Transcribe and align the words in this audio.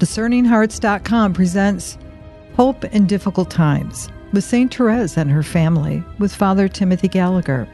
DiscerningHearts.com 0.00 1.34
presents 1.34 1.98
Hope 2.56 2.86
in 2.86 3.06
Difficult 3.06 3.50
Times 3.50 4.08
with 4.32 4.44
St. 4.44 4.74
Therese 4.74 5.18
and 5.18 5.30
her 5.30 5.42
family 5.42 6.02
with 6.18 6.34
Father 6.34 6.68
Timothy 6.68 7.06
Gallagher. 7.06 7.68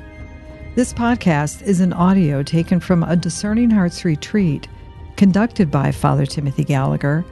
This 0.74 0.92
podcast 0.92 1.62
is 1.62 1.78
an 1.78 1.92
audio 1.92 2.42
taken 2.42 2.80
from 2.80 3.04
a 3.04 3.14
Discerning 3.14 3.70
Hearts 3.70 4.04
retreat 4.04 4.66
conducted 5.16 5.70
by 5.70 5.92
Father 5.92 6.26
Timothy 6.26 6.64
Gallagher, 6.64 7.24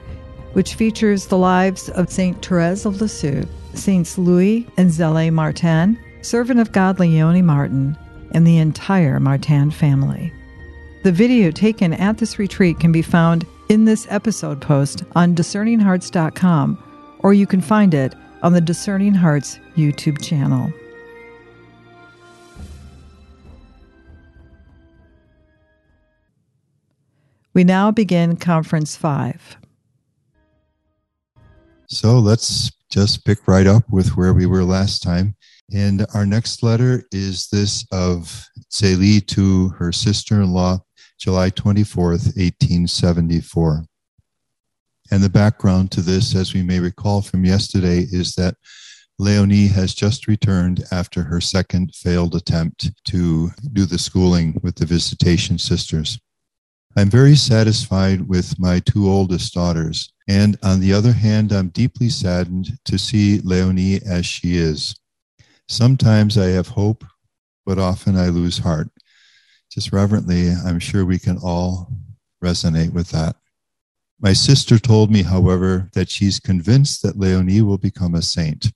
which 0.53 0.75
features 0.75 1.25
the 1.25 1.37
lives 1.37 1.89
of 1.89 2.09
St. 2.09 2.41
Therese 2.43 2.85
of 2.85 3.01
Lisieux, 3.01 3.45
Saints 3.73 4.17
Louis 4.17 4.65
and 4.77 4.89
Zélie 4.89 5.33
Martin, 5.33 5.99
servant 6.21 6.61
of 6.61 6.71
God 6.71 7.01
Leonie 7.01 7.41
Martin, 7.41 7.97
and 8.31 8.47
the 8.47 8.59
entire 8.59 9.19
Martin 9.19 9.71
family. 9.71 10.31
The 11.03 11.11
video 11.11 11.51
taken 11.51 11.91
at 11.91 12.17
this 12.17 12.39
retreat 12.39 12.79
can 12.79 12.93
be 12.93 13.01
found 13.01 13.45
in 13.69 13.85
this 13.85 14.07
episode 14.09 14.61
post 14.61 15.03
on 15.15 15.35
discerninghearts.com, 15.35 16.83
or 17.19 17.33
you 17.33 17.47
can 17.47 17.61
find 17.61 17.93
it 17.93 18.13
on 18.43 18.53
the 18.53 18.61
Discerning 18.61 19.13
Hearts 19.13 19.59
YouTube 19.75 20.21
channel. 20.21 20.71
We 27.53 27.63
now 27.63 27.89
begin 27.89 28.35
Conference 28.35 28.95
5. 28.97 29.57
So 31.87 32.19
let's 32.19 32.69
just 32.91 33.25
pick 33.25 33.47
right 33.47 33.65
up 33.65 33.83
with 33.89 34.17
where 34.17 34.33
we 34.33 34.45
were 34.45 34.63
last 34.63 35.01
time. 35.01 35.35
And 35.73 36.05
our 36.13 36.25
next 36.25 36.63
letter 36.63 37.05
is 37.11 37.47
this 37.47 37.85
of 37.91 38.45
Zélie 38.71 39.25
to 39.27 39.69
her 39.69 39.91
sister 39.91 40.41
in 40.41 40.51
law, 40.51 40.79
July 41.19 41.49
24th, 41.49 42.35
1874. 42.35 43.85
And 45.11 45.23
the 45.23 45.29
background 45.29 45.91
to 45.91 46.01
this, 46.01 46.35
as 46.35 46.53
we 46.53 46.63
may 46.63 46.79
recall 46.79 47.21
from 47.21 47.45
yesterday, 47.45 47.99
is 47.99 48.33
that 48.35 48.55
Leonie 49.17 49.67
has 49.67 49.93
just 49.93 50.27
returned 50.27 50.83
after 50.91 51.23
her 51.23 51.39
second 51.39 51.95
failed 51.95 52.35
attempt 52.35 52.91
to 53.05 53.51
do 53.71 53.85
the 53.85 53.99
schooling 53.99 54.59
with 54.61 54.75
the 54.75 54.85
visitation 54.85 55.57
sisters. 55.57 56.19
I'm 56.97 57.09
very 57.09 57.35
satisfied 57.35 58.27
with 58.27 58.59
my 58.59 58.79
two 58.79 59.09
oldest 59.09 59.53
daughters. 59.53 60.11
And 60.27 60.57
on 60.63 60.79
the 60.79 60.93
other 60.93 61.13
hand, 61.13 61.51
I'm 61.51 61.69
deeply 61.69 62.09
saddened 62.09 62.77
to 62.85 62.97
see 62.97 63.39
Leonie 63.43 64.01
as 64.01 64.25
she 64.25 64.57
is. 64.57 64.95
Sometimes 65.67 66.37
I 66.37 66.47
have 66.47 66.69
hope, 66.69 67.05
but 67.65 67.79
often 67.79 68.17
I 68.17 68.29
lose 68.29 68.59
heart. 68.59 68.89
Just 69.75 69.91
reverently, 69.91 70.51
I'm 70.51 70.79
sure 70.79 71.03
we 71.03 71.19
can 71.19 71.37
all 71.37 71.91
resonate 72.41 72.93
with 72.93 73.09
that. 73.09 73.35
My 74.21 74.31
sister 74.31 74.79
told 74.79 75.11
me, 75.11 75.21
however, 75.21 75.89
that 75.95 76.09
she's 76.09 76.39
convinced 76.39 77.01
that 77.01 77.19
Leonie 77.19 77.61
will 77.61 77.77
become 77.77 78.15
a 78.15 78.21
saint. 78.21 78.71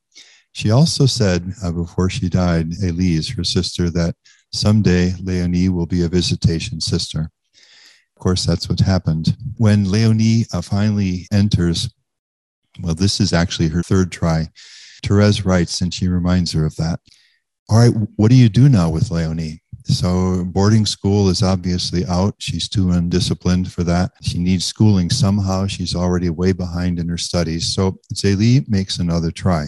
She 0.52 0.72
also 0.72 1.06
said 1.06 1.54
uh, 1.64 1.72
before 1.72 2.10
she 2.10 2.28
died, 2.28 2.74
Elise, 2.84 3.30
her 3.30 3.46
sister, 3.46 3.90
that 3.92 4.16
someday 4.52 5.14
Leonie 5.22 5.70
will 5.70 5.86
be 5.86 6.04
a 6.04 6.10
visitation 6.10 6.82
sister. 6.82 7.32
Of 7.54 8.22
course, 8.22 8.46
that's 8.46 8.68
what 8.68 8.82
happened. 8.82 9.38
When 9.56 9.90
Leonie 9.90 10.48
uh, 10.52 10.62
finally 10.62 11.28
enters, 11.32 11.90
well, 12.82 12.94
this 12.94 13.22
is 13.22 13.32
actually 13.32 13.70
her 13.70 13.84
third 13.84 14.12
try. 14.12 14.50
Therese 15.02 15.46
writes, 15.46 15.80
and 15.80 15.94
she 15.94 16.10
reminds 16.10 16.52
her 16.52 16.66
of 16.66 16.76
that. 16.76 17.00
All 17.70 17.78
right, 17.78 17.94
what 18.18 18.30
do 18.30 18.36
you 18.36 18.50
do 18.50 18.68
now 18.68 18.90
with 18.90 19.12
Leonie? 19.12 19.62
So 19.90 20.46
boarding 20.46 20.86
school 20.86 21.30
is 21.30 21.44
obviously 21.44 22.06
out. 22.06 22.36
She's 22.38 22.70
too 22.70 22.92
undisciplined 22.92 23.72
for 23.72 23.84
that. 23.84 24.12
She 24.22 24.38
needs 24.38 24.66
schooling 24.66 25.10
somehow. 25.10 25.68
She's 25.68 25.96
already 25.96 26.30
way 26.30 26.52
behind 26.52 27.00
in 27.00 27.10
her 27.10 27.18
studies. 27.18 27.74
So 27.74 28.00
Zélie 28.14 28.68
makes 28.70 29.00
another 29.00 29.32
try. 29.32 29.68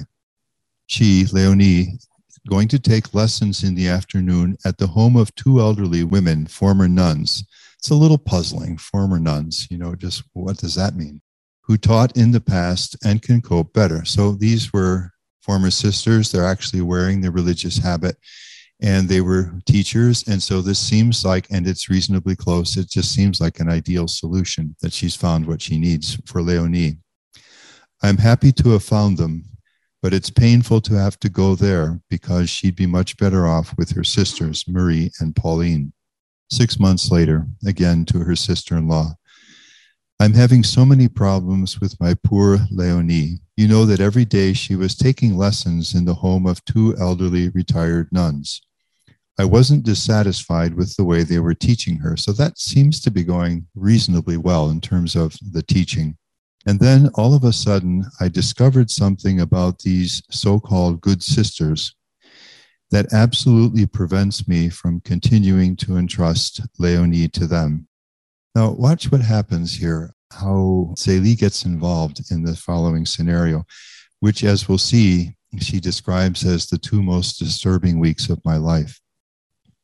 She, 0.88 1.26
Leonie, 1.32 2.00
going 2.50 2.68
to 2.70 2.80
take 2.80 3.14
lessons 3.14 3.64
in 3.64 3.76
the 3.76 3.88
afternoon 3.88 4.58
at 4.66 4.78
the 4.78 4.88
home 4.88 5.16
of 5.16 5.34
two 5.36 5.60
elderly 5.60 6.04
women, 6.04 6.48
former 6.48 6.88
nuns 6.88 7.44
it's 7.82 7.90
a 7.90 7.96
little 7.96 8.20
puzzling. 8.20 8.78
Former 8.78 9.18
nuns, 9.18 9.68
you 9.72 9.78
know, 9.80 9.96
just 9.96 10.22
what 10.34 10.58
does 10.58 10.76
that 10.76 10.96
mean? 10.96 11.20
Who 11.64 11.78
taught 11.78 12.16
in 12.16 12.30
the 12.30 12.40
past 12.40 12.96
and 13.04 13.24
can 13.24 13.42
cope 13.42 13.74
better. 13.74 14.06
So 14.06 14.34
these 14.34 14.72
were 14.72 15.10
former 15.42 15.72
sisters. 15.72 16.32
They're 16.32 16.46
actually 16.46 16.82
wearing 16.82 17.22
the 17.22 17.32
religious 17.32 17.80
habit 17.80 18.18
and 18.82 19.08
they 19.08 19.22
were 19.22 19.52
teachers. 19.66 20.28
And 20.28 20.42
so 20.42 20.62
this 20.62 20.80
seems 20.80 21.24
like, 21.24 21.48
and 21.52 21.68
it's 21.68 21.90
reasonably 21.90 22.36
close, 22.36 22.78
it 22.78 22.90
just 22.90 23.14
seems 23.14 23.40
like 23.40 23.60
an 23.60 23.70
ideal 23.70 24.08
solution 24.08 24.76
that 24.82 24.92
she's 24.92 25.16
found 25.16 25.46
what 25.46 25.62
she 25.62 25.78
needs 25.78 26.20
for 26.26 26.42
Leonie. 26.42 26.98
I'm 28.02 28.18
happy 28.18 28.52
to 28.54 28.70
have 28.70 28.84
found 28.84 29.18
them, 29.18 29.46
but 30.02 30.14
it's 30.14 30.32
painful 30.32 30.82
to 30.82 30.96
have 30.96 31.20
to 31.20 31.30
go 31.30 31.54
there 31.54 32.02
because 32.10 32.50
she'd 32.50 32.76
be 32.76 32.88
much 32.88 33.18
better 33.18 33.46
off 33.46 33.76
with 33.78 33.92
her 33.92 34.04
sisters, 34.04 34.66
Marie 34.68 35.12
and 35.20 35.36
Pauline. 35.36 35.94
Six 36.50 36.80
months 36.80 37.12
later, 37.12 37.46
again 37.66 38.04
to 38.06 38.20
her 38.20 38.36
sister 38.36 38.76
in 38.76 38.88
law. 38.88 39.14
I'm 40.20 40.34
having 40.34 40.64
so 40.64 40.86
many 40.86 41.08
problems 41.08 41.80
with 41.80 42.00
my 42.00 42.16
poor 42.24 42.60
Leonie. 42.72 43.40
You 43.56 43.68
know 43.68 43.86
that 43.86 44.00
every 44.00 44.26
day 44.26 44.54
she 44.54 44.76
was 44.76 44.96
taking 44.96 45.38
lessons 45.38 45.96
in 45.96 46.06
the 46.06 46.16
home 46.16 46.46
of 46.46 46.64
two 46.66 46.96
elderly 47.00 47.50
retired 47.50 48.10
nuns. 48.12 48.62
I 49.42 49.46
wasn't 49.46 49.86
dissatisfied 49.86 50.76
with 50.76 50.96
the 50.96 51.04
way 51.04 51.24
they 51.24 51.40
were 51.40 51.56
teaching 51.56 51.98
her, 51.98 52.16
so 52.16 52.32
that 52.34 52.60
seems 52.60 53.02
to 53.02 53.10
be 53.10 53.24
going 53.24 53.66
reasonably 53.74 54.38
well 54.38 54.70
in 54.70 54.80
terms 54.80 55.16
of 55.16 55.36
the 55.52 55.64
teaching. 55.64 56.16
And 56.68 56.80
then 56.80 57.10
all 57.16 57.34
of 57.34 57.44
a 57.44 57.52
sudden, 57.52 58.06
I 58.20 58.28
discovered 58.28 58.92
something 58.92 59.42
about 59.42 59.80
these 59.80 60.22
so 60.30 60.60
called 60.60 61.02
good 61.02 61.24
sisters 61.24 61.96
that 62.92 63.12
absolutely 63.14 63.88
prevents 63.88 64.48
me 64.48 64.70
from 64.70 65.02
continuing 65.02 65.76
to 65.78 65.98
entrust 65.98 66.62
Leonie 66.78 67.28
to 67.30 67.48
them. 67.48 67.88
Now, 68.54 68.70
watch 68.70 69.12
what 69.12 69.22
happens 69.22 69.76
here, 69.76 70.14
how 70.32 70.94
Zélie 70.98 71.36
gets 71.36 71.66
involved 71.66 72.30
in 72.30 72.44
the 72.44 72.56
following 72.56 73.08
scenario, 73.08 73.66
which, 74.20 74.44
as 74.44 74.70
we'll 74.70 74.78
see, 74.78 75.36
she 75.60 75.80
describes 75.80 76.46
as 76.46 76.68
the 76.68 76.78
two 76.78 77.02
most 77.02 77.40
disturbing 77.40 78.00
weeks 78.00 78.30
of 78.30 78.46
my 78.46 78.58
life. 78.58 79.02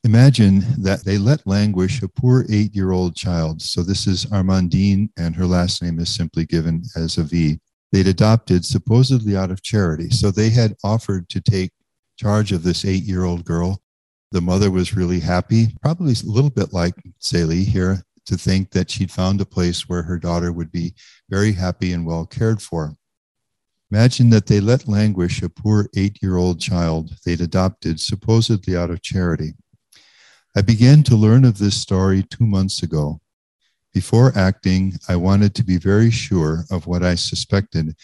Imagine 0.08 0.64
that 0.78 1.04
they 1.04 1.18
let 1.18 1.46
languish 1.46 2.02
a 2.02 2.08
poor 2.08 2.46
eight 2.50 2.74
year 2.74 2.92
old 2.92 3.14
child. 3.14 3.62
So 3.62 3.84
this 3.84 4.08
is 4.08 4.26
Armandine, 4.28 5.10
and 5.18 5.36
her 5.36 5.46
last 5.46 5.84
name 5.84 6.00
is 6.00 6.16
simply 6.16 6.46
given 6.46 6.84
as 6.96 7.18
a 7.18 7.24
V. 7.24 7.60
They'd 7.92 8.08
adopted 8.08 8.64
supposedly 8.64 9.36
out 9.36 9.52
of 9.52 9.64
charity. 9.64 10.10
So 10.10 10.32
they 10.32 10.50
had 10.50 10.78
offered 10.82 11.28
to 11.28 11.42
take 11.42 11.72
charge 12.18 12.54
of 12.54 12.64
this 12.64 12.86
eight 12.86 13.04
year 13.04 13.26
old 13.26 13.44
girl. 13.44 13.82
The 14.32 14.40
mother 14.40 14.72
was 14.72 14.96
really 14.96 15.20
happy, 15.20 15.76
probably 15.82 16.14
a 16.14 16.32
little 16.32 16.52
bit 16.52 16.72
like 16.72 16.96
Zélie 17.22 17.66
here, 17.66 18.02
to 18.28 18.38
think 18.38 18.72
that 18.72 18.90
she'd 18.90 19.12
found 19.12 19.42
a 19.42 19.46
place 19.46 19.90
where 19.90 20.04
her 20.04 20.18
daughter 20.18 20.54
would 20.54 20.72
be 20.72 20.94
very 21.30 21.52
happy 21.52 21.92
and 21.92 22.06
well 22.06 22.26
cared 22.26 22.62
for. 22.62 22.96
Imagine 23.92 24.30
that 24.30 24.46
they 24.46 24.62
let 24.62 24.88
languish 24.88 25.42
a 25.42 25.50
poor 25.50 25.90
eight 25.98 26.24
year 26.24 26.38
old 26.38 26.62
child 26.62 27.12
they'd 27.26 27.42
adopted 27.42 28.00
supposedly 28.00 28.74
out 28.74 28.90
of 28.90 29.02
charity. 29.02 29.52
I 30.58 30.64
began 30.64 31.04
to 31.04 31.16
learn 31.16 31.46
of 31.46 31.60
this 31.60 31.80
story 31.80 32.24
two 32.24 32.48
months 32.48 32.82
ago. 32.82 33.22
Before 33.94 34.36
acting, 34.36 34.94
I 35.08 35.16
wanted 35.16 35.54
to 35.54 35.64
be 35.64 35.78
very 35.78 36.10
sure 36.10 36.64
of 36.72 36.88
what 36.88 37.04
I 37.04 37.14
suspected 37.14 37.96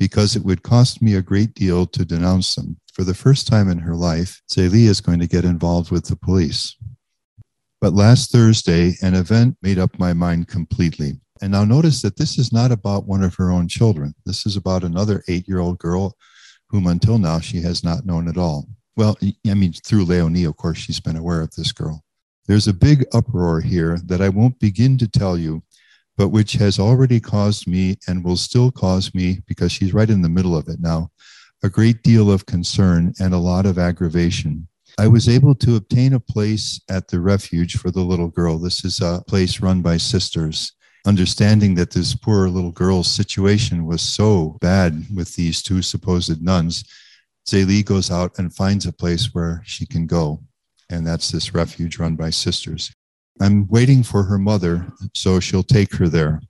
because 0.00 0.34
it 0.34 0.44
would 0.44 0.64
cost 0.64 1.00
me 1.00 1.14
a 1.14 1.22
great 1.22 1.54
deal 1.54 1.86
to 1.86 2.04
denounce 2.04 2.56
them. 2.56 2.80
For 2.92 3.04
the 3.04 3.14
first 3.14 3.46
time 3.46 3.68
in 3.68 3.78
her 3.78 3.94
life, 3.94 4.42
Zélie 4.52 4.88
is 4.88 5.00
going 5.00 5.20
to 5.20 5.28
get 5.28 5.44
involved 5.44 5.92
with 5.92 6.06
the 6.06 6.16
police. 6.16 6.76
But 7.80 7.92
last 7.92 8.32
Thursday, 8.32 8.94
an 9.00 9.14
event 9.14 9.56
made 9.62 9.78
up 9.78 9.96
my 9.96 10.12
mind 10.12 10.48
completely. 10.48 11.20
And 11.40 11.52
now 11.52 11.64
notice 11.64 12.02
that 12.02 12.16
this 12.16 12.36
is 12.36 12.52
not 12.52 12.72
about 12.72 13.06
one 13.06 13.22
of 13.22 13.36
her 13.36 13.52
own 13.52 13.68
children. 13.68 14.12
This 14.26 14.44
is 14.44 14.56
about 14.56 14.82
another 14.82 15.22
eight 15.28 15.46
year 15.46 15.60
old 15.60 15.78
girl 15.78 16.16
whom 16.68 16.88
until 16.88 17.18
now 17.18 17.38
she 17.38 17.60
has 17.60 17.84
not 17.84 18.04
known 18.04 18.26
at 18.26 18.38
all. 18.38 18.66
Well, 18.96 19.16
I 19.22 19.54
mean, 19.54 19.72
through 19.72 20.04
Leonie, 20.04 20.44
of 20.44 20.56
course, 20.56 20.78
she's 20.78 21.00
been 21.00 21.16
aware 21.16 21.40
of 21.40 21.54
this 21.54 21.72
girl. 21.72 22.04
There's 22.46 22.68
a 22.68 22.74
big 22.74 23.04
uproar 23.12 23.60
here 23.60 23.98
that 24.04 24.20
I 24.20 24.28
won't 24.28 24.58
begin 24.58 24.98
to 24.98 25.08
tell 25.08 25.38
you, 25.38 25.62
but 26.16 26.28
which 26.28 26.54
has 26.54 26.78
already 26.78 27.20
caused 27.20 27.66
me 27.66 27.96
and 28.06 28.22
will 28.22 28.36
still 28.36 28.70
cause 28.70 29.14
me, 29.14 29.40
because 29.46 29.72
she's 29.72 29.94
right 29.94 30.10
in 30.10 30.22
the 30.22 30.28
middle 30.28 30.56
of 30.56 30.68
it 30.68 30.80
now, 30.80 31.10
a 31.62 31.70
great 31.70 32.02
deal 32.02 32.30
of 32.30 32.44
concern 32.44 33.14
and 33.18 33.32
a 33.32 33.38
lot 33.38 33.64
of 33.64 33.78
aggravation. 33.78 34.68
I 34.98 35.08
was 35.08 35.26
able 35.28 35.54
to 35.54 35.76
obtain 35.76 36.12
a 36.12 36.20
place 36.20 36.80
at 36.90 37.08
the 37.08 37.20
refuge 37.20 37.78
for 37.78 37.90
the 37.90 38.02
little 38.02 38.28
girl. 38.28 38.58
This 38.58 38.84
is 38.84 39.00
a 39.00 39.22
place 39.26 39.60
run 39.60 39.80
by 39.80 39.96
sisters. 39.96 40.72
Understanding 41.06 41.74
that 41.76 41.92
this 41.92 42.14
poor 42.14 42.48
little 42.48 42.72
girl's 42.72 43.10
situation 43.10 43.86
was 43.86 44.02
so 44.02 44.58
bad 44.60 45.06
with 45.14 45.34
these 45.34 45.62
two 45.62 45.80
supposed 45.80 46.42
nuns, 46.42 46.84
Zélie 47.46 47.84
goes 47.84 48.10
out 48.10 48.38
and 48.38 48.54
finds 48.54 48.86
a 48.86 48.92
place 48.92 49.34
where 49.34 49.62
she 49.64 49.86
can 49.86 50.06
go. 50.06 50.42
And 50.90 51.06
that's 51.06 51.30
this 51.30 51.54
refuge 51.54 51.98
run 51.98 52.16
by 52.16 52.30
sisters. 52.30 52.92
I'm 53.40 53.66
waiting 53.68 54.02
for 54.02 54.24
her 54.24 54.38
mother, 54.38 54.92
so 55.14 55.40
she'll 55.40 55.62
take 55.62 55.94
her 55.96 56.08
there. 56.08 56.40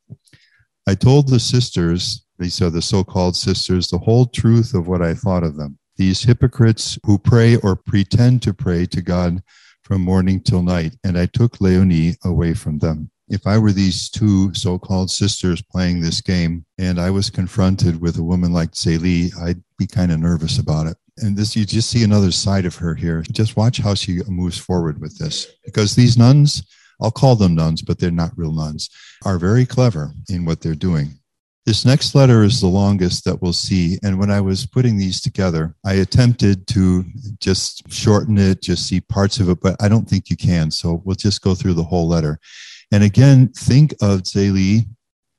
I 0.86 0.96
told 0.96 1.28
the 1.28 1.38
sisters, 1.38 2.26
these 2.38 2.60
are 2.60 2.70
the 2.70 2.82
so 2.82 3.04
called 3.04 3.36
sisters, 3.36 3.88
the 3.88 3.98
whole 3.98 4.26
truth 4.26 4.74
of 4.74 4.88
what 4.88 5.00
I 5.00 5.14
thought 5.14 5.44
of 5.44 5.56
them. 5.56 5.78
These 5.96 6.24
hypocrites 6.24 6.98
who 7.06 7.18
pray 7.18 7.56
or 7.56 7.76
pretend 7.76 8.42
to 8.42 8.52
pray 8.52 8.86
to 8.86 9.00
God 9.00 9.42
from 9.84 10.02
morning 10.02 10.40
till 10.40 10.62
night, 10.62 10.96
and 11.04 11.16
I 11.16 11.26
took 11.26 11.60
Leonie 11.60 12.16
away 12.24 12.54
from 12.54 12.80
them. 12.80 13.11
If 13.28 13.46
I 13.46 13.58
were 13.58 13.72
these 13.72 14.10
two 14.10 14.52
so 14.54 14.78
called 14.78 15.10
sisters 15.10 15.62
playing 15.62 16.00
this 16.00 16.20
game 16.20 16.64
and 16.78 17.00
I 17.00 17.10
was 17.10 17.30
confronted 17.30 18.00
with 18.00 18.19
a 18.19 18.22
woman 18.22 18.52
like 18.52 18.72
Zélie, 18.72 19.36
I'd 19.40 19.62
be 19.78 19.86
kind 19.86 20.12
of 20.12 20.19
nervous 20.19 20.58
about 20.58 20.86
it. 20.86 20.96
And 21.19 21.36
this, 21.36 21.54
you 21.54 21.64
just 21.64 21.90
see 21.90 22.04
another 22.04 22.32
side 22.32 22.64
of 22.64 22.76
her 22.76 22.94
here. 22.94 23.22
Just 23.30 23.56
watch 23.56 23.78
how 23.78 23.94
she 23.94 24.20
moves 24.28 24.58
forward 24.58 25.00
with 25.00 25.19
this. 25.19 25.46
Because 25.64 25.94
these 25.94 26.19
nuns, 26.19 26.62
I'll 27.00 27.10
call 27.10 27.36
them 27.36 27.54
nuns, 27.54 27.82
but 27.82 27.98
they're 27.98 28.10
not 28.10 28.36
real 28.36 28.52
nuns, 28.52 28.90
are 29.24 29.38
very 29.38 29.66
clever 29.66 30.12
in 30.28 30.44
what 30.44 30.60
they're 30.60 30.74
doing. 30.74 31.19
This 31.64 31.84
next 31.84 32.16
letter 32.16 32.42
is 32.42 32.60
the 32.60 32.66
longest 32.66 33.24
that 33.24 33.40
we'll 33.40 33.52
see. 33.52 33.98
And 34.02 34.19
when 34.19 34.32
I 34.32 34.40
was 34.40 34.66
putting 34.66 34.98
these 34.98 35.20
together, 35.20 35.76
I 35.84 35.94
attempted 35.94 36.66
to 36.69 37.04
just 37.38 37.88
shorten 37.92 38.36
it, 38.36 38.62
just 38.62 38.88
see 38.88 39.00
parts 39.00 39.38
of 39.38 39.48
it, 39.48 39.60
but 39.60 39.80
I 39.80 39.88
don't 39.88 40.08
think 40.08 40.28
you 40.28 40.36
can. 40.36 40.72
So 40.72 41.02
we'll 41.04 41.14
just 41.14 41.40
go 41.40 41.54
through 41.54 41.74
the 41.74 41.84
whole 41.84 42.08
letter. 42.08 42.40
And 42.92 43.02
again, 43.02 43.48
think 43.48 43.92
of 44.02 44.22
Zélie 44.22 44.86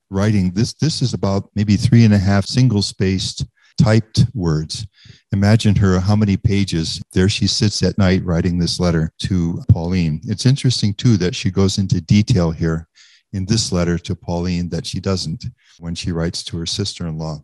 writing 0.09 0.51
this. 0.51 0.73
This 0.73 1.01
is 1.03 1.13
about 1.13 1.50
maybe 1.55 1.75
three 1.75 2.03
and 2.03 2.13
a 2.13 2.17
half 2.17 2.45
single 2.45 2.81
spaced 2.81 3.45
typed 3.79 4.25
words. 4.33 4.88
Imagine 5.31 5.75
her 5.75 6.00
how 6.00 6.15
many 6.15 6.35
pages. 6.35 7.01
There 7.13 7.29
she 7.29 7.47
sits 7.47 7.83
at 7.83 7.97
night 7.97 8.25
writing 8.25 8.57
this 8.57 8.79
letter 8.79 9.11
to 9.19 9.61
Pauline. 9.69 10.19
It's 10.25 10.45
interesting, 10.47 10.95
too, 10.95 11.15
that 11.17 11.35
she 11.35 11.51
goes 11.51 11.77
into 11.77 12.01
detail 12.01 12.51
here 12.51 12.88
in 13.33 13.45
this 13.45 13.71
letter 13.71 13.97
to 13.99 14.15
Pauline 14.15 14.69
that 14.69 14.85
she 14.85 14.99
doesn't 14.99 15.45
when 15.79 15.95
she 15.95 16.11
writes 16.11 16.44
to 16.45 16.57
her 16.57 16.65
sister 16.65 17.07
in 17.07 17.17
law. 17.17 17.44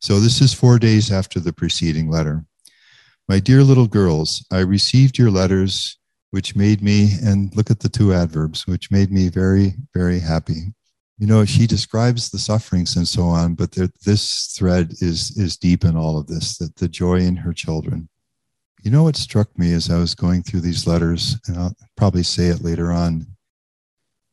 So 0.00 0.20
this 0.20 0.40
is 0.40 0.54
four 0.54 0.78
days 0.78 1.12
after 1.12 1.38
the 1.38 1.52
preceding 1.52 2.10
letter. 2.10 2.44
My 3.28 3.38
dear 3.38 3.62
little 3.62 3.86
girls, 3.86 4.44
I 4.50 4.60
received 4.60 5.18
your 5.18 5.30
letters, 5.30 5.98
which 6.30 6.56
made 6.56 6.82
me, 6.82 7.14
and 7.22 7.54
look 7.56 7.70
at 7.70 7.80
the 7.80 7.88
two 7.88 8.12
adverbs, 8.12 8.66
which 8.66 8.90
made 8.90 9.10
me 9.10 9.28
very, 9.28 9.74
very 9.94 10.20
happy. 10.20 10.74
You 11.20 11.26
know 11.26 11.44
she 11.44 11.66
describes 11.66 12.30
the 12.30 12.38
sufferings 12.38 12.96
and 12.96 13.06
so 13.06 13.24
on 13.24 13.54
but 13.54 13.72
there, 13.72 13.90
this 14.06 14.54
thread 14.56 14.92
is 15.02 15.36
is 15.36 15.58
deep 15.58 15.84
in 15.84 15.94
all 15.94 16.18
of 16.18 16.28
this 16.28 16.56
that 16.56 16.76
the 16.76 16.88
joy 16.88 17.16
in 17.16 17.36
her 17.36 17.52
children. 17.52 18.08
You 18.82 18.90
know 18.90 19.02
what 19.02 19.16
struck 19.16 19.56
me 19.58 19.74
as 19.74 19.90
i 19.90 19.98
was 19.98 20.14
going 20.14 20.42
through 20.42 20.62
these 20.62 20.86
letters 20.86 21.36
and 21.46 21.58
i'll 21.58 21.76
probably 21.94 22.22
say 22.22 22.46
it 22.46 22.64
later 22.64 22.90
on. 22.90 23.26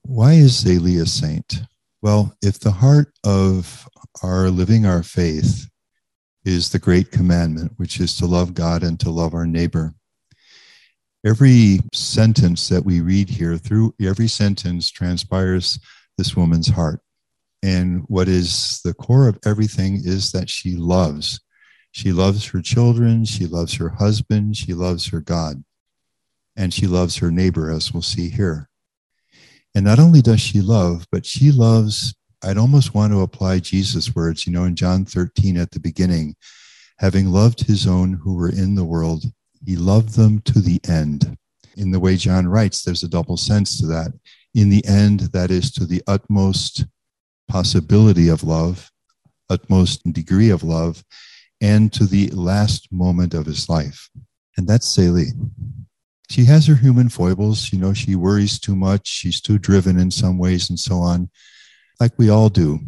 Why 0.03 0.35
is 0.35 0.63
Zélie 0.63 1.01
a 1.01 1.05
saint? 1.05 1.59
Well 2.01 2.37
if 2.41 2.57
the 2.57 2.71
heart 2.71 3.11
of 3.25 3.85
our 4.23 4.49
living 4.49 4.85
our 4.85 5.03
faith 5.03 5.69
is 6.45 6.69
the 6.69 6.79
great 6.79 7.11
commandment 7.11 7.73
which 7.75 7.99
is 7.99 8.15
to 8.15 8.25
love 8.25 8.53
god 8.53 8.81
and 8.81 8.97
to 9.01 9.09
love 9.09 9.33
our 9.33 9.45
neighbor 9.45 9.93
every 11.25 11.79
sentence 11.93 12.69
that 12.69 12.85
we 12.85 13.01
read 13.01 13.29
here 13.29 13.57
through 13.57 13.93
every 14.01 14.27
sentence 14.27 14.89
transpires 14.89 15.79
this 16.17 16.35
woman's 16.35 16.67
heart. 16.67 17.01
And 17.63 18.03
what 18.07 18.27
is 18.27 18.81
the 18.83 18.93
core 18.93 19.27
of 19.27 19.39
everything 19.45 20.01
is 20.03 20.31
that 20.31 20.49
she 20.49 20.75
loves. 20.75 21.39
She 21.91 22.11
loves 22.11 22.45
her 22.47 22.61
children, 22.61 23.25
she 23.25 23.45
loves 23.45 23.75
her 23.75 23.89
husband, 23.89 24.55
she 24.55 24.73
loves 24.73 25.07
her 25.07 25.19
God, 25.19 25.63
and 26.55 26.73
she 26.73 26.85
loves 26.85 27.17
her 27.17 27.31
neighbor, 27.31 27.71
as 27.71 27.91
we'll 27.91 28.03
see 28.03 28.29
here. 28.29 28.69
And 29.73 29.83
not 29.85 29.99
only 29.99 30.21
does 30.21 30.41
she 30.41 30.61
love, 30.61 31.07
but 31.11 31.25
she 31.25 31.51
loves, 31.51 32.15
I'd 32.43 32.57
almost 32.57 32.93
want 32.93 33.13
to 33.13 33.21
apply 33.21 33.59
Jesus' 33.59 34.15
words, 34.15 34.45
you 34.45 34.53
know, 34.53 34.65
in 34.65 34.75
John 34.75 35.05
13 35.05 35.57
at 35.57 35.71
the 35.71 35.79
beginning, 35.79 36.35
having 36.99 37.27
loved 37.27 37.61
his 37.61 37.87
own 37.87 38.13
who 38.13 38.35
were 38.35 38.49
in 38.49 38.75
the 38.75 38.85
world, 38.85 39.25
he 39.65 39.75
loved 39.75 40.15
them 40.15 40.41
to 40.41 40.59
the 40.59 40.79
end. 40.87 41.37
In 41.75 41.91
the 41.91 41.99
way 41.99 42.15
John 42.15 42.47
writes, 42.47 42.83
there's 42.83 43.03
a 43.03 43.07
double 43.07 43.37
sense 43.37 43.79
to 43.79 43.85
that 43.87 44.11
in 44.57 44.69
the 44.69 44.83
end, 44.85 45.19
that 45.33 45.51
is 45.51 45.71
to 45.73 45.85
the 45.85 46.01
utmost 46.07 46.85
possibility 47.47 48.27
of 48.27 48.43
love, 48.43 48.91
utmost 49.51 50.01
degree 50.11 50.49
of 50.49 50.63
love, 50.63 51.03
and 51.61 51.93
to 51.93 52.05
the 52.05 52.27
last 52.29 52.91
moment 52.91 53.35
of 53.35 53.45
his 53.45 53.69
life. 53.69 54.09
And 54.57 54.67
that's 54.67 54.97
Zélie. 54.97 55.29
She 56.31 56.45
has 56.45 56.65
her 56.65 56.75
human 56.75 57.09
foibles. 57.09 57.71
You 57.71 57.77
know, 57.77 57.93
she 57.93 58.15
worries 58.15 58.59
too 58.59 58.75
much. 58.75 59.07
She's 59.07 59.39
too 59.39 59.59
driven 59.59 59.99
in 59.99 60.09
some 60.09 60.39
ways 60.39 60.71
and 60.71 60.79
so 60.79 60.95
on, 60.95 61.29
like 61.99 62.13
we 62.17 62.27
all 62.27 62.49
do. 62.49 62.79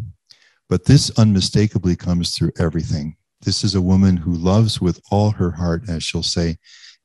But 0.69 0.86
this 0.86 1.12
unmistakably 1.19 1.95
comes 1.95 2.36
through 2.36 2.54
everything. 2.57 3.16
This 3.41 3.63
is 3.63 3.75
a 3.75 3.81
woman 3.81 4.18
who 4.18 4.33
loves 4.33 4.81
with 4.81 5.00
all 5.12 5.31
her 5.31 5.51
heart, 5.51 5.89
as 5.89 6.03
she'll 6.03 6.24
say 6.24 6.57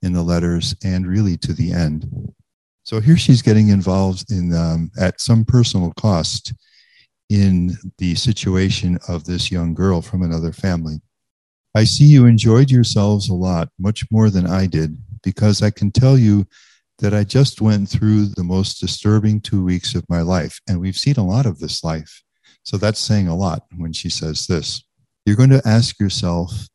in 0.02 0.12
the 0.12 0.22
letters, 0.22 0.74
and 0.84 1.06
really 1.06 1.36
to 1.38 1.52
the 1.52 1.72
end. 1.72 2.32
So 2.82 3.00
here 3.00 3.16
she's 3.16 3.42
getting 3.42 3.68
involved 3.68 4.30
in 4.30 4.52
um, 4.52 4.90
at 4.98 5.20
some 5.20 5.44
personal 5.44 5.92
cost 5.92 6.52
in 7.30 7.76
the 7.98 8.14
situation 8.14 8.98
of 9.08 9.24
this 9.24 9.50
young 9.50 9.74
girl 9.74 10.02
from 10.02 10.22
another 10.22 10.52
family. 10.52 11.00
I 11.74 11.84
see 11.84 12.04
you 12.04 12.26
enjoyed 12.26 12.70
yourselves 12.70 13.28
a 13.28 13.34
lot, 13.34 13.70
much 13.78 14.04
more 14.10 14.30
than 14.30 14.46
I 14.46 14.66
did, 14.66 14.98
because 15.22 15.62
I 15.62 15.70
can 15.70 15.90
tell 15.90 16.18
you 16.18 16.46
that 16.98 17.14
I 17.14 17.24
just 17.24 17.60
went 17.60 17.88
through 17.88 18.26
the 18.26 18.44
most 18.44 18.80
disturbing 18.80 19.40
two 19.40 19.64
weeks 19.64 19.94
of 19.94 20.04
my 20.08 20.20
life. 20.20 20.60
And 20.68 20.80
we've 20.80 20.96
seen 20.96 21.16
a 21.16 21.26
lot 21.26 21.46
of 21.46 21.58
this 21.58 21.82
life. 21.82 22.22
So 22.62 22.76
that's 22.76 23.00
saying 23.00 23.28
a 23.28 23.36
lot 23.36 23.64
when 23.76 23.92
she 23.92 24.10
says 24.10 24.46
this. 24.46 24.84
You're 25.24 25.36
going 25.36 25.50
to 25.50 25.62
ask 25.66 25.98
yourself, 25.98 26.68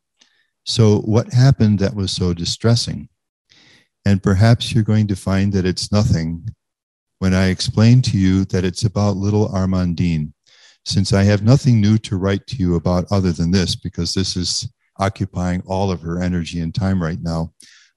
so 0.64 0.98
what 1.00 1.32
happened 1.32 1.78
that 1.78 1.94
was 1.94 2.10
so 2.10 2.34
distressing? 2.34 3.08
And 4.04 4.22
perhaps 4.22 4.72
you're 4.72 4.84
going 4.84 5.06
to 5.08 5.16
find 5.16 5.52
that 5.52 5.66
it's 5.66 5.92
nothing 5.92 6.48
when 7.18 7.34
I 7.34 7.48
explain 7.48 8.02
to 8.02 8.18
you 8.18 8.44
that 8.46 8.64
it's 8.64 8.84
about 8.84 9.16
little 9.16 9.50
Armandine, 9.50 10.32
since 10.84 11.12
I 11.12 11.22
have 11.24 11.42
nothing 11.42 11.80
new 11.80 11.98
to 11.98 12.16
write 12.16 12.46
to 12.48 12.56
you 12.56 12.76
about 12.76 13.04
other 13.12 13.30
than 13.30 13.50
this, 13.50 13.76
because 13.76 14.14
this 14.14 14.36
is 14.36 14.68
occupying 14.98 15.62
all 15.66 15.90
of 15.90 16.00
her 16.00 16.20
energy 16.20 16.60
and 16.60 16.74
time 16.74 17.02
right 17.02 17.20
now, 17.20 17.52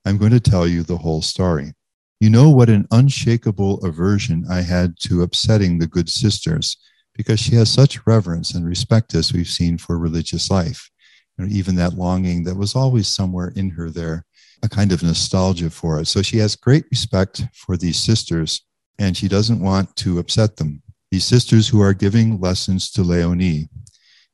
I'm 0.06 0.18
going 0.18 0.32
to 0.32 0.40
tell 0.40 0.68
you 0.68 0.84
the 0.84 0.98
whole 0.98 1.22
story. 1.22 1.74
You 2.20 2.30
know 2.30 2.50
what 2.50 2.70
an 2.70 2.88
unshakable 2.92 3.84
aversion 3.86 4.46
I 4.50 4.62
had 4.62 5.00
to 5.02 5.24
upsetting 5.24 5.80
the 5.80 5.88
good 5.88 6.10
sisters, 6.10 6.78
because 7.16 7.40
she 7.40 7.56
has 7.56 7.72
such 7.72 8.06
reverence 8.06 8.54
and 8.54 8.66
respect, 8.66 9.14
as 9.16 9.34
we've 9.34 9.48
seen, 9.48 9.78
for 9.78 9.98
religious 9.98 10.50
life. 10.50 10.90
Know, 11.38 11.48
even 11.50 11.76
that 11.76 11.94
longing 11.94 12.44
that 12.44 12.58
was 12.58 12.76
always 12.76 13.08
somewhere 13.08 13.52
in 13.56 13.72
her 13.72 13.90
there 13.90 14.26
a 14.62 14.70
kind 14.70 14.92
of 14.94 15.04
nostalgia 15.04 15.70
for 15.70 16.00
it. 16.00 16.08
So 16.08 16.22
she 16.22 16.38
has 16.38 16.56
great 16.56 16.86
respect 16.90 17.44
for 17.54 17.76
these 17.76 18.00
sisters 18.00 18.62
and 18.98 19.18
she 19.18 19.28
doesn't 19.28 19.60
want 19.60 19.96
to 19.98 20.20
upset 20.20 20.56
them. 20.56 20.82
These 21.12 21.26
sisters 21.26 21.68
who 21.68 21.82
are 21.82 21.94
giving 21.94 22.40
lessons 22.40 22.90
to 22.92 23.04
Leonie. 23.04 23.68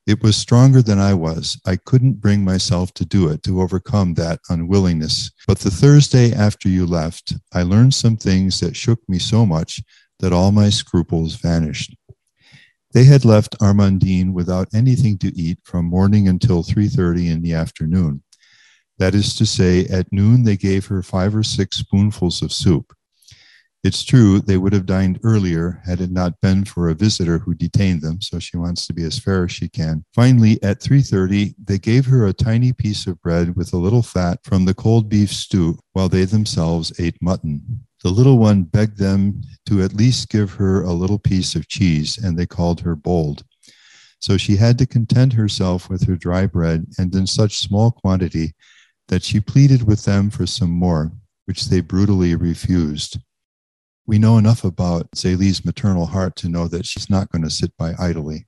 It 0.06 0.22
was 0.22 0.36
stronger 0.36 0.82
than 0.82 0.98
I 0.98 1.14
was. 1.14 1.60
I 1.66 1.76
couldn't 1.76 2.20
bring 2.20 2.44
myself 2.44 2.94
to 2.94 3.04
do 3.04 3.28
it, 3.28 3.42
to 3.42 3.60
overcome 3.60 4.14
that 4.14 4.40
unwillingness. 4.48 5.30
But 5.46 5.58
the 5.58 5.70
Thursday 5.70 6.32
after 6.32 6.68
you 6.68 6.86
left, 6.86 7.34
I 7.52 7.62
learned 7.62 7.94
some 7.94 8.16
things 8.16 8.60
that 8.60 8.76
shook 8.76 9.00
me 9.08 9.18
so 9.18 9.44
much 9.44 9.82
that 10.20 10.32
all 10.32 10.52
my 10.52 10.70
scruples 10.70 11.34
vanished. 11.34 11.94
They 12.92 13.04
had 13.04 13.24
left 13.24 13.58
Armandine 13.60 14.32
without 14.32 14.68
anything 14.74 15.16
to 15.18 15.36
eat 15.38 15.58
from 15.62 15.84
morning 15.84 16.26
until 16.26 16.64
3:30 16.64 17.28
in 17.28 17.42
the 17.42 17.54
afternoon. 17.54 18.22
That 18.98 19.14
is 19.14 19.34
to 19.36 19.46
say, 19.46 19.86
at 19.86 20.12
noon 20.12 20.42
they 20.42 20.56
gave 20.56 20.86
her 20.86 21.02
five 21.02 21.34
or 21.34 21.44
six 21.44 21.78
spoonfuls 21.78 22.42
of 22.42 22.52
soup. 22.52 22.92
It's 23.82 24.02
true 24.02 24.40
they 24.40 24.58
would 24.58 24.74
have 24.74 24.84
dined 24.84 25.20
earlier 25.22 25.80
had 25.86 26.02
it 26.02 26.10
not 26.10 26.38
been 26.42 26.64
for 26.66 26.90
a 26.90 26.94
visitor 26.94 27.38
who 27.38 27.54
detained 27.54 28.02
them, 28.02 28.20
so 28.20 28.38
she 28.38 28.58
wants 28.58 28.86
to 28.86 28.92
be 28.92 29.04
as 29.04 29.18
fair 29.18 29.44
as 29.44 29.52
she 29.52 29.68
can. 29.68 30.04
Finally, 30.14 30.62
at 30.62 30.80
3:30, 30.80 31.54
they 31.64 31.78
gave 31.78 32.06
her 32.06 32.26
a 32.26 32.34
tiny 32.34 32.72
piece 32.74 33.06
of 33.06 33.22
bread 33.22 33.56
with 33.56 33.72
a 33.72 33.78
little 33.78 34.02
fat 34.02 34.40
from 34.42 34.66
the 34.66 34.74
cold 34.74 35.08
beef 35.08 35.32
stew, 35.32 35.78
while 35.92 36.10
they 36.10 36.26
themselves 36.26 36.92
ate 36.98 37.22
mutton. 37.22 37.86
The 38.02 38.10
little 38.10 38.38
one 38.38 38.62
begged 38.62 38.98
them 38.98 39.42
to 39.66 39.82
at 39.82 39.92
least 39.92 40.30
give 40.30 40.52
her 40.54 40.82
a 40.82 40.92
little 40.92 41.18
piece 41.18 41.54
of 41.54 41.68
cheese, 41.68 42.16
and 42.16 42.38
they 42.38 42.46
called 42.46 42.80
her 42.80 42.96
bold. 42.96 43.44
So 44.20 44.36
she 44.36 44.56
had 44.56 44.78
to 44.78 44.86
content 44.86 45.34
herself 45.34 45.88
with 45.88 46.06
her 46.06 46.16
dry 46.16 46.46
bread, 46.46 46.86
and 46.98 47.14
in 47.14 47.26
such 47.26 47.58
small 47.58 47.90
quantity 47.90 48.54
that 49.08 49.22
she 49.22 49.40
pleaded 49.40 49.82
with 49.82 50.04
them 50.04 50.30
for 50.30 50.46
some 50.46 50.70
more, 50.70 51.12
which 51.44 51.66
they 51.66 51.80
brutally 51.80 52.34
refused. 52.34 53.18
We 54.06 54.18
know 54.18 54.38
enough 54.38 54.64
about 54.64 55.10
Zélie's 55.12 55.64
maternal 55.64 56.06
heart 56.06 56.36
to 56.36 56.48
know 56.48 56.68
that 56.68 56.86
she's 56.86 57.10
not 57.10 57.30
going 57.30 57.42
to 57.42 57.50
sit 57.50 57.76
by 57.76 57.94
idly 57.98 58.46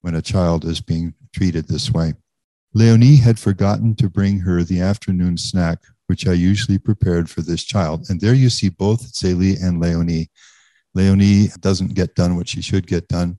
when 0.00 0.14
a 0.14 0.22
child 0.22 0.64
is 0.64 0.80
being 0.80 1.14
treated 1.34 1.68
this 1.68 1.90
way. 1.90 2.14
Leonie 2.74 3.16
had 3.16 3.38
forgotten 3.38 3.94
to 3.96 4.08
bring 4.08 4.40
her 4.40 4.62
the 4.62 4.80
afternoon 4.80 5.36
snack, 5.36 5.80
which 6.12 6.28
I 6.28 6.34
usually 6.34 6.78
prepared 6.78 7.30
for 7.30 7.40
this 7.40 7.64
child. 7.64 8.04
And 8.10 8.20
there 8.20 8.34
you 8.34 8.50
see 8.50 8.68
both 8.68 9.14
Zélie 9.14 9.56
and 9.64 9.80
Leonie. 9.80 10.28
Leonie 10.92 11.46
doesn't 11.60 11.94
get 11.94 12.14
done 12.14 12.36
what 12.36 12.50
she 12.50 12.60
should 12.60 12.86
get 12.86 13.08
done. 13.08 13.38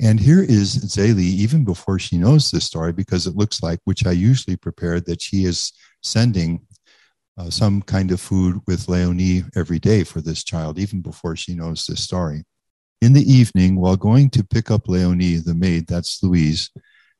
And 0.00 0.18
here 0.18 0.42
is 0.42 0.96
Zélie, 0.96 1.20
even 1.20 1.64
before 1.64 2.00
she 2.00 2.18
knows 2.18 2.50
this 2.50 2.64
story, 2.64 2.92
because 2.92 3.28
it 3.28 3.36
looks 3.36 3.62
like, 3.62 3.78
which 3.84 4.04
I 4.04 4.10
usually 4.10 4.56
prepared, 4.56 5.06
that 5.06 5.22
she 5.22 5.44
is 5.44 5.72
sending 6.02 6.66
uh, 7.38 7.50
some 7.50 7.82
kind 7.82 8.10
of 8.10 8.20
food 8.20 8.58
with 8.66 8.88
Leonie 8.88 9.44
every 9.54 9.78
day 9.78 10.02
for 10.02 10.20
this 10.20 10.42
child, 10.42 10.80
even 10.80 11.02
before 11.02 11.36
she 11.36 11.54
knows 11.54 11.86
this 11.86 12.02
story. 12.02 12.42
In 13.00 13.12
the 13.12 13.32
evening, 13.32 13.76
while 13.76 13.96
going 13.96 14.28
to 14.30 14.42
pick 14.42 14.72
up 14.72 14.88
Leonie, 14.88 15.36
the 15.36 15.54
maid, 15.54 15.86
that's 15.86 16.20
Louise, 16.20 16.68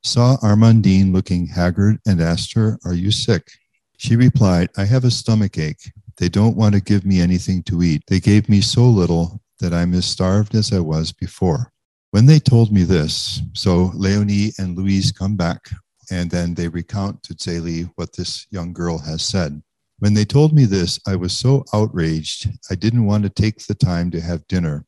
saw 0.03 0.35
Armandine 0.43 1.13
looking 1.13 1.47
haggard 1.47 1.99
and 2.05 2.21
asked 2.21 2.53
her, 2.55 2.79
Are 2.83 2.93
you 2.93 3.11
sick? 3.11 3.47
She 4.03 4.17
replied, 4.17 4.69
I 4.75 4.83
have 4.83 5.05
a 5.05 5.11
stomach 5.11 5.57
ache. 5.57 5.93
They 6.17 6.27
don't 6.27 6.57
want 6.57 6.75
to 6.75 6.81
give 6.81 7.05
me 7.05 7.21
anything 7.21 7.63
to 7.63 7.81
eat. 7.81 8.03
They 8.07 8.19
gave 8.19 8.49
me 8.49 8.59
so 8.59 8.83
little 8.83 9.41
that 9.61 9.73
I'm 9.73 9.93
as 9.93 10.05
starved 10.05 10.55
as 10.55 10.73
I 10.73 10.79
was 10.79 11.13
before. 11.13 11.71
When 12.11 12.25
they 12.25 12.39
told 12.39 12.73
me 12.73 12.83
this, 12.83 13.41
so 13.53 13.91
Leonie 13.95 14.51
and 14.59 14.77
Louise 14.77 15.13
come 15.13 15.37
back 15.37 15.69
and 16.11 16.29
then 16.29 16.53
they 16.53 16.67
recount 16.67 17.23
to 17.23 17.33
Zélie 17.33 17.89
what 17.95 18.11
this 18.11 18.45
young 18.51 18.73
girl 18.73 18.97
has 18.97 19.23
said. 19.23 19.63
When 19.99 20.15
they 20.15 20.25
told 20.25 20.53
me 20.53 20.65
this, 20.65 20.99
I 21.07 21.15
was 21.15 21.31
so 21.31 21.63
outraged, 21.73 22.49
I 22.69 22.75
didn't 22.75 23.05
want 23.05 23.23
to 23.23 23.29
take 23.29 23.65
the 23.65 23.73
time 23.73 24.11
to 24.11 24.19
have 24.19 24.45
dinner. 24.47 24.85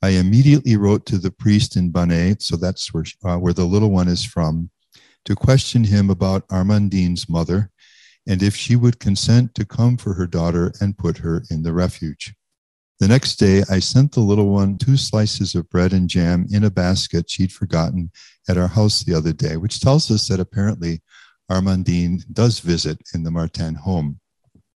I 0.00 0.10
immediately 0.10 0.78
wrote 0.78 1.04
to 1.06 1.18
the 1.18 1.30
priest 1.30 1.76
in 1.76 1.92
Bonnay, 1.92 2.40
so 2.40 2.56
that's 2.56 2.94
where, 2.94 3.04
uh, 3.22 3.36
where 3.36 3.52
the 3.52 3.66
little 3.66 3.90
one 3.90 4.08
is 4.08 4.24
from, 4.24 4.70
to 5.26 5.36
question 5.36 5.84
him 5.84 6.08
about 6.08 6.48
Armandine's 6.48 7.28
mother 7.28 7.70
and 8.26 8.42
if 8.42 8.54
she 8.54 8.76
would 8.76 9.00
consent 9.00 9.54
to 9.54 9.64
come 9.64 9.96
for 9.96 10.14
her 10.14 10.26
daughter 10.26 10.72
and 10.80 10.98
put 10.98 11.18
her 11.18 11.42
in 11.50 11.62
the 11.62 11.72
refuge. 11.72 12.34
The 13.00 13.08
next 13.08 13.36
day, 13.36 13.62
I 13.70 13.78
sent 13.78 14.12
the 14.12 14.20
little 14.20 14.50
one 14.50 14.76
two 14.76 14.98
slices 14.98 15.54
of 15.54 15.70
bread 15.70 15.94
and 15.94 16.08
jam 16.08 16.46
in 16.50 16.64
a 16.64 16.70
basket 16.70 17.30
she'd 17.30 17.50
forgotten 17.50 18.10
at 18.46 18.58
our 18.58 18.68
house 18.68 19.02
the 19.02 19.14
other 19.14 19.32
day, 19.32 19.56
which 19.56 19.80
tells 19.80 20.10
us 20.10 20.28
that 20.28 20.38
apparently 20.38 21.00
Armandine 21.50 22.22
does 22.32 22.60
visit 22.60 22.98
in 23.14 23.22
the 23.22 23.30
Martin 23.30 23.74
home, 23.74 24.20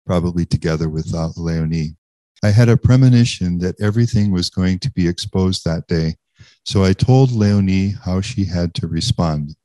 probably 0.06 0.46
together 0.46 0.88
with 0.88 1.14
uh, 1.14 1.30
Leonie. 1.36 1.98
I 2.44 2.52
had 2.52 2.70
a 2.70 2.78
premonition 2.78 3.60
that 3.60 3.80
everything 3.82 4.32
was 4.32 4.50
going 4.50 4.80
to 4.80 4.92
be 4.92 5.08
exposed 5.08 5.66
that 5.66 5.88
day, 5.88 6.16
so 6.64 6.84
I 6.84 6.94
told 6.94 7.32
Leonie 7.32 7.94
how 8.06 8.22
she 8.22 8.46
had 8.46 8.74
to 8.76 8.88
respond. 8.88 9.56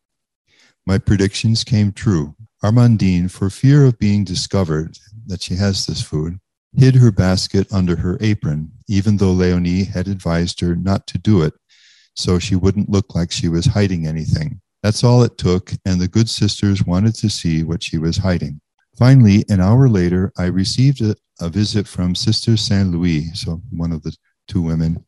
My 0.85 0.99
predictions 0.99 1.63
came 1.63 1.93
true. 1.93 2.35
Armandine, 2.63 3.31
for 3.31 3.51
fear 3.51 3.85
of 3.85 3.99
being 3.99 4.25
discovered 4.25 4.99
that 5.27 5.43
she 5.43 5.55
has 5.55 5.87
this 5.87 6.03
food, 6.03 6.39
hid 6.77 6.97
her 6.97 7.13
basket 7.13 7.73
under 7.73 7.97
her 7.97 8.19
apron, 8.21 8.73
even 8.89 9.17
though 9.17 9.33
Leonie 9.33 9.85
had 9.85 10.09
advised 10.09 10.61
her 10.61 10.75
not 10.75 11.07
to 11.07 11.19
do 11.19 11.43
it 11.43 11.55
so 12.19 12.37
she 12.39 12.57
wouldn't 12.57 12.91
look 12.91 13.15
like 13.15 13.31
she 13.31 13.49
was 13.49 13.65
hiding 13.65 14.05
anything. 14.05 14.61
That's 14.83 15.05
all 15.05 15.23
it 15.23 15.39
took, 15.39 15.73
and 15.85 16.01
the 16.01 16.09
good 16.09 16.29
sisters 16.29 16.85
wanted 16.85 17.15
to 17.17 17.31
see 17.31 17.63
what 17.63 17.83
she 17.83 17.97
was 17.97 18.17
hiding. 18.17 18.61
Finally, 18.99 19.45
an 19.49 19.61
hour 19.61 19.89
later, 19.89 20.33
I 20.37 20.47
received 20.47 21.01
a, 21.01 21.15
a 21.41 21.49
visit 21.49 21.87
from 21.87 22.17
Sister 22.17 22.57
Saint 22.57 22.91
Louis, 22.91 23.31
so 23.35 23.63
one 23.71 23.93
of 23.93 24.03
the 24.03 24.17
two 24.49 24.61
women. 24.61 25.05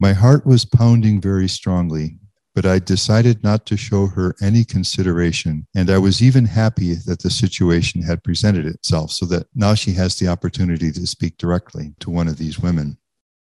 My 0.00 0.14
heart 0.14 0.46
was 0.46 0.64
pounding 0.64 1.20
very 1.20 1.48
strongly 1.48 2.16
but 2.54 2.66
I 2.66 2.78
decided 2.78 3.42
not 3.42 3.64
to 3.66 3.76
show 3.76 4.06
her 4.08 4.34
any 4.42 4.64
consideration. 4.64 5.66
And 5.74 5.90
I 5.90 5.98
was 5.98 6.22
even 6.22 6.44
happy 6.44 6.94
that 7.06 7.22
the 7.22 7.30
situation 7.30 8.02
had 8.02 8.22
presented 8.22 8.66
itself 8.66 9.10
so 9.10 9.24
that 9.26 9.46
now 9.54 9.74
she 9.74 9.92
has 9.92 10.18
the 10.18 10.28
opportunity 10.28 10.92
to 10.92 11.06
speak 11.06 11.38
directly 11.38 11.94
to 12.00 12.10
one 12.10 12.28
of 12.28 12.36
these 12.36 12.58
women. 12.58 12.98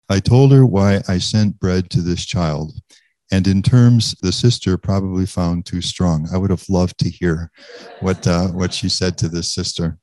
I 0.09 0.19
told 0.19 0.51
her 0.51 0.65
why 0.65 1.01
I 1.07 1.19
sent 1.19 1.59
bread 1.59 1.89
to 1.91 2.01
this 2.01 2.25
child. 2.25 2.73
And 3.31 3.45
in 3.45 3.61
terms 3.61 4.15
the 4.21 4.31
sister 4.31 4.77
probably 4.77 5.25
found 5.25 5.65
too 5.65 5.81
strong. 5.81 6.27
I 6.33 6.37
would 6.37 6.49
have 6.49 6.67
loved 6.69 6.97
to 6.99 7.09
hear 7.09 7.51
what, 7.99 8.25
uh, 8.25 8.47
what 8.47 8.73
she 8.73 8.89
said 8.89 9.17
to 9.19 9.27
this 9.27 9.53
sister. 9.53 9.99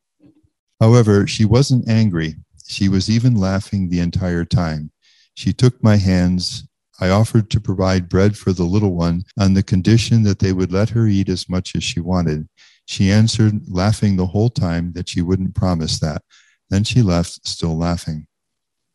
However, 0.78 1.26
she 1.26 1.44
wasn't 1.44 1.88
angry. 1.88 2.34
She 2.68 2.88
was 2.88 3.08
even 3.08 3.34
laughing 3.34 3.88
the 3.88 4.00
entire 4.00 4.44
time. 4.44 4.90
She 5.34 5.52
took 5.52 5.82
my 5.82 5.96
hands 5.96 6.68
I 7.00 7.10
offered 7.10 7.50
to 7.50 7.60
provide 7.60 8.08
bread 8.08 8.36
for 8.36 8.52
the 8.52 8.64
little 8.64 8.94
one 8.94 9.24
on 9.38 9.54
the 9.54 9.62
condition 9.62 10.22
that 10.22 10.38
they 10.38 10.52
would 10.52 10.72
let 10.72 10.90
her 10.90 11.06
eat 11.06 11.28
as 11.28 11.48
much 11.48 11.74
as 11.74 11.82
she 11.82 12.00
wanted. 12.00 12.48
She 12.86 13.10
answered, 13.10 13.62
laughing 13.68 14.16
the 14.16 14.26
whole 14.26 14.50
time, 14.50 14.92
that 14.92 15.08
she 15.08 15.22
wouldn't 15.22 15.54
promise 15.54 15.98
that. 16.00 16.22
Then 16.70 16.84
she 16.84 17.02
left, 17.02 17.46
still 17.46 17.76
laughing. 17.76 18.26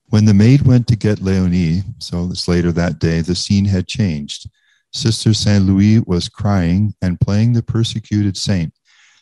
When 0.05 0.25
the 0.25 0.33
maid 0.33 0.63
went 0.63 0.87
to 0.87 0.95
get 0.95 1.21
Leonie, 1.21 1.83
so 1.99 2.29
it's 2.31 2.47
later 2.47 2.71
that 2.71 2.99
day, 2.99 3.21
the 3.21 3.35
scene 3.35 3.65
had 3.65 3.87
changed. 3.87 4.49
Sister 4.91 5.33
Saint 5.33 5.65
Louis 5.65 5.99
was 5.99 6.29
crying 6.29 6.95
and 7.01 7.19
playing 7.19 7.53
the 7.53 7.61
persecuted 7.61 8.35
saint 8.35 8.73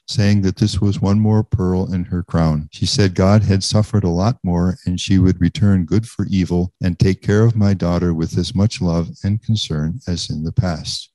saying 0.08 0.42
that 0.42 0.56
this 0.56 0.80
was 0.80 1.02
one 1.02 1.20
more 1.20 1.44
pearl 1.44 1.94
in 1.94 2.06
her 2.06 2.24
crown. 2.24 2.70
She 2.72 2.86
said 2.86 3.14
God 3.14 3.44
had 3.44 3.64
suffered 3.64 4.04
a 4.04 4.10
lot 4.10 4.38
more 4.44 4.78
and 4.86 5.00
she 5.00 5.20
would 5.20 5.42
return 5.42 5.86
good 5.86 6.08
for 6.08 6.26
evil 6.30 6.72
and 6.82 6.98
take 6.98 7.22
care 7.22 7.44
of 7.44 7.56
my 7.56 7.74
daughter 7.74 8.14
with 8.14 8.38
as 8.38 8.56
much 8.56 8.82
love 8.82 9.10
and 9.24 9.42
concern 9.42 10.00
as 10.08 10.30
in 10.30 10.44
the 10.44 10.54
past. 10.54 11.12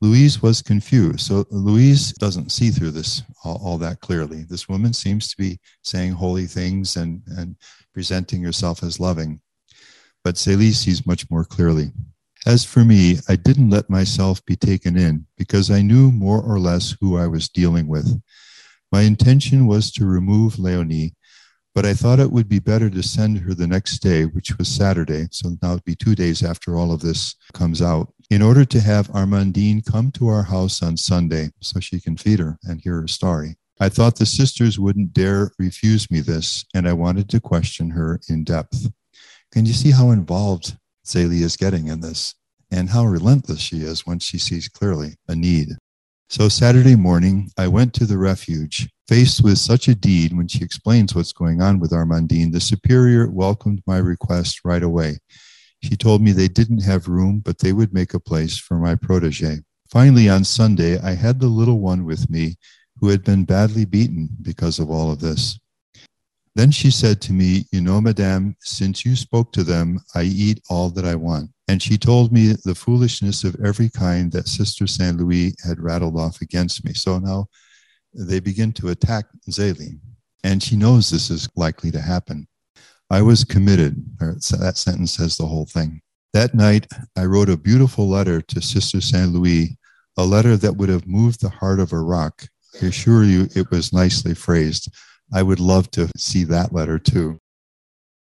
Louise 0.00 0.42
was 0.42 0.62
confused. 0.62 1.20
So 1.20 1.46
Louise 1.50 2.12
doesn't 2.12 2.52
see 2.52 2.70
through 2.70 2.90
this 2.90 3.22
all, 3.44 3.60
all, 3.62 3.78
that 3.78 4.00
clearly. 4.00 4.44
This 4.44 4.68
woman 4.68 4.92
seems 4.92 5.28
to 5.28 5.36
be 5.36 5.58
saying 5.82 6.12
holy 6.12 6.46
things 6.46 6.96
and, 6.96 7.22
and 7.26 7.56
presenting 7.94 8.42
herself 8.42 8.82
as 8.82 9.00
loving. 9.00 9.40
But 10.22 10.34
Zélie 10.34 10.74
sees 10.74 11.06
much 11.06 11.30
more 11.30 11.44
clearly. 11.44 11.92
As 12.46 12.64
for 12.64 12.84
me, 12.84 13.18
I 13.28 13.34
didn't 13.34 13.70
let 13.70 13.90
myself 13.90 14.44
be 14.44 14.54
taken 14.54 14.96
in 14.96 15.26
because 15.36 15.68
I 15.68 15.82
knew 15.82 16.12
more 16.12 16.40
or 16.40 16.60
less 16.60 16.94
who 17.00 17.16
I 17.16 17.26
was 17.26 17.48
dealing 17.48 17.88
with. 17.88 18.22
My 18.92 19.02
intention 19.02 19.66
was 19.66 19.90
to 19.92 20.06
remove 20.06 20.56
Leonie, 20.56 21.16
but 21.74 21.84
I 21.84 21.92
thought 21.92 22.20
it 22.20 22.30
would 22.30 22.48
be 22.48 22.60
better 22.60 22.88
to 22.88 23.02
send 23.02 23.38
her 23.40 23.52
the 23.52 23.66
next 23.66 23.98
day, 23.98 24.26
which 24.26 24.56
was 24.58 24.68
Saturday. 24.68 25.26
So 25.32 25.56
now 25.60 25.72
it'd 25.72 25.84
be 25.84 25.96
two 25.96 26.14
days 26.14 26.44
after 26.44 26.76
all 26.76 26.92
of 26.92 27.00
this 27.00 27.34
comes 27.52 27.82
out, 27.82 28.14
in 28.30 28.42
order 28.42 28.64
to 28.64 28.80
have 28.80 29.08
Armandine 29.08 29.84
come 29.84 30.12
to 30.12 30.28
our 30.28 30.44
house 30.44 30.84
on 30.84 30.96
Sunday 30.96 31.50
so 31.60 31.80
she 31.80 32.00
can 32.00 32.16
feed 32.16 32.38
her 32.38 32.58
and 32.62 32.80
hear 32.80 33.00
her 33.00 33.08
story. 33.08 33.56
I 33.80 33.88
thought 33.88 34.16
the 34.16 34.24
sisters 34.24 34.78
wouldn't 34.78 35.12
dare 35.12 35.50
refuse 35.58 36.08
me 36.12 36.20
this, 36.20 36.64
and 36.72 36.88
I 36.88 36.92
wanted 36.92 37.28
to 37.30 37.40
question 37.40 37.90
her 37.90 38.20
in 38.28 38.44
depth. 38.44 38.88
Can 39.52 39.66
you 39.66 39.72
see 39.72 39.90
how 39.90 40.12
involved 40.12 40.78
Zélie 41.06 41.42
is 41.42 41.56
getting 41.56 41.86
in 41.86 42.00
this 42.00 42.34
and 42.70 42.90
how 42.90 43.06
relentless 43.06 43.60
she 43.60 43.82
is 43.82 44.06
when 44.06 44.18
she 44.18 44.38
sees 44.38 44.68
clearly 44.68 45.14
a 45.28 45.36
need. 45.36 45.68
So 46.28 46.48
Saturday 46.48 46.96
morning, 46.96 47.50
I 47.56 47.68
went 47.68 47.94
to 47.94 48.06
the 48.06 48.18
refuge. 48.18 48.88
Faced 49.06 49.44
with 49.44 49.58
such 49.58 49.86
a 49.86 49.94
deed, 49.94 50.36
when 50.36 50.48
she 50.48 50.64
explains 50.64 51.14
what's 51.14 51.32
going 51.32 51.62
on 51.62 51.78
with 51.78 51.92
Armandine, 51.92 52.50
the 52.50 52.60
superior 52.60 53.30
welcomed 53.30 53.82
my 53.86 53.98
request 53.98 54.62
right 54.64 54.82
away. 54.82 55.18
She 55.84 55.96
told 55.96 56.22
me 56.22 56.32
they 56.32 56.48
didn't 56.48 56.82
have 56.82 57.06
room, 57.06 57.40
but 57.44 57.60
they 57.60 57.72
would 57.72 57.94
make 57.94 58.12
a 58.12 58.18
place 58.18 58.58
for 58.58 58.78
my 58.78 58.96
protege. 58.96 59.60
Finally, 59.88 60.28
on 60.28 60.42
Sunday, 60.42 60.98
I 60.98 61.14
had 61.14 61.38
the 61.38 61.46
little 61.46 61.78
one 61.78 62.04
with 62.04 62.28
me 62.28 62.56
who 62.98 63.10
had 63.10 63.22
been 63.22 63.44
badly 63.44 63.84
beaten 63.84 64.30
because 64.42 64.80
of 64.80 64.90
all 64.90 65.12
of 65.12 65.20
this. 65.20 65.60
Then 66.56 66.70
she 66.70 66.90
said 66.90 67.20
to 67.20 67.34
me, 67.34 67.66
You 67.70 67.82
know, 67.82 68.00
Madame, 68.00 68.56
since 68.60 69.04
you 69.04 69.14
spoke 69.14 69.52
to 69.52 69.62
them, 69.62 70.00
I 70.14 70.22
eat 70.22 70.62
all 70.70 70.88
that 70.88 71.04
I 71.04 71.14
want. 71.14 71.50
And 71.68 71.82
she 71.82 71.98
told 71.98 72.32
me 72.32 72.54
the 72.64 72.74
foolishness 72.74 73.44
of 73.44 73.56
every 73.62 73.90
kind 73.90 74.32
that 74.32 74.48
Sister 74.48 74.86
Saint 74.86 75.18
Louis 75.18 75.54
had 75.66 75.80
rattled 75.80 76.18
off 76.18 76.40
against 76.40 76.82
me. 76.82 76.94
So 76.94 77.18
now 77.18 77.48
they 78.14 78.40
begin 78.40 78.72
to 78.74 78.88
attack 78.88 79.26
Zélie. 79.50 79.98
And 80.44 80.62
she 80.62 80.76
knows 80.76 81.10
this 81.10 81.28
is 81.28 81.46
likely 81.56 81.90
to 81.90 82.00
happen. 82.00 82.48
I 83.10 83.20
was 83.20 83.44
committed. 83.44 84.02
That 84.18 84.78
sentence 84.78 85.12
says 85.12 85.36
the 85.36 85.46
whole 85.46 85.66
thing. 85.66 86.00
That 86.32 86.54
night, 86.54 86.86
I 87.18 87.26
wrote 87.26 87.50
a 87.50 87.58
beautiful 87.58 88.08
letter 88.08 88.40
to 88.40 88.62
Sister 88.62 89.02
Saint 89.02 89.32
Louis, 89.32 89.76
a 90.16 90.24
letter 90.24 90.56
that 90.56 90.76
would 90.76 90.88
have 90.88 91.06
moved 91.06 91.42
the 91.42 91.50
heart 91.50 91.80
of 91.80 91.92
a 91.92 92.00
rock. 92.00 92.48
I 92.80 92.86
assure 92.86 93.24
you 93.24 93.46
it 93.54 93.70
was 93.70 93.92
nicely 93.92 94.34
phrased. 94.34 94.90
I 95.32 95.42
would 95.42 95.60
love 95.60 95.90
to 95.92 96.08
see 96.16 96.44
that 96.44 96.72
letter 96.72 96.98
too. 96.98 97.40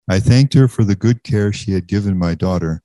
I 0.09 0.19
thanked 0.19 0.53
her 0.55 0.67
for 0.67 0.83
the 0.83 0.95
good 0.95 1.23
care 1.23 1.53
she 1.53 1.73
had 1.73 1.87
given 1.87 2.17
my 2.17 2.33
daughter, 2.33 2.81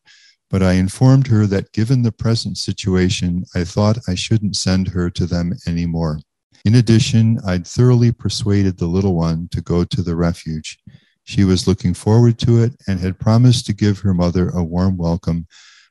but 0.51 0.63
I 0.63 0.75
informed 0.75 1.29
her 1.29 1.47
that 1.47 1.73
given 1.73 2.03
the 2.03 2.13
present 2.13 2.59
situation, 2.59 3.45
I 3.55 3.65
thought 3.65 3.99
I 4.07 4.15
shouldn't 4.15 4.57
send 4.57 4.89
her 4.89 5.09
to 5.11 5.27
them 5.27 5.55
anymore. 5.67 6.21
In 6.65 6.75
addition, 6.75 7.41
I'd 7.47 7.67
thoroughly 7.67 8.13
persuaded 8.13 8.79
the 8.79 8.87
little 8.87 9.15
one 9.15 9.49
to 9.53 9.61
go 9.61 9.85
to 9.85 10.03
the 10.03 10.17
refuge. 10.17 10.79
She 11.25 11.45
was 11.45 11.67
looking 11.67 11.95
forward 11.95 12.39
to 12.41 12.63
it 12.63 12.75
and 12.87 13.01
had 13.01 13.19
promised 13.19 13.67
to 13.67 13.73
give 13.73 14.01
her 14.01 14.13
mother 14.13 14.51
a 14.51 14.63
warm 14.63 14.97
welcome 14.99 15.47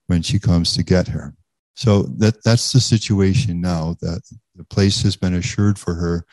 when 0.07 0.21
she 0.21 0.37
comes 0.37 0.75
to 0.75 0.83
get 0.83 1.07
her. 1.07 1.33
So 1.75 2.03
that, 2.17 2.43
that's 2.43 2.71
the 2.71 2.79
situation 2.79 3.59
now 3.59 3.95
that 4.01 4.21
the 4.55 4.63
place 4.65 5.01
has 5.01 5.15
been 5.15 5.33
assured 5.33 5.79
for 5.79 5.95
her 5.95 6.25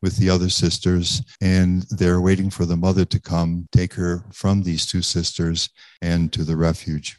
with 0.00 0.16
the 0.16 0.30
other 0.30 0.48
sisters, 0.48 1.22
and 1.40 1.82
they're 1.90 2.20
waiting 2.20 2.50
for 2.50 2.64
the 2.64 2.76
mother 2.76 3.04
to 3.04 3.20
come 3.20 3.66
take 3.72 3.94
her 3.94 4.24
from 4.32 4.62
these 4.62 4.86
two 4.86 5.02
sisters 5.02 5.70
and 6.00 6.32
to 6.32 6.44
the 6.44 6.56
refuge. 6.56 7.18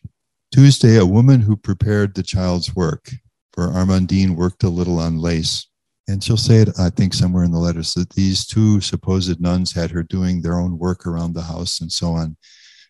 Tuesday, 0.51 0.97
a 0.97 1.05
woman 1.05 1.41
who 1.41 1.55
prepared 1.55 2.15
the 2.15 2.23
child's 2.23 2.75
work, 2.75 3.11
for 3.53 3.67
Armandine 3.67 4.35
worked 4.35 4.63
a 4.63 4.69
little 4.69 4.99
on 4.99 5.19
lace. 5.19 5.67
And 6.07 6.23
she'll 6.23 6.37
say 6.37 6.57
it, 6.57 6.69
I 6.79 6.89
think, 6.89 7.13
somewhere 7.13 7.43
in 7.43 7.51
the 7.51 7.59
letters 7.59 7.93
that 7.93 8.09
these 8.11 8.47
two 8.47 8.81
supposed 8.81 9.39
nuns 9.39 9.73
had 9.73 9.91
her 9.91 10.01
doing 10.01 10.41
their 10.41 10.55
own 10.55 10.79
work 10.79 11.05
around 11.05 11.33
the 11.33 11.43
house 11.43 11.81
and 11.81 11.91
so 11.91 12.13
on. 12.13 12.35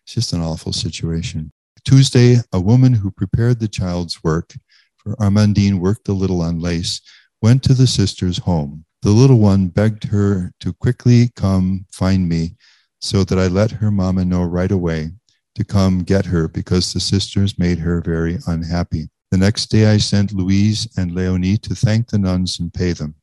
It's 0.04 0.14
just 0.14 0.32
an 0.32 0.40
awful 0.40 0.72
situation. 0.72 1.52
Tuesday, 1.84 2.38
a 2.52 2.60
woman 2.60 2.94
who 2.94 3.10
prepared 3.10 3.60
the 3.60 3.68
child's 3.68 4.24
work, 4.24 4.54
for 4.96 5.16
Armandine 5.16 5.80
worked 5.80 6.08
a 6.08 6.14
little 6.14 6.40
on 6.40 6.60
lace, 6.60 7.02
went 7.42 7.62
to 7.64 7.74
the 7.74 7.86
sister's 7.86 8.38
home. 8.38 8.86
The 9.02 9.10
little 9.10 9.38
one 9.38 9.68
begged 9.68 10.04
her 10.04 10.52
to 10.60 10.74
quickly 10.74 11.30
come 11.34 11.86
find 11.90 12.28
me 12.28 12.56
so 13.00 13.24
that 13.24 13.38
I 13.38 13.46
let 13.46 13.70
her 13.70 13.90
mama 13.90 14.24
know 14.24 14.42
right 14.42 14.70
away 14.70 15.12
to 15.54 15.64
come 15.64 16.00
get 16.00 16.26
her 16.26 16.48
because 16.48 16.92
the 16.92 17.00
sisters 17.00 17.58
made 17.58 17.78
her 17.78 18.00
very 18.02 18.38
unhappy. 18.46 19.08
The 19.30 19.38
next 19.38 19.66
day 19.66 19.86
I 19.86 19.96
sent 19.96 20.32
Louise 20.32 20.86
and 20.96 21.12
Leonie 21.12 21.56
to 21.58 21.74
thank 21.74 22.08
the 22.08 22.18
nuns 22.18 22.60
and 22.60 22.74
pay 22.74 22.92
them. 22.92 23.14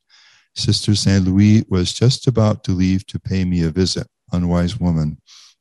Sister 0.56 0.96
Saint 0.96 1.24
Louis 1.24 1.64
was 1.68 1.92
just 1.92 2.26
about 2.26 2.64
to 2.64 2.72
leave 2.72 3.06
to 3.06 3.20
pay 3.20 3.44
me 3.44 3.62
a 3.62 3.70
visit. 3.70 4.08
Unwise 4.32 4.80
woman. 4.80 5.18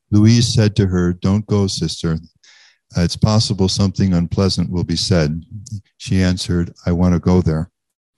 Louise 0.09 0.51
said 0.51 0.75
to 0.77 0.87
her, 0.87 1.13
Don't 1.13 1.45
go, 1.45 1.67
sister. 1.67 2.17
It's 2.95 3.17
possible 3.17 3.67
something 3.67 4.13
unpleasant 4.13 4.71
will 4.71 4.83
be 4.83 4.95
said. 4.95 5.43
She 5.97 6.23
answered, 6.23 6.73
I 6.85 6.93
want 6.93 7.13
to 7.13 7.19
go 7.19 7.41
there. 7.41 7.69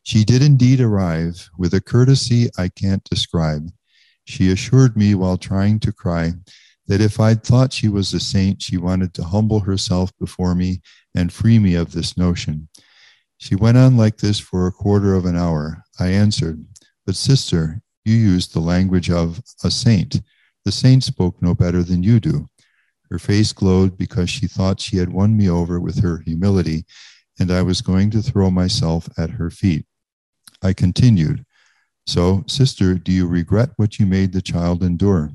She 0.10 0.26
did 0.26 0.42
indeed 0.42 0.82
arrive 0.82 1.52
with 1.56 1.72
a 1.76 1.82
courtesy 1.82 2.50
I 2.58 2.70
can't 2.70 3.04
describe. 3.04 3.70
She 4.26 4.50
assured 4.50 4.98
me 4.98 5.14
while 5.14 5.38
trying 5.38 5.80
to 5.82 5.92
cry 5.92 6.34
that 6.88 7.00
if 7.00 7.20
I'd 7.20 7.44
thought 7.44 7.74
she 7.74 7.90
was 7.90 8.12
a 8.12 8.20
saint, 8.20 8.60
she 8.64 8.76
wanted 8.76 9.14
to 9.14 9.24
humble 9.24 9.60
herself 9.60 10.12
before 10.18 10.56
me 10.56 10.82
and 11.14 11.32
free 11.32 11.60
me 11.60 11.76
of 11.76 11.92
this 11.92 12.18
notion. 12.18 12.70
She 13.38 13.54
went 13.54 13.78
on 13.78 13.98
like 13.98 14.18
this 14.18 14.40
for 14.40 14.66
a 14.66 14.72
quarter 14.72 15.14
of 15.14 15.26
an 15.26 15.38
hour. 15.38 15.84
I 16.00 16.08
answered, 16.08 16.66
But 17.06 17.16
sister, 17.16 17.80
you 18.04 18.16
used 18.16 18.56
the 18.56 18.62
language 18.62 19.12
of 19.12 19.44
a 19.64 19.70
saint. 19.70 20.22
The 20.66 20.72
saint 20.72 21.04
spoke 21.04 21.40
no 21.40 21.54
better 21.54 21.84
than 21.84 22.02
you 22.02 22.20
do. 22.20 22.48
Her 23.12 23.20
face 23.20 23.54
glowed 23.54 23.96
because 23.96 24.32
she 24.32 24.48
thought 24.48 24.82
she 24.82 24.98
had 24.98 25.14
won 25.14 25.38
me 25.38 25.48
over 25.48 25.80
with 25.80 26.02
her 26.02 26.24
humility, 26.26 26.88
and 27.40 27.52
I 27.52 27.62
was 27.62 27.84
going 27.84 28.10
to 28.10 28.24
throw 28.24 28.50
myself 28.50 29.08
at 29.16 29.30
her 29.30 29.52
feet. 29.52 29.86
I 30.62 30.74
continued, 30.74 31.46
So, 32.06 32.44
sister, 32.48 32.96
do 32.96 33.12
you 33.12 33.28
regret 33.28 33.70
what 33.78 34.00
you 34.00 34.06
made 34.06 34.34
the 34.34 34.42
child 34.42 34.84
endure? 34.84 35.32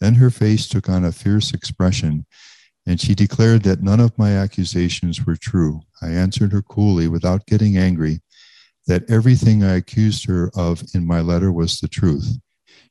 Then 0.00 0.14
her 0.14 0.30
face 0.30 0.68
took 0.68 0.88
on 0.88 1.04
a 1.04 1.12
fierce 1.12 1.52
expression, 1.52 2.26
and 2.86 3.00
she 3.00 3.14
declared 3.14 3.62
that 3.62 3.82
none 3.82 4.00
of 4.00 4.18
my 4.18 4.32
accusations 4.32 5.24
were 5.24 5.36
true. 5.36 5.82
I 6.00 6.08
answered 6.08 6.52
her 6.52 6.62
coolly, 6.62 7.08
without 7.08 7.46
getting 7.46 7.76
angry, 7.76 8.20
that 8.86 9.08
everything 9.08 9.62
I 9.62 9.76
accused 9.76 10.26
her 10.26 10.50
of 10.56 10.82
in 10.94 11.06
my 11.06 11.20
letter 11.20 11.52
was 11.52 11.78
the 11.78 11.88
truth. 11.88 12.38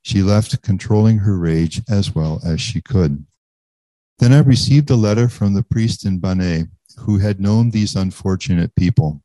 She 0.04 0.22
left, 0.22 0.62
controlling 0.62 1.20
her 1.20 1.38
rage 1.38 1.82
as 1.90 2.16
well 2.16 2.40
as 2.46 2.62
she 2.62 2.82
could. 2.82 3.26
Then 4.20 4.32
I 4.32 4.40
received 4.40 4.90
a 4.90 4.96
letter 4.96 5.28
from 5.28 5.54
the 5.54 5.64
priest 5.64 6.06
in 6.06 6.20
Banat 6.20 6.70
who 7.00 7.18
had 7.18 7.40
known 7.40 7.72
these 7.72 7.96
unfortunate 7.96 8.76
people 8.76 9.21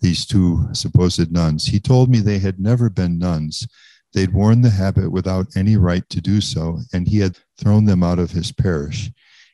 these 0.00 0.26
two 0.26 0.68
supposed 0.72 1.30
nuns. 1.32 1.66
He 1.66 1.80
told 1.80 2.10
me 2.10 2.18
they 2.18 2.38
had 2.38 2.60
never 2.60 2.90
been 2.90 3.18
nuns. 3.18 3.66
They'd 4.12 4.32
worn 4.32 4.62
the 4.62 4.70
habit 4.70 5.10
without 5.10 5.56
any 5.56 5.76
right 5.76 6.08
to 6.10 6.20
do 6.20 6.40
so, 6.40 6.80
and 6.92 7.08
he 7.08 7.18
had 7.18 7.38
thrown 7.58 7.84
them 7.84 8.02
out 8.02 8.18
of 8.18 8.30
his 8.30 8.52
parish. 8.52 9.10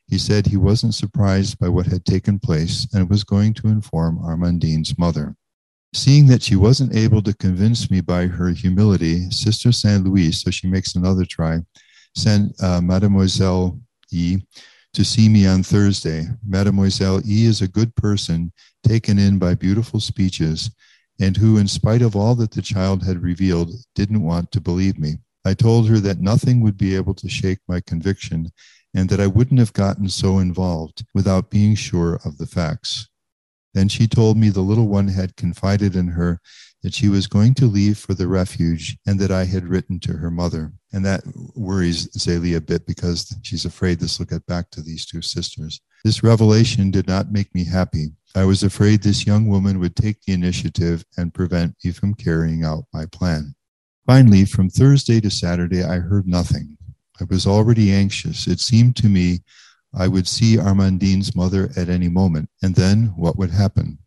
He 0.07 0.19
said 0.19 0.47
he 0.47 0.57
wasn't 0.57 0.95
surprised 0.95 1.59
by 1.59 1.69
what 1.69 1.87
had 1.87 2.05
taken 2.05 2.39
place 2.39 2.87
and 2.93 3.09
was 3.09 3.25
going 3.25 3.55
to 3.55 3.69
inform 3.69 4.19
Armandine's 4.19 4.99
mother. 4.99 5.37
Seeing 5.95 6.27
that 6.27 6.43
she 6.43 6.57
wasn't 6.57 6.95
able 6.95 7.23
to 7.23 7.35
convince 7.35 7.91
me 7.91 8.01
by 8.01 8.27
her 8.27 8.51
humility, 8.51 9.31
Sister 9.31 9.73
Saint 9.73 10.05
Louis, 10.05 10.33
so 10.33 10.51
she 10.51 10.67
makes 10.67 10.95
another 10.95 11.25
try, 11.25 11.61
sent 12.15 12.53
uh, 12.63 12.81
Mademoiselle 12.81 13.81
E 14.11 14.39
to 14.95 15.05
see 15.05 15.29
me 15.29 15.47
on 15.47 15.63
Thursday. 15.63 16.27
Mademoiselle 16.47 17.21
E 17.27 17.47
is 17.47 17.63
a 17.63 17.69
good 17.69 17.95
person, 17.97 18.53
taken 18.87 19.19
in 19.19 19.39
by 19.39 19.55
beautiful 19.55 20.01
speeches, 20.01 20.71
and 21.21 21.37
who, 21.37 21.57
in 21.57 21.69
spite 21.69 22.03
of 22.03 22.17
all 22.17 22.35
that 22.35 22.51
the 22.51 22.63
child 22.63 23.05
had 23.05 23.23
revealed, 23.23 23.73
didn't 23.95 24.23
want 24.23 24.51
to 24.53 24.61
believe 24.61 24.99
me. 24.99 25.17
I 25.45 25.55
told 25.55 25.89
her 25.89 25.99
that 26.01 26.21
nothing 26.21 26.61
would 26.61 26.77
be 26.77 26.95
able 26.95 27.15
to 27.15 27.29
shake 27.29 27.59
my 27.67 27.81
conviction 27.81 28.53
and 28.95 29.09
that 29.09 29.21
I 29.21 29.27
wouldn't 29.27 29.61
have 29.61 29.73
gotten 29.73 30.09
so 30.09 30.39
involved 30.39 31.05
without 31.15 31.51
being 31.51 31.75
sure 31.75 32.21
of 32.25 32.39
the 32.39 32.47
facts. 32.47 33.09
Then 33.75 33.89
she 33.89 34.07
told 34.07 34.37
me 34.37 34.51
the 34.51 34.61
little 34.61 34.89
one 34.89 35.09
had 35.09 35.37
confided 35.37 35.97
in 35.97 36.09
her 36.09 36.41
that 36.83 36.95
she 36.95 37.09
was 37.09 37.27
going 37.27 37.55
to 37.55 37.67
leave 37.67 37.97
for 37.97 38.15
the 38.15 38.27
refuge 38.27 38.97
and 39.07 39.19
that 39.21 39.31
I 39.31 39.45
had 39.45 39.69
written 39.69 40.01
to 40.01 40.13
her 40.15 40.31
mother. 40.31 40.73
And 40.93 41.05
that 41.05 41.23
worries 41.55 42.09
Zélie 42.09 42.57
a 42.57 42.61
bit 42.61 42.87
because 42.87 43.35
she's 43.43 43.65
afraid 43.65 43.99
this 43.99 44.19
will 44.19 44.27
get 44.27 44.45
back 44.47 44.71
to 44.71 44.83
these 44.83 45.07
two 45.07 45.23
sisters. 45.23 45.81
This 46.05 46.23
revelation 46.23 46.91
did 46.91 47.07
not 47.07 47.31
make 47.31 47.55
me 47.55 47.65
happy. 47.65 48.09
I 48.35 48.45
was 48.45 48.63
afraid 48.63 49.03
this 49.03 49.27
young 49.27 49.47
woman 49.47 49.79
would 49.79 49.95
take 49.95 50.23
the 50.23 50.33
initiative 50.33 51.05
and 51.17 51.33
prevent 51.33 51.77
me 51.85 51.93
from 51.93 52.15
carrying 52.15 52.65
out 52.65 52.85
my 52.93 53.07
plan. 53.07 53.55
Finally, 54.07 54.47
from 54.47 54.69
Thursday 54.69 55.21
to 55.21 55.31
Saturday, 55.31 55.85
I 55.85 55.99
heard 55.99 56.27
nothing. 56.27 56.77
I 57.21 57.25
was 57.25 57.47
already 57.47 57.93
anxious. 57.93 58.49
It 58.49 58.59
seemed 58.59 58.97
to 58.97 59.07
me 59.07 59.41
I 59.95 60.09
would 60.09 60.27
see 60.27 60.57
Armandine's 60.57 61.37
mother 61.37 61.71
at 61.77 61.89
any 61.89 62.09
moment, 62.09 62.49
and 62.63 62.75
then 62.75 63.13
what 63.17 63.37
would 63.37 63.51
happen? 63.51 63.99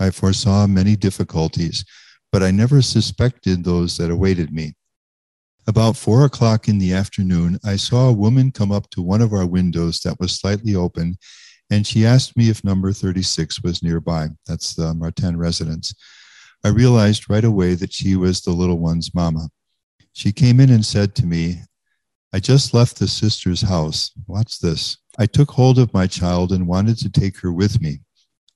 I 0.00 0.10
foresaw 0.10 0.66
many 0.66 0.96
difficulties, 0.96 1.84
but 2.32 2.42
I 2.42 2.50
never 2.50 2.82
suspected 2.82 3.64
those 3.64 3.96
that 3.96 4.10
awaited 4.10 4.52
me. 4.52 4.74
About 5.66 5.96
four 5.96 6.24
o'clock 6.24 6.68
in 6.68 6.78
the 6.78 6.92
afternoon, 6.92 7.58
I 7.64 7.76
saw 7.76 8.08
a 8.08 8.12
woman 8.12 8.52
come 8.52 8.72
up 8.72 8.88
to 8.90 9.02
one 9.02 9.20
of 9.20 9.32
our 9.32 9.46
windows 9.46 10.00
that 10.00 10.18
was 10.18 10.32
slightly 10.32 10.74
open, 10.74 11.18
and 11.70 11.86
she 11.86 12.06
asked 12.06 12.36
me 12.36 12.48
if 12.48 12.64
number 12.64 12.92
36 12.92 13.62
was 13.62 13.82
nearby. 13.82 14.28
That's 14.46 14.74
the 14.74 14.94
Martin 14.94 15.36
residence. 15.36 15.94
I 16.64 16.68
realized 16.68 17.28
right 17.30 17.44
away 17.44 17.74
that 17.74 17.92
she 17.92 18.16
was 18.16 18.40
the 18.40 18.52
little 18.52 18.78
one's 18.78 19.14
mama. 19.14 19.50
She 20.12 20.32
came 20.32 20.58
in 20.58 20.70
and 20.70 20.84
said 20.84 21.14
to 21.16 21.26
me, 21.26 21.60
I 22.32 22.40
just 22.40 22.74
left 22.74 22.98
the 22.98 23.08
sister's 23.08 23.62
house. 23.62 24.10
Watch 24.26 24.58
this. 24.58 24.98
I 25.18 25.26
took 25.26 25.50
hold 25.50 25.78
of 25.78 25.94
my 25.94 26.06
child 26.06 26.52
and 26.52 26.66
wanted 26.66 26.98
to 26.98 27.10
take 27.10 27.38
her 27.40 27.52
with 27.52 27.80
me. 27.80 28.00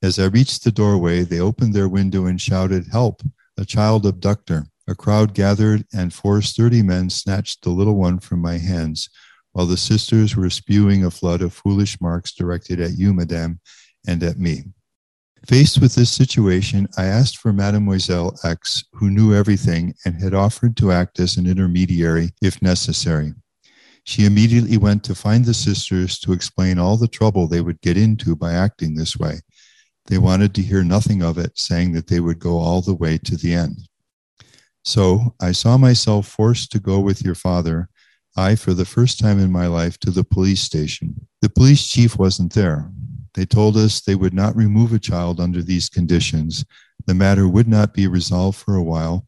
As 0.01 0.19
I 0.19 0.25
reached 0.25 0.63
the 0.63 0.71
doorway, 0.71 1.23
they 1.23 1.39
opened 1.39 1.73
their 1.73 1.87
window 1.89 2.25
and 2.25 2.39
shouted, 2.39 2.87
Help, 2.91 3.21
a 3.57 3.65
child 3.65 4.05
abductor. 4.05 4.65
A 4.87 4.95
crowd 4.95 5.33
gathered, 5.33 5.85
and 5.93 6.13
four 6.13 6.41
sturdy 6.41 6.81
men 6.81 7.09
snatched 7.09 7.63
the 7.63 7.69
little 7.69 7.95
one 7.95 8.19
from 8.19 8.39
my 8.39 8.57
hands, 8.57 9.09
while 9.53 9.65
the 9.65 9.77
sisters 9.77 10.35
were 10.35 10.49
spewing 10.49 11.05
a 11.05 11.11
flood 11.11 11.41
of 11.41 11.53
foolish 11.53 12.01
marks 12.01 12.33
directed 12.33 12.81
at 12.81 12.97
you, 12.97 13.13
madame, 13.13 13.59
and 14.05 14.21
at 14.23 14.37
me. 14.37 14.63
Faced 15.45 15.81
with 15.81 15.95
this 15.95 16.11
situation, 16.11 16.87
I 16.97 17.05
asked 17.05 17.37
for 17.37 17.51
Mademoiselle 17.51 18.37
X, 18.43 18.83
who 18.93 19.09
knew 19.09 19.33
everything 19.33 19.93
and 20.05 20.21
had 20.21 20.33
offered 20.33 20.77
to 20.77 20.91
act 20.91 21.19
as 21.19 21.37
an 21.37 21.47
intermediary 21.47 22.31
if 22.41 22.61
necessary. 22.61 23.33
She 24.05 24.25
immediately 24.25 24.77
went 24.77 25.03
to 25.05 25.15
find 25.15 25.45
the 25.45 25.53
sisters 25.53 26.19
to 26.19 26.33
explain 26.33 26.77
all 26.77 26.97
the 26.97 27.07
trouble 27.07 27.47
they 27.47 27.61
would 27.61 27.81
get 27.81 27.97
into 27.97 28.35
by 28.35 28.53
acting 28.53 28.95
this 28.95 29.17
way. 29.17 29.39
They 30.07 30.17
wanted 30.17 30.53
to 30.55 30.61
hear 30.61 30.83
nothing 30.83 31.23
of 31.23 31.37
it, 31.37 31.57
saying 31.57 31.93
that 31.93 32.07
they 32.07 32.19
would 32.19 32.39
go 32.39 32.57
all 32.57 32.81
the 32.81 32.93
way 32.93 33.17
to 33.19 33.37
the 33.37 33.53
end. 33.53 33.87
So 34.83 35.33
I 35.39 35.53
saw 35.53 35.77
myself 35.77 36.27
forced 36.27 36.71
to 36.73 36.79
go 36.79 36.99
with 36.99 37.23
your 37.23 37.35
father, 37.35 37.89
I, 38.35 38.55
for 38.55 38.73
the 38.73 38.85
first 38.85 39.19
time 39.19 39.39
in 39.39 39.51
my 39.51 39.67
life, 39.67 39.97
to 39.99 40.11
the 40.11 40.23
police 40.23 40.61
station. 40.61 41.27
The 41.41 41.49
police 41.49 41.87
chief 41.87 42.17
wasn't 42.17 42.53
there. 42.53 42.91
They 43.33 43.45
told 43.45 43.77
us 43.77 44.01
they 44.01 44.15
would 44.15 44.33
not 44.33 44.55
remove 44.55 44.93
a 44.93 44.99
child 44.99 45.39
under 45.39 45.61
these 45.61 45.89
conditions. 45.89 46.65
The 47.05 47.13
matter 47.13 47.47
would 47.47 47.67
not 47.67 47.93
be 47.93 48.07
resolved 48.07 48.57
for 48.57 48.75
a 48.75 48.83
while, 48.83 49.27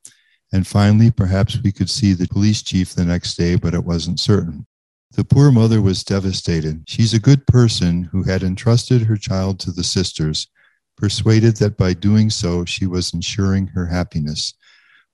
and 0.52 0.68
finally, 0.68 1.12
perhaps 1.12 1.60
we 1.62 1.72
could 1.72 1.90
see 1.90 2.14
the 2.14 2.28
police 2.28 2.62
chief 2.62 2.94
the 2.94 3.06
next 3.06 3.36
day, 3.36 3.56
but 3.56 3.74
it 3.74 3.84
wasn't 3.84 4.20
certain. 4.20 4.66
The 5.14 5.24
poor 5.24 5.52
mother 5.52 5.82
was 5.82 6.04
devastated. 6.04 6.84
She's 6.88 7.14
a 7.14 7.20
good 7.20 7.48
person 7.48 8.04
who 8.04 8.24
had 8.24 8.44
entrusted 8.44 9.04
her 9.04 9.18
child 9.18 9.60
to 9.62 9.72
the 9.72 9.84
sisters, 9.84 10.48
persuaded 10.98 11.58
that 11.58 11.78
by 11.78 11.94
doing 11.94 12.30
so 12.30 12.66
she 12.66 12.86
was 12.86 13.14
ensuring 13.14 13.68
her 13.68 13.86
happiness. 13.88 14.54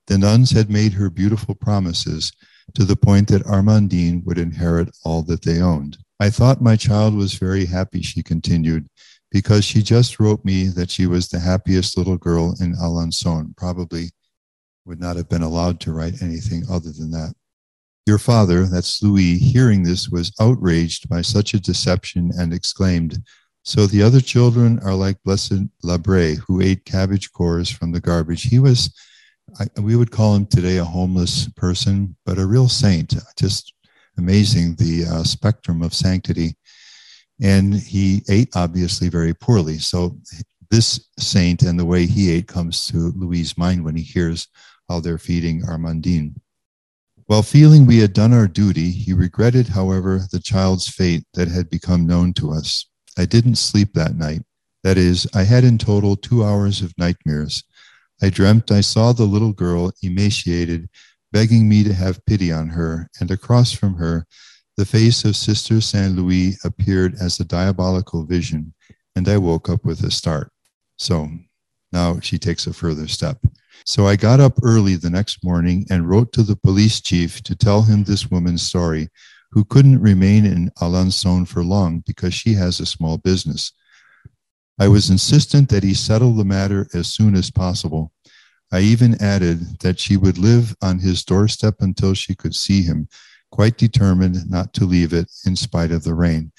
The 0.08 0.17
nuns 0.17 0.52
had 0.52 0.70
made 0.70 0.94
her 0.94 1.10
beautiful 1.10 1.56
promises 1.56 2.32
to 2.76 2.86
the 2.86 2.96
point 2.96 3.28
that 3.30 3.44
Armandine 3.44 4.24
would 4.26 4.38
inherit 4.38 4.89
all 5.04 5.24
that 5.24 5.44
they 5.44 5.62
owned. 5.62 5.98
I 6.20 6.30
thought 6.30 6.62
my 6.62 6.76
child 6.76 7.15
was 7.15 7.34
very 7.34 7.65
happy, 7.65 8.02
she 8.02 8.22
continued, 8.22 8.88
because 9.32 9.65
she 9.65 9.82
just 9.82 10.20
wrote 10.20 10.46
me 10.46 10.67
that 10.67 10.91
she 10.91 11.08
was 11.08 11.30
the 11.30 11.39
happiest 11.39 11.98
little 11.98 12.17
girl 12.17 12.56
in 12.60 12.76
Alençon, 12.76 13.56
probably 13.58 14.12
would 14.86 15.00
not 15.00 15.15
have 15.15 15.30
been 15.30 15.41
allowed 15.41 15.80
to 15.82 15.94
write 15.94 16.22
anything 16.22 16.63
other 16.70 16.91
than 16.91 17.12
that. 17.12 17.34
Your 18.06 18.17
father, 18.17 18.65
that's 18.65 19.02
Louis, 19.04 19.38
hearing 19.38 19.84
this, 19.84 20.10
was 20.10 20.34
outraged 20.39 21.08
by 21.08 21.22
such 21.22 21.54
a 21.54 21.60
deception 21.60 22.32
and 22.38 22.54
exclaimed, 22.54 23.20
So 23.63 23.86
the 23.86 24.02
other 24.02 24.21
children 24.21 24.80
are 24.80 24.95
like 24.95 25.24
Blessed 25.24 25.63
Labre, 25.84 26.38
who 26.38 26.62
ate 26.62 26.86
cabbage 26.86 27.32
cores 27.32 27.69
from 27.69 27.91
the 27.91 28.02
garbage. 28.02 28.43
He 28.43 28.58
was, 28.58 28.93
I, 29.60 29.67
we 29.80 29.95
would 29.95 30.12
call 30.12 30.36
him 30.36 30.47
today 30.47 30.78
a 30.78 30.84
homeless 30.84 31.47
person, 31.50 32.15
but 32.26 32.39
a 32.39 32.45
real 32.45 32.67
saint. 32.67 33.15
Just 33.38 33.74
amazing 34.17 34.76
the 34.76 35.06
uh, 35.06 35.24
spectrum 35.24 35.82
of 35.84 35.93
sanctity. 35.93 36.56
And 37.39 37.74
he 37.74 38.24
ate 38.30 38.50
obviously 38.56 39.10
very 39.10 39.34
poorly. 39.34 39.78
So 39.78 40.17
this 40.71 41.08
saint 41.19 41.62
and 41.62 41.80
the 41.80 41.86
way 41.86 42.06
he 42.06 42.32
ate 42.32 42.47
comes 42.47 42.88
to 42.88 43.12
Louis' 43.15 43.58
mind 43.58 43.84
when 43.84 43.95
he 43.95 44.04
hears 44.04 44.47
how 44.89 45.00
they're 45.00 45.17
feeding 45.17 45.62
Armandine. 45.63 46.36
While 47.28 47.43
feeling 47.43 47.86
we 47.86 48.00
had 48.00 48.13
done 48.13 48.34
our 48.34 48.47
duty, 48.47 48.91
he 48.91 49.13
regretted, 49.13 49.69
however, 49.69 50.21
the 50.32 50.39
child's 50.39 50.89
fate 50.89 51.24
that 51.36 51.47
had 51.47 51.69
become 51.69 52.06
known 52.06 52.34
to 52.34 52.52
us. 52.52 52.88
I 53.17 53.26
didn't 53.26 53.56
sleep 53.56 53.93
that 53.93 54.15
night. 54.15 54.41
That 54.84 54.97
is, 54.97 55.28
I 55.34 55.43
had 55.43 55.63
in 55.63 55.78
total 55.78 56.15
two 56.15 56.43
hours 56.43 56.82
of 56.82 56.97
nightmares. 56.97 57.63
I 58.21 58.30
dreamt 58.30 58.71
I 58.71 58.82
saw 58.82 59.13
the 59.13 59.26
little 59.26 59.54
girl, 59.54 59.91
emaciated, 60.02 60.89
begging 61.32 61.67
me 61.67 61.84
to 61.84 61.93
have 61.93 62.26
pity 62.26 62.52
on 62.52 62.69
her, 62.69 63.10
and 63.19 63.32
across 63.32 63.71
from 63.71 63.95
her, 63.95 64.26
the 64.78 64.86
face 64.86 65.26
of 65.26 65.36
Sister 65.36 65.82
Saint 65.82 66.15
Louis 66.15 66.58
appeared 66.63 67.15
as 67.21 67.39
a 67.39 67.45
diabolical 67.45 68.26
vision, 68.26 68.74
and 69.15 69.28
I 69.28 69.38
woke 69.38 69.69
up 69.69 69.86
with 69.86 70.04
a 70.04 70.12
start. 70.12 70.52
So 70.97 71.30
now 71.91 72.19
she 72.19 72.38
takes 72.38 72.67
a 72.67 72.74
further 72.74 73.08
step. 73.08 73.38
So 73.86 74.08
I 74.08 74.15
got 74.15 74.39
up 74.39 74.60
early 74.63 74.95
the 74.95 75.10
next 75.10 75.43
morning 75.43 75.86
and 75.89 76.10
wrote 76.10 76.32
to 76.34 76.43
the 76.43 76.56
police 76.56 77.02
chief 77.02 77.41
to 77.43 77.56
tell 77.56 77.82
him 77.82 78.04
this 78.04 78.30
woman's 78.30 78.62
story, 78.62 79.10
who 79.52 79.66
couldn't 79.66 80.02
remain 80.02 80.46
in 80.46 80.72
Alençon 80.80 81.48
for 81.48 81.64
long 81.64 82.04
because 82.06 82.34
she 82.34 82.54
has 82.54 82.80
a 82.80 82.86
small 82.86 83.18
business. 83.18 83.74
I 84.80 84.88
was 84.88 85.10
insistent 85.10 85.70
that 85.70 85.84
he 85.84 85.94
settle 85.94 86.34
the 86.34 86.46
matter 86.46 86.88
as 86.94 87.08
soon 87.08 87.36
as 87.36 87.52
possible. 87.52 88.12
I 88.72 88.80
even 88.80 89.22
added 89.22 89.80
that 89.82 90.00
she 90.00 90.16
would 90.16 90.38
live 90.38 90.76
on 90.82 91.00
his 91.00 91.26
doorstep 91.26 91.76
until 91.82 92.14
she 92.14 92.34
could 92.34 92.56
see 92.56 92.82
him, 92.82 93.10
quite 93.52 93.78
determined 93.78 94.50
not 94.50 94.74
to 94.76 94.86
leave 94.86 95.14
it 95.14 95.30
in 95.46 95.56
spite 95.56 95.92
of 95.92 96.04
the 96.04 96.14
rain. 96.14 96.52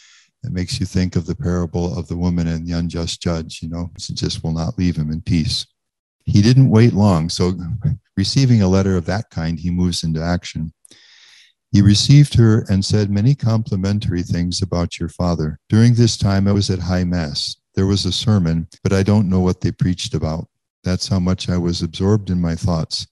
It 0.45 0.53
makes 0.53 0.79
you 0.79 0.87
think 0.87 1.17
of 1.17 1.27
the 1.27 1.35
parable 1.35 1.97
of 1.99 2.09
the 2.09 2.17
woman 2.17 2.47
and 2.47 2.67
the 2.67 2.73
unjust 2.73 3.23
judge, 3.23 3.61
you 3.63 3.69
know, 3.69 3.91
she 3.99 4.13
just 4.13 4.45
will 4.45 4.53
not 4.53 4.77
leave 4.77 4.97
him 4.97 5.11
in 5.11 5.23
peace. 5.23 5.67
He 6.25 6.43
didn't 6.43 6.71
wait 6.71 6.93
long, 6.93 7.29
so 7.29 7.55
receiving 8.17 8.61
a 8.61 8.69
letter 8.69 8.97
of 8.97 9.07
that 9.07 9.31
kind, 9.31 9.59
he 9.59 9.71
moves 9.71 10.05
into 10.05 10.23
action. 10.23 10.73
He 11.73 11.81
received 11.81 12.35
her 12.35 12.67
and 12.69 12.85
said 12.85 13.11
many 13.11 13.35
complimentary 13.35 14.23
things 14.23 14.61
about 14.61 15.01
your 15.01 15.09
father. 15.09 15.59
During 15.71 15.95
this 15.95 16.19
time, 16.19 16.47
I 16.47 16.53
was 16.53 16.69
at 16.69 16.81
High 16.81 17.05
Mass. 17.05 17.57
There 17.75 17.87
was 17.87 18.05
a 18.05 18.13
sermon, 18.13 18.69
but 18.83 18.93
I 18.93 19.03
don't 19.03 19.31
know 19.31 19.41
what 19.41 19.63
they 19.63 19.73
preached 19.73 20.13
about. 20.13 20.49
That's 20.85 21.09
how 21.09 21.19
much 21.19 21.49
I 21.49 21.57
was 21.57 21.81
absorbed 21.81 22.29
in 22.29 22.43
my 22.43 22.55
thoughts. 22.55 23.07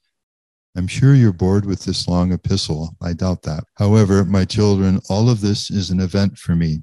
I'm 0.76 0.86
sure 0.86 1.14
you're 1.14 1.32
bored 1.32 1.64
with 1.64 1.84
this 1.84 2.06
long 2.06 2.32
epistle. 2.32 2.96
I 3.02 3.14
doubt 3.14 3.42
that. 3.42 3.64
However, 3.76 4.26
my 4.26 4.44
children, 4.44 5.00
all 5.08 5.30
of 5.30 5.40
this 5.40 5.70
is 5.70 5.88
an 5.88 5.98
event 5.98 6.36
for 6.36 6.54
me. 6.54 6.82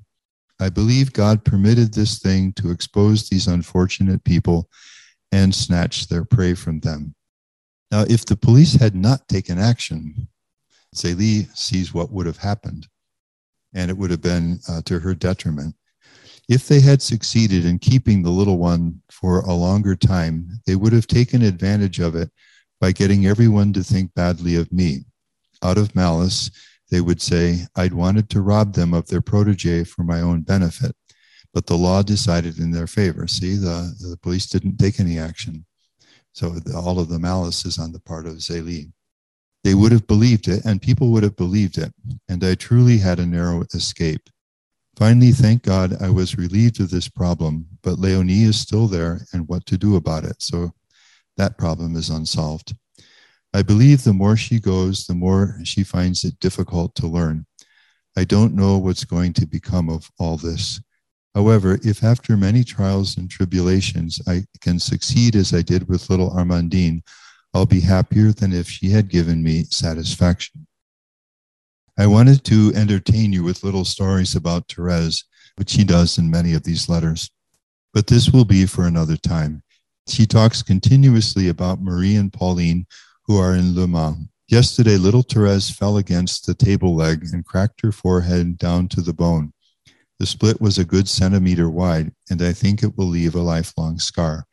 I 0.59 0.69
believe 0.69 1.13
God 1.13 1.45
permitted 1.45 1.93
this 1.93 2.17
thing 2.17 2.53
to 2.53 2.71
expose 2.71 3.29
these 3.29 3.47
unfortunate 3.47 4.23
people 4.23 4.67
and 5.31 5.53
snatch 5.53 6.07
their 6.07 6.25
prey 6.25 6.55
from 6.55 6.79
them. 6.79 7.13
Now, 7.91 8.01
if 8.09 8.25
the 8.25 8.35
police 8.35 8.73
had 8.73 8.95
not 8.95 9.27
taken 9.27 9.59
action, 9.59 10.27
Zélie 10.97 11.55
sees 11.55 11.93
what 11.93 12.11
would 12.11 12.25
have 12.25 12.37
happened, 12.37 12.87
and 13.73 13.89
it 13.91 13.97
would 13.97 14.11
have 14.11 14.21
been 14.21 14.59
uh, 14.67 14.81
to 14.85 14.99
her 14.99 15.13
detriment. 15.13 15.75
If 16.49 16.67
they 16.67 16.79
had 16.79 17.01
succeeded 17.01 17.65
in 17.65 17.79
keeping 17.79 18.23
the 18.23 18.29
little 18.29 18.57
one 18.57 19.01
for 19.11 19.41
a 19.41 19.53
longer 19.53 19.95
time, 19.95 20.49
they 20.65 20.75
would 20.75 20.93
have 20.93 21.07
taken 21.07 21.41
advantage 21.41 21.99
of 21.99 22.15
it 22.15 22.31
by 22.79 22.91
getting 22.91 23.25
everyone 23.25 23.73
to 23.73 23.83
think 23.83 24.13
badly 24.13 24.55
of 24.55 24.71
me. 24.71 25.05
Out 25.61 25.77
of 25.77 25.95
malice, 25.95 26.49
they 26.89 27.01
would 27.01 27.21
say, 27.21 27.67
I'd 27.75 27.93
wanted 27.93 28.29
to 28.29 28.41
rob 28.41 28.73
them 28.73 28.93
of 28.93 29.07
their 29.07 29.21
protege 29.21 29.83
for 29.83 30.03
my 30.03 30.21
own 30.21 30.41
benefit, 30.41 30.95
but 31.53 31.65
the 31.65 31.77
law 31.77 32.01
decided 32.01 32.59
in 32.59 32.71
their 32.71 32.87
favor. 32.87 33.27
See, 33.27 33.55
the, 33.55 33.93
the 33.99 34.17
police 34.17 34.47
didn't 34.47 34.77
take 34.77 34.99
any 34.99 35.19
action. 35.19 35.65
So 36.31 36.55
all 36.75 36.99
of 36.99 37.09
the 37.09 37.19
malice 37.19 37.65
is 37.65 37.77
on 37.77 37.91
the 37.91 37.99
part 37.99 38.25
of 38.25 38.35
Zélie 38.35 38.91
they 39.67 39.75
would 39.75 39.91
have 39.91 40.07
believed 40.07 40.47
it 40.47 40.63
and 40.63 40.81
people 40.81 41.09
would 41.09 41.23
have 41.23 41.35
believed 41.35 41.77
it. 41.77 41.93
And 42.29 42.41
I 42.41 42.55
truly 42.55 42.99
had 42.99 43.19
a 43.19 43.25
narrow 43.25 43.65
escape. 43.73 44.29
Finally, 44.95 45.33
thank 45.33 45.61
God 45.61 46.01
I 46.01 46.09
was 46.09 46.37
relieved 46.37 46.79
of 46.79 46.89
this 46.89 47.09
problem, 47.09 47.67
but 47.83 47.99
Leonie 47.99 48.43
is 48.43 48.57
still 48.57 48.87
there 48.87 49.19
and 49.33 49.45
what 49.49 49.65
to 49.65 49.77
do 49.77 49.97
about 49.97 50.23
it. 50.23 50.37
So 50.39 50.71
that 51.35 51.57
problem 51.57 51.97
is 51.97 52.09
unsolved. 52.09 52.77
I 53.53 53.61
believe 53.61 54.05
the 54.05 54.13
more 54.13 54.37
she 54.37 54.61
goes, 54.61 55.05
the 55.05 55.13
more 55.13 55.59
she 55.65 55.83
finds 55.83 56.23
it 56.23 56.39
difficult 56.39 56.95
to 56.95 57.07
learn. 57.07 57.45
I 58.15 58.23
don't 58.23 58.55
know 58.55 58.77
what's 58.77 59.03
going 59.03 59.33
to 59.33 59.45
become 59.45 59.89
of 59.89 60.09
all 60.17 60.37
this. 60.37 60.79
However, 61.35 61.77
if 61.83 62.05
after 62.05 62.37
many 62.37 62.63
trials 62.63 63.17
and 63.17 63.29
tribulations 63.29 64.21
I 64.29 64.45
can 64.61 64.79
succeed 64.79 65.35
as 65.35 65.53
I 65.53 65.61
did 65.61 65.89
with 65.89 66.09
little 66.09 66.31
Armandine, 66.31 67.01
I'll 67.57 67.65
be 67.65 67.79
happier 67.79 68.31
than 68.31 68.53
if 68.53 68.69
she 68.69 68.91
had 68.91 69.09
given 69.09 69.41
me 69.41 69.63
satisfaction. 69.63 70.67
I 71.97 72.05
wanted 72.05 72.43
to 72.43 72.71
entertain 72.75 73.33
you 73.33 73.43
with 73.43 73.63
little 73.63 73.83
stories 73.83 74.35
about 74.35 74.71
Therese, 74.71 75.23
which 75.55 75.71
she 75.71 75.83
does 75.83 76.19
in 76.19 76.29
many 76.29 76.53
of 76.53 76.61
these 76.61 76.87
letters. 76.87 77.31
But 77.95 78.05
this 78.05 78.29
will 78.29 78.45
be 78.45 78.67
for 78.67 78.85
another 78.85 79.17
time. 79.17 79.63
She 80.07 80.27
talks 80.27 80.61
continuously 80.61 81.47
about 81.47 81.81
Marie 81.81 82.15
and 82.15 82.31
Pauline, 82.31 82.85
who 83.25 83.39
are 83.39 83.55
in 83.55 83.73
Le 83.73 83.87
Mans. 83.87 84.27
Yesterday, 84.47 84.97
little 84.97 85.23
Therese 85.23 85.71
fell 85.71 85.97
against 85.97 86.45
the 86.45 86.53
table 86.53 86.95
leg 86.95 87.25
and 87.33 87.43
cracked 87.43 87.81
her 87.81 87.91
forehead 87.91 88.59
down 88.59 88.87
to 88.89 89.01
the 89.01 89.13
bone. 89.13 89.51
The 90.19 90.27
split 90.27 90.61
was 90.61 90.77
a 90.77 90.85
good 90.85 91.09
centimeter 91.09 91.71
wide, 91.71 92.11
and 92.29 92.39
I 92.39 92.53
think 92.53 92.83
it 92.83 92.95
will 92.95 93.07
leave 93.07 93.33
a 93.33 93.41
lifelong 93.41 93.97
scar. 93.97 94.45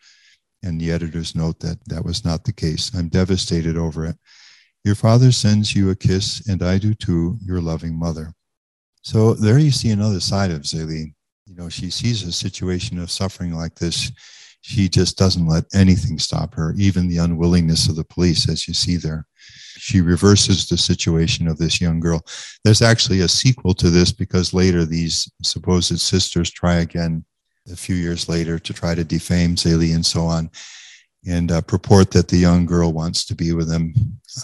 And 0.65 0.81
the 0.81 0.91
editors 0.91 1.35
note 1.35 1.61
that 1.61 1.79
that 1.89 2.05
was 2.05 2.25
not 2.25 2.45
the 2.45 2.53
case. 2.53 2.91
I'm 2.95 3.09
devastated 3.09 3.77
over 3.77 4.07
it. 4.07 4.17
Your 4.83 4.95
father 4.95 5.31
sends 5.31 5.77
you 5.77 5.91
a 5.91 5.95
kiss, 5.95 6.47
and 6.49 6.63
I 6.63 6.79
do 6.79 6.95
too, 6.95 7.39
your 7.45 7.61
loving 7.61 7.99
mother. 7.99 8.33
So 9.03 9.35
there 9.35 9.59
you 9.59 9.71
see 9.71 9.91
another 9.91 10.21
side 10.21 10.51
of 10.51 10.63
Zélie. 10.63 11.13
You 11.45 11.55
know, 11.55 11.69
she 11.69 11.91
sees 11.91 12.23
a 12.23 12.33
situation 12.33 12.99
of 12.99 13.11
suffering 13.11 13.55
like 13.55 13.75
this. 13.75 14.11
She 14.63 14.89
just 14.89 15.19
doesn't 15.19 15.47
let 15.47 15.65
anything 15.75 16.19
stop 16.19 16.55
her, 16.55 16.75
even 16.79 17.09
the 17.09 17.19
unwillingness 17.19 17.87
of 17.87 17.97
the 17.97 18.05
police, 18.05 18.49
as 18.49 18.67
you 18.67 18.73
see 18.73 18.97
there. 18.97 19.27
She 19.77 20.01
reverses 20.01 20.67
the 20.67 20.79
situation 20.79 21.47
of 21.47 21.59
this 21.59 21.83
young 21.83 22.01
girl. 22.01 22.25
There's 22.65 22.81
actually 22.81 23.21
a 23.21 23.29
sequel 23.29 23.75
to 23.75 23.91
this 23.91 24.13
because 24.13 24.55
later 24.55 24.87
these 24.87 25.31
supposed 25.43 25.99
sisters 26.01 26.51
try 26.51 26.77
again 26.77 27.27
a 27.71 27.77
few 27.77 27.97
years 27.97 28.29
later 28.29 28.59
to 28.59 28.73
try 28.73 28.95
to 28.95 29.05
defame 29.05 29.57
Zélie 29.57 29.95
and 29.95 30.05
so 30.05 30.23
on, 30.23 30.51
and 31.27 31.51
uh, 31.51 31.61
purport 31.63 32.11
that 32.13 32.29
the 32.29 32.37
young 32.37 32.67
girl 32.67 32.93
wants 32.93 33.25
to 33.27 33.35
be 33.35 33.53
with 33.53 33.71
him. 33.71 33.95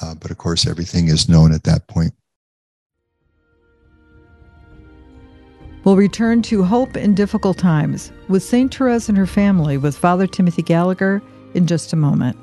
Uh, 0.03 0.15
but 0.15 0.31
of 0.31 0.39
course, 0.39 0.67
everything 0.67 1.09
is 1.09 1.29
known 1.29 1.53
at 1.53 1.65
that 1.65 1.87
point. 1.89 2.13
We'll 5.85 5.97
return 5.97 6.43
to 6.43 6.63
hope 6.63 6.97
in 6.97 7.15
difficult 7.15 7.57
times 7.57 8.13
with 8.29 8.43
St. 8.43 8.75
Therese 8.75 9.09
and 9.09 9.17
her 9.17 9.27
family 9.27 9.79
with 9.79 9.97
Father 9.97 10.27
Timothy 10.27 10.63
Gallagher 10.63 11.23
in 11.55 11.67
just 11.67 11.93
a 11.93 11.97
moment. 11.97 12.37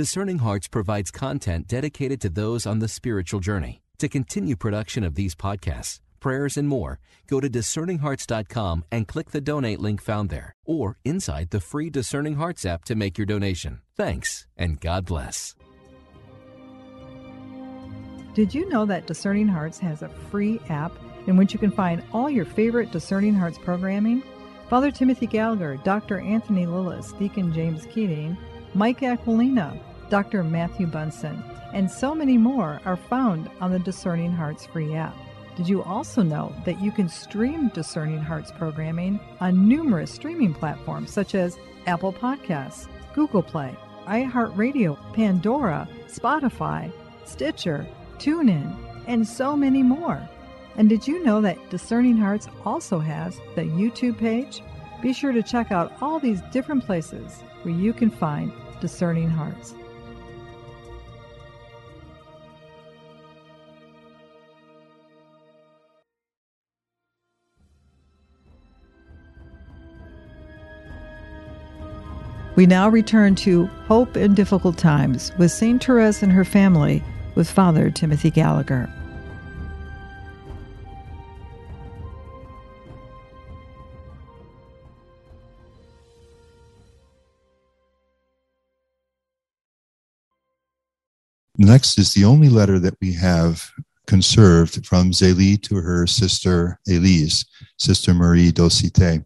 Discerning 0.00 0.38
Hearts 0.38 0.66
provides 0.66 1.10
content 1.10 1.68
dedicated 1.68 2.22
to 2.22 2.30
those 2.30 2.64
on 2.64 2.78
the 2.78 2.88
spiritual 2.88 3.38
journey. 3.38 3.82
To 3.98 4.08
continue 4.08 4.56
production 4.56 5.04
of 5.04 5.14
these 5.14 5.34
podcasts, 5.34 6.00
prayers, 6.20 6.56
and 6.56 6.66
more, 6.66 6.98
go 7.26 7.38
to 7.38 7.50
discerninghearts.com 7.50 8.84
and 8.90 9.06
click 9.06 9.30
the 9.30 9.42
donate 9.42 9.78
link 9.78 10.00
found 10.00 10.30
there, 10.30 10.54
or 10.64 10.96
inside 11.04 11.50
the 11.50 11.60
free 11.60 11.90
Discerning 11.90 12.36
Hearts 12.36 12.64
app 12.64 12.86
to 12.86 12.94
make 12.94 13.18
your 13.18 13.26
donation. 13.26 13.82
Thanks, 13.94 14.46
and 14.56 14.80
God 14.80 15.04
bless. 15.04 15.54
Did 18.32 18.54
you 18.54 18.70
know 18.70 18.86
that 18.86 19.06
Discerning 19.06 19.48
Hearts 19.48 19.78
has 19.80 20.00
a 20.00 20.08
free 20.08 20.60
app 20.70 20.92
in 21.26 21.36
which 21.36 21.52
you 21.52 21.58
can 21.58 21.72
find 21.72 22.02
all 22.14 22.30
your 22.30 22.46
favorite 22.46 22.90
Discerning 22.90 23.34
Hearts 23.34 23.58
programming? 23.58 24.22
Father 24.70 24.90
Timothy 24.90 25.26
Gallagher, 25.26 25.76
Dr. 25.84 26.20
Anthony 26.20 26.64
Lilles, 26.64 27.12
Deacon 27.18 27.52
James 27.52 27.84
Keating, 27.84 28.38
Mike 28.72 29.00
Aquilina, 29.00 29.78
Dr. 30.10 30.42
Matthew 30.42 30.86
Bunson, 30.86 31.42
and 31.72 31.90
so 31.90 32.14
many 32.14 32.36
more 32.36 32.80
are 32.84 32.96
found 32.96 33.48
on 33.60 33.70
the 33.70 33.78
Discerning 33.78 34.32
Hearts 34.32 34.66
free 34.66 34.94
app. 34.94 35.16
Did 35.56 35.68
you 35.68 35.82
also 35.82 36.22
know 36.22 36.52
that 36.64 36.80
you 36.80 36.90
can 36.90 37.08
stream 37.08 37.68
Discerning 37.68 38.20
Hearts 38.20 38.50
programming 38.50 39.20
on 39.40 39.68
numerous 39.68 40.10
streaming 40.10 40.52
platforms 40.52 41.12
such 41.12 41.34
as 41.34 41.58
Apple 41.86 42.12
Podcasts, 42.12 42.88
Google 43.14 43.42
Play, 43.42 43.76
iHeartRadio, 44.06 44.98
Pandora, 45.14 45.88
Spotify, 46.08 46.92
Stitcher, 47.24 47.86
Tune 48.18 48.48
in, 48.48 48.76
and 49.06 49.26
so 49.26 49.56
many 49.56 49.82
more. 49.82 50.20
And 50.76 50.88
did 50.88 51.06
you 51.06 51.24
know 51.24 51.40
that 51.40 51.70
Discerning 51.70 52.16
Hearts 52.16 52.48
also 52.64 52.98
has 52.98 53.36
the 53.54 53.62
YouTube 53.62 54.18
page? 54.18 54.62
Be 55.00 55.12
sure 55.12 55.32
to 55.32 55.42
check 55.42 55.72
out 55.72 55.92
all 56.02 56.18
these 56.18 56.42
different 56.52 56.84
places 56.84 57.42
where 57.62 57.74
you 57.74 57.92
can 57.92 58.10
find 58.10 58.52
Discerning 58.80 59.30
Hearts. 59.30 59.74
We 72.60 72.66
now 72.66 72.90
return 72.90 73.36
to 73.36 73.64
Hope 73.88 74.18
in 74.18 74.34
Difficult 74.34 74.76
Times 74.76 75.32
with 75.38 75.50
St. 75.50 75.82
Therese 75.82 76.22
and 76.22 76.30
her 76.30 76.44
family 76.44 77.02
with 77.34 77.50
Father 77.50 77.90
Timothy 77.90 78.30
Gallagher. 78.30 78.86
Next 91.56 91.98
is 91.98 92.12
the 92.12 92.26
only 92.26 92.50
letter 92.50 92.78
that 92.78 92.98
we 93.00 93.14
have 93.14 93.70
conserved 94.06 94.84
from 94.86 95.12
Zélie 95.12 95.62
to 95.62 95.76
her 95.76 96.06
sister 96.06 96.78
Elise, 96.86 97.46
Sister 97.78 98.12
Marie 98.12 98.52
Dosithée. 98.52 99.24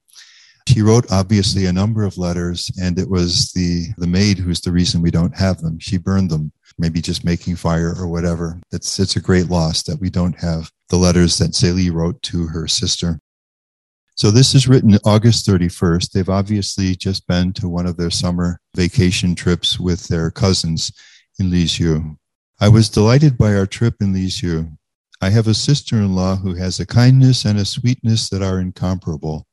She 0.66 0.82
wrote 0.82 1.10
obviously 1.10 1.66
a 1.66 1.72
number 1.72 2.04
of 2.04 2.18
letters, 2.18 2.70
and 2.80 2.98
it 2.98 3.08
was 3.08 3.52
the, 3.52 3.88
the 3.98 4.06
maid 4.06 4.38
who's 4.38 4.60
the 4.60 4.72
reason 4.72 5.02
we 5.02 5.10
don't 5.10 5.36
have 5.36 5.60
them. 5.60 5.78
She 5.78 5.98
burned 5.98 6.30
them, 6.30 6.52
maybe 6.78 7.00
just 7.00 7.24
making 7.24 7.56
fire 7.56 7.94
or 7.96 8.08
whatever. 8.08 8.60
It's, 8.72 8.98
it's 8.98 9.16
a 9.16 9.20
great 9.20 9.50
loss 9.50 9.82
that 9.84 10.00
we 10.00 10.10
don't 10.10 10.38
have 10.40 10.70
the 10.88 10.96
letters 10.96 11.38
that 11.38 11.52
Zélie 11.52 11.92
wrote 11.92 12.20
to 12.22 12.46
her 12.46 12.66
sister. 12.66 13.20
So 14.16 14.30
this 14.30 14.54
is 14.54 14.68
written 14.68 14.96
August 15.04 15.46
31st. 15.46 16.12
They've 16.12 16.28
obviously 16.28 16.94
just 16.94 17.26
been 17.26 17.52
to 17.54 17.68
one 17.68 17.86
of 17.86 17.96
their 17.96 18.10
summer 18.10 18.60
vacation 18.76 19.34
trips 19.34 19.78
with 19.80 20.06
their 20.06 20.30
cousins 20.30 20.92
in 21.38 21.50
Lisieux. 21.50 22.16
I 22.60 22.68
was 22.68 22.88
delighted 22.88 23.36
by 23.36 23.54
our 23.54 23.66
trip 23.66 23.96
in 24.00 24.12
Lisieux. 24.12 24.68
I 25.20 25.30
have 25.30 25.48
a 25.48 25.54
sister 25.54 25.96
in 25.96 26.14
law 26.14 26.36
who 26.36 26.54
has 26.54 26.78
a 26.78 26.86
kindness 26.86 27.44
and 27.44 27.58
a 27.58 27.64
sweetness 27.64 28.28
that 28.28 28.42
are 28.42 28.60
incomparable. 28.60 29.46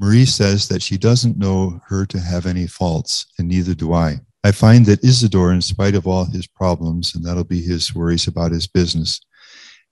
Marie 0.00 0.24
says 0.24 0.66
that 0.68 0.80
she 0.80 0.96
doesn't 0.96 1.36
know 1.36 1.78
her 1.88 2.06
to 2.06 2.18
have 2.18 2.46
any 2.46 2.66
faults, 2.66 3.26
and 3.38 3.46
neither 3.46 3.74
do 3.74 3.92
I. 3.92 4.20
I 4.42 4.50
find 4.50 4.86
that 4.86 5.04
Isidore, 5.04 5.52
in 5.52 5.60
spite 5.60 5.94
of 5.94 6.06
all 6.06 6.24
his 6.24 6.46
problems, 6.46 7.14
and 7.14 7.22
that'll 7.22 7.44
be 7.44 7.60
his 7.60 7.94
worries 7.94 8.26
about 8.26 8.50
his 8.50 8.66
business, 8.66 9.20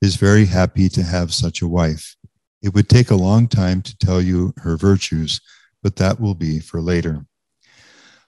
is 0.00 0.16
very 0.16 0.46
happy 0.46 0.88
to 0.88 1.02
have 1.02 1.34
such 1.34 1.60
a 1.60 1.68
wife. 1.68 2.16
It 2.62 2.72
would 2.72 2.88
take 2.88 3.10
a 3.10 3.16
long 3.16 3.48
time 3.48 3.82
to 3.82 3.98
tell 3.98 4.22
you 4.22 4.54
her 4.56 4.78
virtues, 4.78 5.42
but 5.82 5.96
that 5.96 6.18
will 6.18 6.34
be 6.34 6.58
for 6.58 6.80
later. 6.80 7.26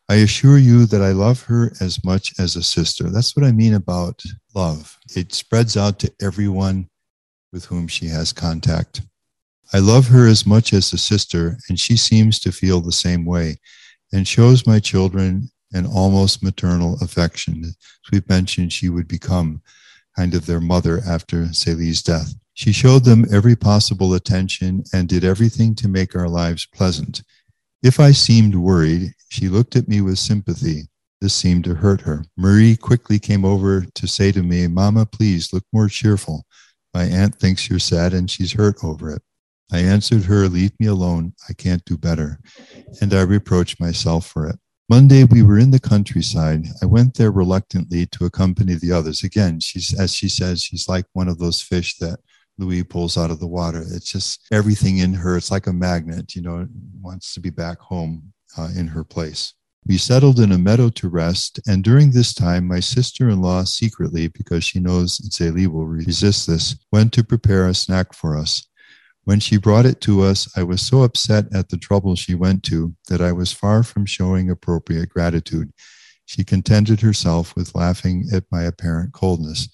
I 0.07 0.17
assure 0.17 0.59
you 0.59 0.85
that 0.85 1.01
I 1.01 1.13
love 1.13 1.45
her 1.45 1.73
as 1.81 2.05
much 2.05 2.39
as 2.39 2.57
a 2.57 2.63
sister. 2.63 3.09
That's 3.09 3.35
what 3.35 3.47
I 3.47 3.53
mean 3.53 3.73
about 3.73 4.23
love. 4.55 4.99
It 5.17 5.33
spreads 5.33 5.79
out 5.79 5.99
to 6.01 6.13
everyone 6.21 6.91
with 7.55 7.65
whom 7.65 7.89
she 7.89 8.07
has 8.07 8.35
contact. 8.35 9.01
I 9.73 9.79
love 9.79 10.09
her 10.09 10.27
as 10.27 10.45
much 10.45 10.73
as 10.73 10.93
a 10.93 10.99
sister, 10.99 11.59
and 11.69 11.79
she 11.79 11.97
seems 11.97 12.41
to 12.41 12.51
feel 12.51 12.81
the 12.81 12.91
same 12.91 13.25
way 13.25 13.59
and 14.13 14.27
shows 14.27 14.67
my 14.67 14.81
children 14.81 15.51
an 15.73 15.87
almost 15.87 16.43
maternal 16.43 16.99
affection. 17.01 17.63
As 17.65 17.77
we've 18.11 18.29
mentioned, 18.29 18.73
she 18.73 18.89
would 18.89 19.07
become 19.07 19.63
kind 20.17 20.35
of 20.35 20.47
their 20.47 20.61
mother 20.61 21.01
after 21.07 21.45
Zélie's 21.47 22.03
death. 22.03 22.35
She 22.55 22.73
showed 22.73 23.05
them 23.05 23.25
every 23.33 23.55
possible 23.55 24.15
attention 24.15 24.83
and 24.93 25.09
did 25.09 25.25
everything 25.25 25.77
to 25.77 25.89
make 25.89 26.17
our 26.17 26.29
lives 26.29 26.67
pleasant. 26.67 27.23
If 27.81 28.01
I 28.01 28.11
seemed 28.11 28.57
worried, 28.57 29.15
she 29.29 29.49
looked 29.49 29.77
at 29.77 29.89
me 29.89 30.01
with 30.01 30.19
sympathy. 30.19 30.89
This 31.21 31.33
seemed 31.33 31.65
to 31.65 31.77
hurt 31.77 32.01
her. 32.01 32.25
Marie 32.37 32.77
quickly 32.77 33.21
came 33.21 33.45
over 33.45 33.87
to 33.95 34.07
say 34.09 34.33
to 34.33 34.43
me, 34.43 34.67
Mama, 34.67 35.07
please 35.07 35.53
look 35.53 35.65
more 35.73 35.89
cheerful. 35.89 36.45
My 36.93 37.05
aunt 37.05 37.37
thinks 37.37 37.71
you're 37.71 37.79
sad 37.79 38.13
and 38.13 38.29
she's 38.29 38.53
hurt 38.53 38.83
over 38.83 39.13
it. 39.13 39.23
I 39.73 39.81
answered 39.81 40.25
her, 40.25 40.49
Leave 40.49 40.73
me 40.81 40.87
alone. 40.87 41.35
I 41.49 41.53
can't 41.53 41.85
do 41.85 41.97
better. 41.97 42.41
And 43.01 43.15
I 43.15 43.23
reproached 43.23 43.81
myself 43.81 44.27
for 44.27 44.47
it. 44.47 44.57
Monday, 44.89 45.23
we 45.23 45.43
were 45.43 45.59
in 45.59 45.71
the 45.71 45.79
countryside. 45.79 46.67
I 46.83 46.87
went 46.87 47.15
there 47.15 47.31
reluctantly 47.31 48.07
to 48.07 48.25
accompany 48.25 48.75
the 48.75 48.91
others. 48.91 49.23
Again, 49.23 49.61
she's, 49.61 49.99
as 49.99 50.13
she 50.13 50.29
says, 50.29 50.63
she's 50.63 50.89
like 50.89 51.07
one 51.13 51.29
of 51.29 51.39
those 51.39 51.63
fish 51.63 51.97
that 51.99 52.19
Louis 52.59 52.83
pulls 52.83 53.17
out 53.17 53.31
of 53.31 53.39
the 53.39 53.47
water. 53.47 53.83
It's 53.83 54.11
just 54.11 54.47
everything 54.51 54.99
in 54.99 55.15
her. 55.15 55.37
It's 55.37 55.51
like 55.51 55.69
a 55.69 55.73
magnet, 55.73 56.35
you 56.35 56.43
know, 56.43 56.67
wants 57.01 57.35
to 57.35 57.41
be 57.41 57.51
back 57.51 57.79
home 57.79 58.33
uh, 58.59 58.71
in 58.77 58.89
her 58.89 59.05
place. 59.05 59.55
We 59.87 59.97
settled 59.97 60.39
in 60.39 60.53
a 60.53 60.59
meadow 60.59 60.91
to 60.91 61.09
rest, 61.09 61.59
and 61.67 61.83
during 61.83 62.11
this 62.11 62.35
time, 62.35 62.69
my 62.69 62.81
sister 62.81 63.31
in 63.31 63.41
law 63.41 63.65
secretly, 63.65 64.29
because 64.29 64.63
she 64.63 64.79
knows 64.79 65.19
Zélie 65.19 65.69
will 65.69 65.87
resist 65.87 66.47
this, 66.47 66.77
went 66.93 67.13
to 67.15 67.25
prepare 67.25 67.67
a 67.67 67.75
snack 67.75 68.13
for 68.13 68.37
us. 68.37 68.67
When 69.31 69.39
she 69.39 69.59
brought 69.59 69.87
it 69.87 70.01
to 70.01 70.23
us, 70.23 70.51
I 70.59 70.65
was 70.65 70.85
so 70.85 71.05
upset 71.05 71.45
at 71.55 71.69
the 71.69 71.77
trouble 71.77 72.17
she 72.17 72.35
went 72.35 72.65
to 72.65 72.97
that 73.09 73.21
I 73.21 73.31
was 73.31 73.53
far 73.53 73.85
from 73.85 74.05
showing 74.05 74.51
appropriate 74.51 75.09
gratitude. 75.09 75.73
She 76.27 76.43
contented 76.43 77.01
herself 77.01 77.55
with 77.55 77.77
laughing 77.77 78.27
at 78.35 78.43
my 78.51 78.65
apparent 78.65 79.13
coldness. 79.13 79.69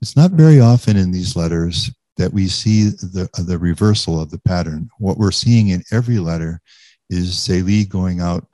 It's 0.00 0.16
not 0.16 0.30
very 0.30 0.58
often 0.58 0.96
in 0.96 1.10
these 1.10 1.36
letters 1.36 1.90
that 2.16 2.32
we 2.32 2.48
see 2.48 2.84
the, 2.84 3.28
the 3.36 3.58
reversal 3.58 4.18
of 4.18 4.30
the 4.30 4.40
pattern. 4.40 4.88
What 4.96 5.18
we're 5.18 5.32
seeing 5.32 5.68
in 5.68 5.84
every 5.92 6.18
letter 6.18 6.62
is 7.10 7.34
Zélie 7.34 7.86
going 7.86 8.22
out 8.22 8.46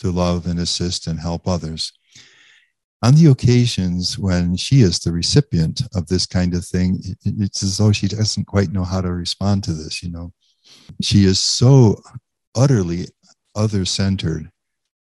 to 0.00 0.10
love 0.10 0.44
and 0.44 0.60
assist 0.60 1.06
and 1.06 1.18
help 1.18 1.48
others. 1.48 1.90
On 3.02 3.14
the 3.14 3.30
occasions 3.30 4.18
when 4.18 4.56
she 4.56 4.82
is 4.82 4.98
the 4.98 5.12
recipient 5.12 5.82
of 5.94 6.06
this 6.08 6.26
kind 6.26 6.54
of 6.54 6.64
thing, 6.64 7.00
it's 7.24 7.62
as 7.62 7.78
though 7.78 7.92
she 7.92 8.08
doesn't 8.08 8.44
quite 8.44 8.72
know 8.72 8.84
how 8.84 9.00
to 9.00 9.10
respond 9.10 9.64
to 9.64 9.72
this, 9.72 10.02
you 10.02 10.10
know. 10.10 10.32
She 11.00 11.24
is 11.24 11.42
so 11.42 12.02
utterly 12.54 13.06
other 13.54 13.84
centered 13.86 14.50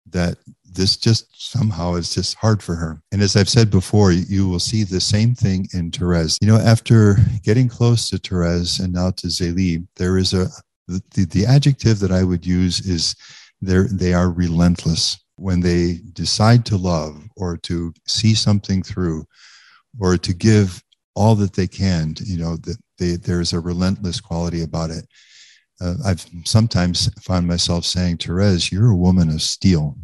that 0.06 0.38
this 0.64 0.96
just 0.96 1.26
somehow 1.52 1.94
is 1.94 2.14
just 2.14 2.34
hard 2.36 2.62
for 2.62 2.74
her. 2.76 3.02
And 3.12 3.20
as 3.20 3.36
I've 3.36 3.48
said 3.48 3.70
before, 3.70 4.12
you 4.12 4.48
will 4.48 4.58
see 4.58 4.84
the 4.84 5.00
same 5.00 5.34
thing 5.34 5.68
in 5.74 5.90
Therese. 5.90 6.38
You 6.40 6.48
know, 6.48 6.58
after 6.58 7.18
getting 7.42 7.68
close 7.68 8.08
to 8.08 8.18
Therese 8.18 8.78
and 8.78 8.94
now 8.94 9.10
to 9.12 9.26
Zélie, 9.26 9.86
there 9.96 10.16
is 10.16 10.32
a 10.32 10.46
the, 10.88 11.24
the 11.26 11.46
adjective 11.46 12.00
that 12.00 12.10
I 12.10 12.24
would 12.24 12.44
use 12.44 12.80
is 12.80 13.14
they 13.60 13.82
they 13.90 14.14
are 14.14 14.30
relentless 14.30 15.21
when 15.36 15.60
they 15.60 16.00
decide 16.12 16.64
to 16.66 16.76
love 16.76 17.22
or 17.36 17.56
to 17.56 17.92
see 18.06 18.34
something 18.34 18.82
through 18.82 19.24
or 20.00 20.16
to 20.16 20.32
give 20.32 20.82
all 21.14 21.34
that 21.34 21.54
they 21.54 21.66
can 21.66 22.14
you 22.24 22.38
know 22.38 22.56
that 22.56 22.76
they, 22.98 23.16
there's 23.16 23.52
a 23.52 23.60
relentless 23.60 24.20
quality 24.20 24.62
about 24.62 24.90
it. 24.90 25.06
Uh, 25.80 25.94
i've 26.04 26.24
sometimes 26.44 27.12
found 27.22 27.46
myself 27.46 27.84
saying 27.84 28.16
therese 28.16 28.70
you're 28.70 28.90
a 28.90 28.96
woman 28.96 29.28
of 29.28 29.42
steel. 29.42 29.96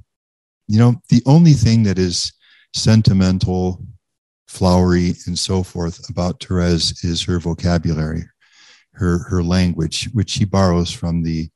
You 0.66 0.78
know 0.78 0.96
the 1.08 1.22
only 1.26 1.52
thing 1.52 1.82
that 1.84 1.98
is 1.98 2.32
sentimental 2.74 3.82
flowery 4.46 5.14
and 5.26 5.38
so 5.38 5.62
forth 5.62 6.08
about 6.10 6.42
therese 6.42 7.04
is 7.04 7.22
her 7.22 7.38
vocabulary 7.38 8.24
her 8.92 9.18
her 9.30 9.42
language 9.42 10.08
which 10.12 10.30
she 10.30 10.44
borrows 10.44 10.90
from 10.90 11.22
the 11.22 11.48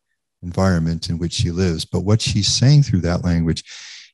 environment 0.43 1.09
in 1.09 1.19
which 1.19 1.33
she 1.33 1.51
lives. 1.51 1.85
But 1.85 2.01
what 2.01 2.21
she's 2.21 2.49
saying 2.49 2.83
through 2.83 3.01
that 3.01 3.25
language, 3.25 3.65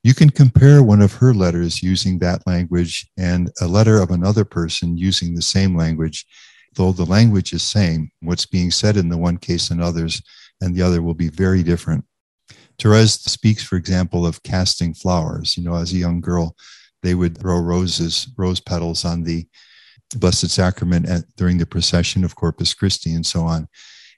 you 0.03 0.15
can 0.15 0.31
compare 0.31 0.83
one 0.83 1.03
of 1.03 1.15
her 1.15 1.35
letters 1.35 1.83
using 1.83 2.19
that 2.19 2.47
language 2.47 3.07
and 3.17 3.51
a 3.61 3.67
letter 3.67 4.01
of 4.01 4.11
another 4.11 4.45
person 4.45 4.97
using 4.97 5.35
the 5.35 5.43
same 5.43 5.77
language, 5.77 6.25
though 6.75 6.93
the 6.93 7.05
language 7.05 7.53
is 7.53 7.63
same. 7.63 8.11
What's 8.21 8.47
being 8.47 8.71
said 8.71 8.97
in 8.97 9.09
the 9.09 9.19
one 9.19 9.39
case 9.39 9.71
and 9.71 9.83
others 9.83 10.23
and 10.61 10.75
the 10.75 10.83
other 10.83 11.03
will 11.03 11.15
be 11.15 11.29
very 11.29 11.63
different. 11.63 12.05
Therese 12.79 13.15
speaks, 13.15 13.63
for 13.63 13.77
example, 13.77 14.25
of 14.25 14.43
casting 14.45 14.95
flowers. 14.95 15.57
You 15.57 15.65
know, 15.65 15.75
as 15.75 15.93
a 15.93 15.97
young 15.97 16.21
girl, 16.21 16.55
they 17.03 17.15
would 17.15 17.37
throw 17.37 17.59
roses, 17.59 18.29
rose 18.37 18.61
petals 18.61 19.05
on 19.05 19.25
the 19.25 19.47
Blessed 20.17 20.51
Sacrament 20.51 21.09
at, 21.09 21.25
during 21.37 21.59
the 21.59 21.67
procession 21.67 22.25
of 22.25 22.37
Corpus 22.37 22.75
Christi 22.75 23.13
and 23.13 23.27
so 23.27 23.43
on. 23.43 23.69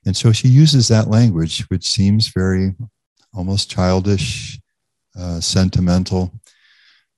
And 0.07 0.17
so 0.17 0.33
she 0.33 0.49
uses 0.49 0.89
that 0.89 1.09
language, 1.09 1.65
which 1.69 1.89
seems 1.89 2.29
very 2.29 2.75
almost 3.35 3.71
childish, 3.71 4.59
uh, 5.19 5.41
sentimental. 5.41 6.33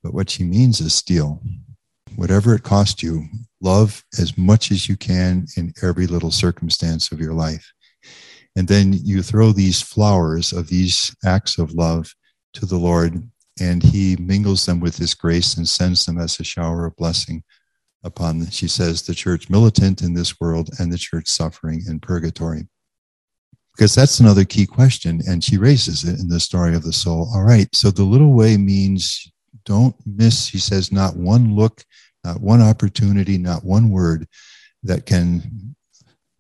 But 0.03 0.15
what 0.15 0.31
she 0.31 0.45
means 0.45 0.81
is 0.81 0.95
steel. 0.95 1.41
Whatever 2.17 2.55
it 2.55 2.63
costs 2.63 3.03
you, 3.03 3.27
love 3.61 4.05
as 4.19 4.37
much 4.37 4.71
as 4.71 4.89
you 4.89 4.97
can 4.97 5.47
in 5.57 5.73
every 5.83 6.07
little 6.07 6.31
circumstance 6.31 7.13
of 7.13 7.21
your 7.21 7.33
life. 7.33 7.73
And 8.57 8.69
then 8.69 8.93
you 8.93 9.23
throw 9.23 9.53
these 9.53 9.81
flowers 9.81 10.53
of 10.53 10.69
these 10.69 11.15
acts 11.25 11.59
of 11.59 11.73
love 11.73 12.13
to 12.55 12.67
the 12.67 12.77
Lord, 12.77 13.31
and 13.59 13.83
He 13.83 14.17
mingles 14.17 14.67
them 14.67 14.81
with 14.81 14.99
His 14.99 15.15
grace 15.15 15.57
and 15.57 15.67
sends 15.67 16.05
them 16.05 16.19
as 16.19 16.39
a 16.39 16.45
shower 16.45 16.85
of 16.85 16.97
blessing 16.97 17.45
upon, 18.05 18.49
she 18.51 18.69
says, 18.69 19.03
the 19.03 19.15
church 19.15 19.49
militant 19.49 20.03
in 20.03 20.15
this 20.15 20.41
world 20.41 20.71
and 20.79 20.93
the 20.93 20.99
church 20.99 21.29
suffering 21.29 21.83
in 21.89 22.01
purgatory. 22.01 22.69
Because 23.77 23.95
that's 23.95 24.21
another 24.21 24.45
key 24.45 24.67
question. 24.67 25.23
And 25.27 25.43
she 25.43 25.57
raises 25.57 26.05
it 26.05 26.21
in 26.21 26.29
the 26.29 26.41
story 26.41 26.75
of 26.75 26.83
the 26.83 26.93
soul. 26.93 27.31
All 27.35 27.43
right. 27.43 27.69
So 27.75 27.91
the 27.91 28.03
little 28.05 28.33
way 28.33 28.57
means 28.57 29.33
don't 29.65 29.95
miss, 30.05 30.47
she 30.47 30.59
says, 30.59 30.93
not 30.93 31.17
one 31.17 31.55
look, 31.55 31.85
not 32.25 32.41
one 32.41 32.61
opportunity, 32.61 33.39
not 33.39 33.65
one 33.65 33.91
word 33.91 34.27
that 34.83 35.07
can 35.07 35.75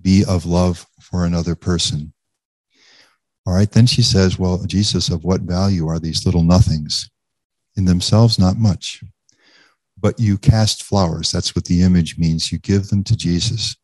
be 0.01 0.25
of 0.29 0.45
love 0.45 0.87
for 1.01 1.25
another 1.25 1.55
person. 1.55 2.13
All 3.47 3.55
right. 3.55 3.71
Then 3.71 3.87
she 3.87 4.03
says, 4.03 4.39
well, 4.39 4.65
Jesus, 4.65 5.09
of 5.09 5.25
what 5.25 5.41
value 5.43 5.89
are 5.89 5.99
these 5.99 6.27
little 6.27 6.43
nothings? 6.43 7.09
In 7.75 7.87
themselves, 7.87 8.39
not 8.39 8.59
much 8.59 9.03
but 10.03 10.19
you 10.19 10.37
cast 10.37 10.83
flowers. 10.83 11.31
That's 11.31 11.55
what 11.55 11.65
the 11.65 11.81
image 11.81 12.19
means. 12.19 12.51
You 12.51 12.59
give 12.59 12.89
them 12.89 13.05
to 13.05 13.17
Jesus. 13.17 13.77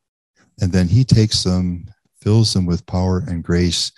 And 0.61 0.73
then 0.73 0.89
he 0.89 1.05
takes 1.05 1.45
them, 1.45 1.87
fills 2.21 2.53
them 2.53 2.67
with 2.67 2.85
power 2.87 3.23
and 3.27 3.43
grace, 3.43 3.93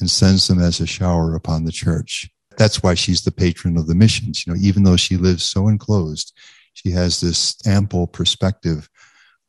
and 0.00 0.10
sends 0.10 0.48
them 0.48 0.58
as 0.58 0.80
a 0.80 0.86
shower 0.86 1.34
upon 1.34 1.64
the 1.64 1.72
church. 1.72 2.28
That's 2.56 2.82
why 2.82 2.94
she's 2.94 3.22
the 3.22 3.30
patron 3.30 3.76
of 3.76 3.86
the 3.86 3.94
missions. 3.94 4.46
You 4.46 4.54
know, 4.54 4.58
even 4.60 4.82
though 4.82 4.96
she 4.96 5.18
lives 5.18 5.44
so 5.44 5.68
enclosed, 5.68 6.32
she 6.72 6.90
has 6.90 7.20
this 7.20 7.54
ample 7.66 8.06
perspective 8.06 8.88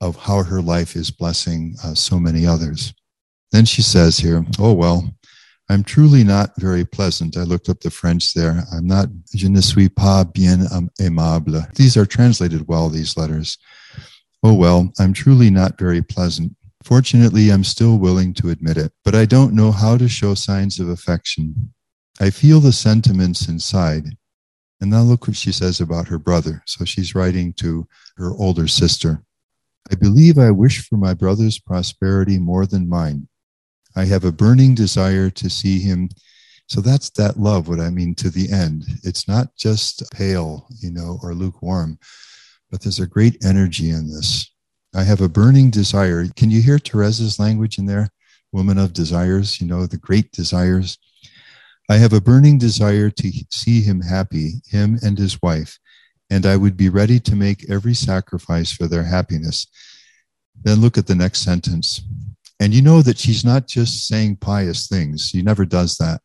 of 0.01 0.17
how 0.17 0.43
her 0.43 0.61
life 0.61 0.95
is 0.95 1.09
blessing 1.09 1.75
uh, 1.83 1.93
so 1.93 2.19
many 2.19 2.45
others. 2.45 2.93
Then 3.51 3.63
she 3.63 3.81
says 3.81 4.17
here, 4.17 4.45
Oh, 4.59 4.73
well, 4.73 5.09
I'm 5.69 5.83
truly 5.83 6.23
not 6.23 6.51
very 6.57 6.85
pleasant. 6.85 7.35
I 7.35 7.43
looked 7.43 7.67
up 7.67 7.81
the 7.81 7.89
French 7.89 8.33
there. 8.33 8.63
I'm 8.71 8.87
not, 8.87 9.09
je 9.35 9.49
ne 9.49 9.59
suis 9.59 9.89
pas 9.89 10.23
bien 10.23 10.65
aimable. 10.99 11.73
These 11.75 11.97
are 11.97 12.05
translated 12.05 12.67
well, 12.67 12.89
these 12.89 13.17
letters. 13.17 13.57
Oh 14.43 14.53
well, 14.53 14.93
I'm 14.97 15.11
truly 15.11 15.49
not 15.49 15.77
very 15.77 16.01
pleasant. 16.01 16.55
Fortunately, 16.83 17.49
I'm 17.49 17.65
still 17.65 17.97
willing 17.97 18.33
to 18.35 18.49
admit 18.49 18.77
it, 18.77 18.93
but 19.03 19.13
I 19.13 19.25
don't 19.25 19.53
know 19.53 19.71
how 19.71 19.97
to 19.97 20.07
show 20.07 20.35
signs 20.35 20.79
of 20.79 20.87
affection. 20.87 21.73
I 22.19 22.29
feel 22.29 22.61
the 22.61 22.71
sentiments 22.71 23.49
inside. 23.49 24.15
And 24.79 24.91
now 24.91 25.01
look 25.01 25.27
what 25.27 25.35
she 25.35 25.51
says 25.51 25.81
about 25.81 26.07
her 26.07 26.19
brother. 26.19 26.63
So 26.65 26.85
she's 26.85 27.15
writing 27.15 27.51
to 27.53 27.87
her 28.15 28.31
older 28.31 28.67
sister. 28.67 29.23
I 29.91 29.95
believe 29.95 30.37
I 30.37 30.51
wish 30.51 30.87
for 30.87 30.97
my 30.97 31.13
brother's 31.13 31.59
prosperity 31.59 32.39
more 32.39 32.65
than 32.65 32.87
mine. 32.87 33.27
I 33.97 34.05
have 34.05 34.25
a 34.25 34.31
burning 34.31 34.75
desire 34.75 35.31
to 35.31 35.49
see 35.49 35.79
him. 35.79 36.09
So 36.67 36.81
that's 36.81 37.09
that 37.11 37.39
love, 37.39 37.67
what 37.67 37.79
I 37.79 37.89
mean 37.89 38.13
to 38.15 38.29
the 38.29 38.51
end. 38.51 38.85
It's 39.03 39.27
not 39.27 39.55
just 39.55 40.03
pale, 40.11 40.67
you 40.79 40.91
know, 40.91 41.19
or 41.23 41.33
lukewarm, 41.33 41.97
but 42.69 42.81
there's 42.81 42.99
a 42.99 43.07
great 43.07 43.43
energy 43.43 43.89
in 43.89 44.07
this. 44.07 44.51
I 44.95 45.01
have 45.01 45.21
a 45.21 45.27
burning 45.27 45.71
desire. 45.71 46.27
Can 46.35 46.51
you 46.51 46.61
hear 46.61 46.77
Teresa's 46.77 47.39
language 47.39 47.79
in 47.79 47.87
there? 47.87 48.09
Woman 48.51 48.77
of 48.77 48.93
desires, 48.93 49.59
you 49.59 49.65
know, 49.65 49.87
the 49.87 49.97
great 49.97 50.31
desires. 50.31 50.99
I 51.89 51.95
have 51.97 52.13
a 52.13 52.21
burning 52.21 52.59
desire 52.59 53.09
to 53.09 53.31
see 53.49 53.81
him 53.81 54.01
happy, 54.01 54.61
him 54.67 54.99
and 55.01 55.17
his 55.17 55.41
wife, 55.41 55.79
and 56.29 56.45
I 56.45 56.55
would 56.55 56.77
be 56.77 56.89
ready 56.89 57.19
to 57.21 57.35
make 57.35 57.67
every 57.67 57.95
sacrifice 57.95 58.71
for 58.71 58.87
their 58.87 59.05
happiness. 59.05 59.65
Then 60.61 60.81
look 60.81 60.99
at 60.99 61.07
the 61.07 61.15
next 61.15 61.39
sentence. 61.39 62.01
And 62.59 62.73
you 62.73 62.81
know 62.81 63.01
that 63.01 63.19
she's 63.19 63.45
not 63.45 63.67
just 63.67 64.07
saying 64.07 64.37
pious 64.37 64.87
things. 64.87 65.29
She 65.29 65.41
never 65.41 65.65
does 65.65 65.97
that. 65.97 66.21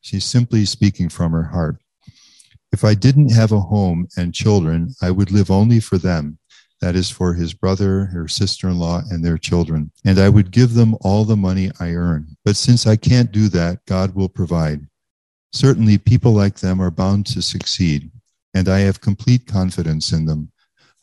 She's 0.00 0.24
simply 0.24 0.64
speaking 0.64 1.08
from 1.08 1.32
her 1.32 1.44
heart. 1.44 1.78
If 2.72 2.84
I 2.84 2.94
didn't 2.94 3.32
have 3.32 3.52
a 3.52 3.60
home 3.60 4.08
and 4.16 4.34
children, 4.34 4.94
I 5.02 5.10
would 5.10 5.30
live 5.30 5.50
only 5.50 5.80
for 5.80 5.98
them. 5.98 6.38
That 6.80 6.94
is 6.94 7.08
for 7.08 7.34
his 7.34 7.54
brother, 7.54 8.06
her 8.06 8.28
sister 8.28 8.68
in 8.68 8.78
law, 8.78 9.02
and 9.10 9.24
their 9.24 9.38
children. 9.38 9.90
And 10.04 10.18
I 10.18 10.28
would 10.28 10.50
give 10.50 10.74
them 10.74 10.94
all 11.00 11.24
the 11.24 11.36
money 11.36 11.70
I 11.80 11.90
earn. 11.90 12.36
But 12.44 12.56
since 12.56 12.86
I 12.86 12.96
can't 12.96 13.32
do 13.32 13.48
that, 13.48 13.84
God 13.86 14.14
will 14.14 14.28
provide. 14.28 14.86
Certainly, 15.52 15.98
people 15.98 16.32
like 16.32 16.56
them 16.56 16.82
are 16.82 16.90
bound 16.90 17.24
to 17.26 17.40
succeed, 17.40 18.10
and 18.52 18.68
I 18.68 18.80
have 18.80 19.00
complete 19.00 19.46
confidence 19.46 20.12
in 20.12 20.26
them. 20.26 20.52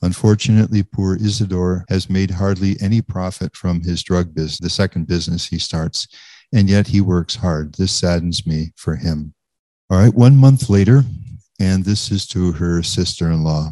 Unfortunately, 0.04 0.84
poor 0.84 1.16
Isidore 1.16 1.86
has 1.88 2.10
made 2.10 2.30
hardly 2.30 2.76
any 2.82 3.02
profit 3.02 3.56
from 3.56 3.82
his 3.82 4.04
drug 4.04 4.36
business, 4.36 4.60
the 4.60 4.70
second 4.70 5.08
business 5.08 5.48
he 5.48 5.58
starts, 5.58 6.10
and 6.54 6.70
yet 6.70 6.88
he 6.88 7.00
works 7.00 7.38
hard. 7.38 7.76
This 7.76 7.94
saddens 7.94 8.46
me 8.46 8.74
for 8.76 8.98
him. 8.98 9.34
All 9.90 9.98
right, 9.98 10.14
one 10.14 10.36
month 10.36 10.70
later, 10.70 11.04
and 11.58 11.86
this 11.86 12.12
is 12.12 12.28
to 12.28 12.52
her 12.52 12.84
sister 12.84 13.32
in 13.32 13.46
law. 13.46 13.72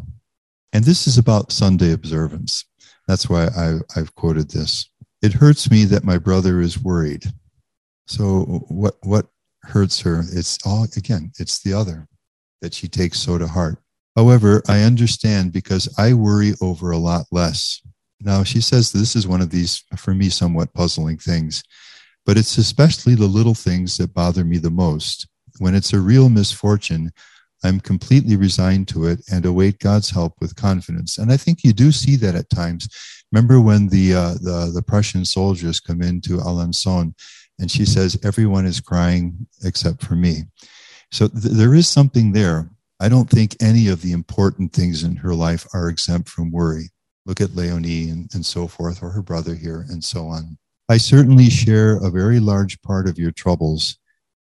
And 0.72 0.84
this 0.84 1.06
is 1.06 1.18
about 1.18 1.52
Sunday 1.52 1.92
observance. 1.92 2.64
That's 3.06 3.28
why 3.28 3.48
I, 3.48 3.80
have 3.94 4.14
quoted 4.14 4.50
this. 4.50 4.88
It 5.20 5.34
hurts 5.34 5.70
me 5.70 5.84
that 5.84 6.02
my 6.02 6.16
brother 6.16 6.60
is 6.60 6.82
worried. 6.82 7.24
So, 8.06 8.64
what, 8.68 8.94
what 9.02 9.26
hurts 9.64 10.00
her? 10.00 10.20
It's 10.32 10.58
all, 10.64 10.86
again, 10.96 11.30
it's 11.38 11.60
the 11.62 11.74
other 11.74 12.08
that 12.62 12.72
she 12.72 12.88
takes 12.88 13.20
so 13.20 13.36
to 13.36 13.46
heart. 13.46 13.76
However, 14.16 14.62
I 14.68 14.82
understand 14.82 15.52
because 15.52 15.88
I 15.98 16.12
worry 16.12 16.52
over 16.60 16.90
a 16.90 16.98
lot 16.98 17.26
less. 17.30 17.80
Now, 18.20 18.44
she 18.44 18.60
says 18.60 18.92
this 18.92 19.16
is 19.16 19.26
one 19.26 19.40
of 19.40 19.50
these, 19.50 19.82
for 19.96 20.14
me, 20.14 20.28
somewhat 20.28 20.74
puzzling 20.74 21.18
things, 21.18 21.62
but 22.24 22.36
it's 22.36 22.58
especially 22.58 23.14
the 23.14 23.26
little 23.26 23.54
things 23.54 23.96
that 23.96 24.14
bother 24.14 24.44
me 24.44 24.58
the 24.58 24.70
most. 24.70 25.26
When 25.58 25.74
it's 25.74 25.92
a 25.92 26.00
real 26.00 26.28
misfortune, 26.28 27.10
I'm 27.64 27.80
completely 27.80 28.36
resigned 28.36 28.88
to 28.88 29.06
it 29.06 29.20
and 29.30 29.46
await 29.46 29.78
God's 29.78 30.10
help 30.10 30.34
with 30.40 30.56
confidence. 30.56 31.18
And 31.18 31.32
I 31.32 31.36
think 31.36 31.62
you 31.62 31.72
do 31.72 31.92
see 31.92 32.16
that 32.16 32.34
at 32.34 32.50
times. 32.50 32.88
Remember 33.30 33.60
when 33.60 33.88
the 33.88 34.14
uh, 34.14 34.34
the, 34.34 34.70
the 34.74 34.82
Prussian 34.82 35.24
soldiers 35.24 35.80
come 35.80 36.02
into 36.02 36.38
Alençon, 36.38 37.14
and 37.58 37.70
she 37.70 37.84
says 37.84 38.18
everyone 38.24 38.66
is 38.66 38.80
crying 38.80 39.46
except 39.64 40.04
for 40.04 40.16
me. 40.16 40.42
So 41.12 41.28
th- 41.28 41.44
there 41.44 41.74
is 41.74 41.88
something 41.88 42.32
there. 42.32 42.70
I 43.02 43.08
don't 43.08 43.28
think 43.28 43.56
any 43.60 43.88
of 43.88 44.00
the 44.00 44.12
important 44.12 44.72
things 44.72 45.02
in 45.02 45.16
her 45.16 45.34
life 45.34 45.66
are 45.74 45.88
exempt 45.88 46.28
from 46.28 46.52
worry. 46.52 46.90
Look 47.26 47.40
at 47.40 47.56
Leonie 47.56 48.08
and, 48.08 48.30
and 48.32 48.46
so 48.46 48.68
forth, 48.68 49.02
or 49.02 49.10
her 49.10 49.22
brother 49.22 49.56
here, 49.56 49.84
and 49.88 50.04
so 50.04 50.28
on. 50.28 50.56
I 50.88 50.98
certainly 50.98 51.50
share 51.50 51.96
a 51.96 52.10
very 52.10 52.38
large 52.38 52.80
part 52.80 53.08
of 53.08 53.18
your 53.18 53.32
troubles. 53.32 53.98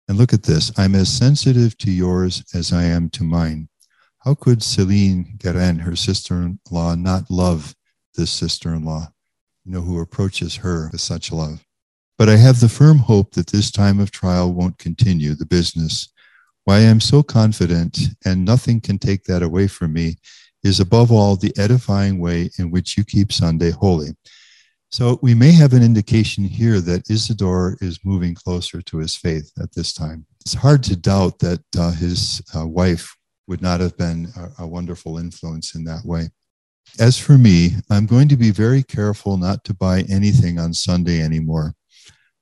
And 0.09 0.19
look 0.19 0.35
at 0.35 0.43
this 0.43 0.79
I'm 0.79 0.95
as 0.95 1.11
sensitive 1.11 1.79
to 1.79 1.91
yours 1.91 2.45
as 2.53 2.71
I 2.71 2.83
am 2.83 3.09
to 3.11 3.25
mine. 3.25 3.71
How 4.19 4.35
could 4.35 4.63
Celine 4.63 5.37
Guerin, 5.39 5.79
her 5.79 5.97
sister 5.97 6.35
in 6.35 6.61
law, 6.71 6.95
not 6.95 7.31
love 7.31 7.75
this 8.15 8.31
sister 8.31 8.75
in 8.75 8.85
law, 8.85 9.11
you 9.65 9.73
know, 9.73 9.81
who 9.81 9.99
approaches 9.99 10.57
her 10.57 10.91
with 10.93 11.01
such 11.01 11.33
love? 11.33 11.65
But 12.19 12.29
I 12.29 12.37
have 12.37 12.61
the 12.61 12.69
firm 12.69 12.99
hope 12.99 13.33
that 13.33 13.47
this 13.47 13.71
time 13.71 14.01
of 14.01 14.11
trial 14.11 14.53
won't 14.53 14.77
continue 14.77 15.35
the 15.35 15.47
business 15.47 16.11
why 16.65 16.77
I 16.77 16.81
am 16.81 17.01
so 17.01 17.23
confident, 17.23 17.99
and 18.25 18.45
nothing 18.45 18.81
can 18.81 18.99
take 18.99 19.25
that 19.25 19.43
away 19.43 19.67
from 19.67 19.93
me, 19.93 20.17
is 20.63 20.81
above 20.81 21.11
all 21.11 21.37
the 21.37 21.53
edifying 21.57 22.19
way 22.19 22.51
in 22.59 22.71
which 22.71 22.97
you 22.97 23.05
keep 23.05 23.33
Sunday 23.33 23.71
holy. 23.71 24.11
So 24.93 25.19
we 25.23 25.35
may 25.35 25.53
have 25.53 25.73
an 25.73 25.83
indication 25.83 26.45
here 26.45 26.81
that 26.81 27.09
Isidore 27.09 27.79
is 27.81 28.05
moving 28.05 28.35
closer 28.35 28.83
to 28.83 28.99
his 28.99 29.17
faith 29.17 29.53
at 29.63 29.73
this 29.73 29.93
time. 29.95 30.27
It's 30.41 30.55
hard 30.55 30.83
to 30.85 30.97
doubt 30.97 31.39
that 31.39 31.63
uh, 31.79 31.93
his 31.93 32.43
uh, 32.55 32.67
wife 32.67 33.17
would 33.47 33.63
not 33.63 33.81
have 33.81 33.97
been 33.97 34.29
a, 34.37 34.65
a 34.65 34.67
wonderful 34.67 35.19
influence 35.19 35.75
in 35.75 35.85
that 35.85 36.05
way. 36.05 36.31
As 36.99 37.17
for 37.17 37.39
me, 37.39 37.77
I'm 37.89 38.07
going 38.07 38.29
to 38.29 38.37
be 38.37 38.51
very 38.51 38.83
careful 38.83 39.37
not 39.37 39.65
to 39.65 39.75
buy 39.75 40.01
anything 40.09 40.59
on 40.59 40.75
Sunday 40.75 41.23
anymore. 41.23 41.75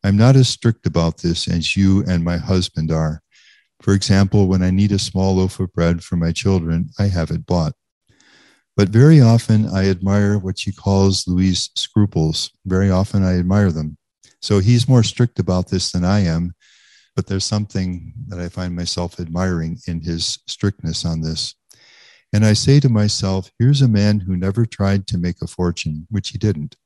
I'm 0.03 0.17
not 0.17 0.37
as 0.37 0.49
strict 0.49 0.87
about 0.87 1.19
this 1.19 1.49
as 1.49 1.77
you 1.77 2.03
and 2.07 2.25
my 2.25 2.39
husband 2.39 2.91
are. 2.91 3.21
For 3.81 3.95
example, 3.95 4.49
when 4.49 4.63
I 4.63 4.71
need 4.71 4.93
a 4.93 4.99
small 4.99 5.37
loaf 5.37 5.61
of 5.61 5.73
bread 5.73 6.03
for 6.03 6.17
my 6.17 6.33
children, 6.33 6.91
I 6.99 7.09
have 7.09 7.31
it 7.31 7.47
bought. 7.47 7.75
But 8.77 8.91
very 8.91 9.21
often 9.21 9.67
I 9.67 9.89
admire 9.89 10.39
what 10.39 10.59
she 10.59 10.73
calls 10.73 11.27
Louis' 11.27 11.71
scruples. 11.75 12.51
Very 12.65 12.91
often 12.91 13.25
I 13.25 13.39
admire 13.39 13.73
them. 13.73 13.97
So 14.41 14.61
he's 14.61 14.89
more 14.89 15.03
strict 15.03 15.39
about 15.39 15.69
this 15.69 15.91
than 15.91 16.05
I 16.05 16.21
am, 16.21 16.55
but 17.17 17.27
there's 17.27 17.45
something 17.45 18.13
that 18.29 18.39
I 18.39 18.49
find 18.49 18.77
myself 18.77 19.19
admiring 19.19 19.79
in 19.89 20.03
his 20.03 20.39
strictness 20.47 21.05
on 21.05 21.23
this. 21.23 21.55
And 22.33 22.45
I 22.45 22.53
say 22.53 22.79
to 22.81 22.89
myself, 22.89 23.51
here's 23.59 23.83
a 23.83 23.89
man 23.89 24.21
who 24.21 24.37
never 24.37 24.67
tried 24.67 25.07
to 25.09 25.19
make 25.19 25.43
a 25.43 25.47
fortune, 25.47 26.07
which 26.11 26.29
he 26.29 26.39
didn't. 26.39 26.77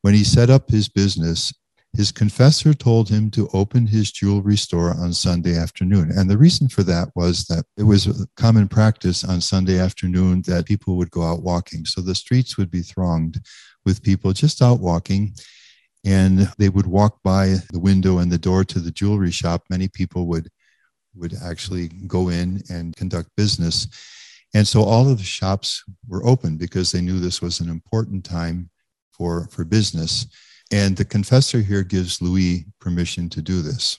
When 0.00 0.14
he 0.14 0.24
set 0.24 0.48
up 0.48 0.70
his 0.70 0.88
business, 0.88 1.52
his 1.96 2.12
confessor 2.12 2.72
told 2.72 3.08
him 3.08 3.30
to 3.30 3.48
open 3.52 3.86
his 3.86 4.12
jewelry 4.12 4.56
store 4.56 4.90
on 4.90 5.12
Sunday 5.12 5.56
afternoon. 5.56 6.12
And 6.14 6.30
the 6.30 6.38
reason 6.38 6.68
for 6.68 6.82
that 6.84 7.08
was 7.16 7.46
that 7.46 7.64
it 7.76 7.82
was 7.82 8.28
common 8.36 8.68
practice 8.68 9.24
on 9.24 9.40
Sunday 9.40 9.78
afternoon 9.78 10.42
that 10.46 10.66
people 10.66 10.96
would 10.96 11.10
go 11.10 11.22
out 11.22 11.42
walking. 11.42 11.84
So 11.84 12.00
the 12.00 12.14
streets 12.14 12.56
would 12.56 12.70
be 12.70 12.82
thronged 12.82 13.40
with 13.84 14.02
people 14.02 14.32
just 14.32 14.62
out 14.62 14.80
walking. 14.80 15.34
And 16.04 16.50
they 16.58 16.68
would 16.68 16.86
walk 16.86 17.18
by 17.24 17.56
the 17.72 17.80
window 17.80 18.18
and 18.18 18.30
the 18.30 18.38
door 18.38 18.64
to 18.64 18.78
the 18.78 18.92
jewelry 18.92 19.32
shop. 19.32 19.64
Many 19.68 19.88
people 19.88 20.26
would 20.28 20.48
would 21.14 21.34
actually 21.42 21.88
go 22.06 22.28
in 22.28 22.62
and 22.70 22.94
conduct 22.96 23.30
business. 23.36 23.88
And 24.54 24.66
so 24.66 24.82
all 24.82 25.10
of 25.10 25.18
the 25.18 25.24
shops 25.24 25.84
were 26.08 26.24
open 26.26 26.56
because 26.56 26.92
they 26.92 27.00
knew 27.00 27.18
this 27.18 27.42
was 27.42 27.60
an 27.60 27.68
important 27.68 28.24
time 28.24 28.70
for, 29.12 29.48
for 29.50 29.64
business. 29.64 30.26
And 30.70 30.96
the 30.96 31.04
confessor 31.04 31.60
here 31.60 31.82
gives 31.82 32.22
Louis 32.22 32.66
permission 32.80 33.28
to 33.30 33.42
do 33.42 33.60
this, 33.60 33.98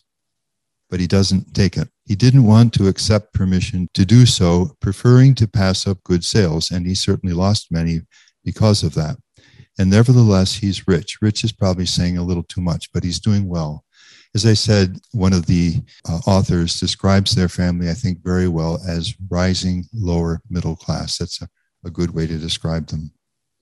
but 0.90 1.00
he 1.00 1.08
doesn't 1.08 1.54
take 1.54 1.76
it. 1.76 1.90
He 2.06 2.16
didn't 2.16 2.46
want 2.46 2.74
to 2.74 2.88
accept 2.88 3.34
permission 3.34 3.90
to 3.94 4.06
do 4.06 4.26
so, 4.26 4.76
preferring 4.80 5.36
to 5.36 5.48
pass 5.48 5.86
up 5.86 6.04
good 6.04 6.24
sales, 6.24 6.72
and 6.72 6.86
he 6.86 6.96
certainly 6.96 7.36
lost 7.36 7.72
many 7.72 8.02
because 8.44 8.84
of 8.84 8.94
that. 8.96 9.18
And 9.78 9.90
nevertheless, 9.90 10.56
he's 10.56 10.88
rich. 10.88 11.18
Rich 11.22 11.44
is 11.44 11.52
probably 11.52 11.86
saying 11.86 12.18
a 12.18 12.24
little 12.24 12.44
too 12.44 12.62
much, 12.62 12.92
but 12.94 13.04
he's 13.04 13.20
doing 13.20 13.48
well. 13.48 13.84
As 14.34 14.46
I 14.46 14.54
said, 14.54 14.98
one 15.12 15.34
of 15.34 15.46
the 15.46 15.82
uh, 16.08 16.20
authors 16.26 16.80
describes 16.80 17.36
their 17.36 17.50
family, 17.50 17.90
I 17.90 17.94
think, 17.94 18.24
very 18.24 18.48
well 18.48 18.80
as 18.88 19.14
rising 19.30 19.86
lower 19.94 20.42
middle 20.50 20.76
class. 20.76 21.18
That's 21.18 21.42
a, 21.42 21.50
a 21.84 21.90
good 21.90 22.14
way 22.14 22.28
to 22.28 22.38
describe 22.38 22.88
them. 22.88 23.12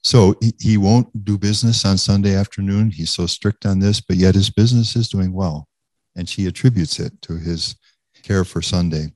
So 0.03 0.35
he, 0.41 0.53
he 0.59 0.77
won't 0.77 1.25
do 1.25 1.37
business 1.37 1.85
on 1.85 1.97
Sunday 1.97 2.35
afternoon. 2.35 2.91
He's 2.91 3.09
so 3.09 3.25
strict 3.25 3.65
on 3.65 3.79
this, 3.79 3.99
but 4.01 4.17
yet 4.17 4.35
his 4.35 4.49
business 4.49 4.95
is 4.95 5.09
doing 5.09 5.33
well. 5.33 5.67
And 6.15 6.27
she 6.27 6.45
attributes 6.45 6.99
it 6.99 7.21
to 7.23 7.37
his 7.37 7.75
care 8.23 8.45
for 8.45 8.61
Sunday. 8.61 9.13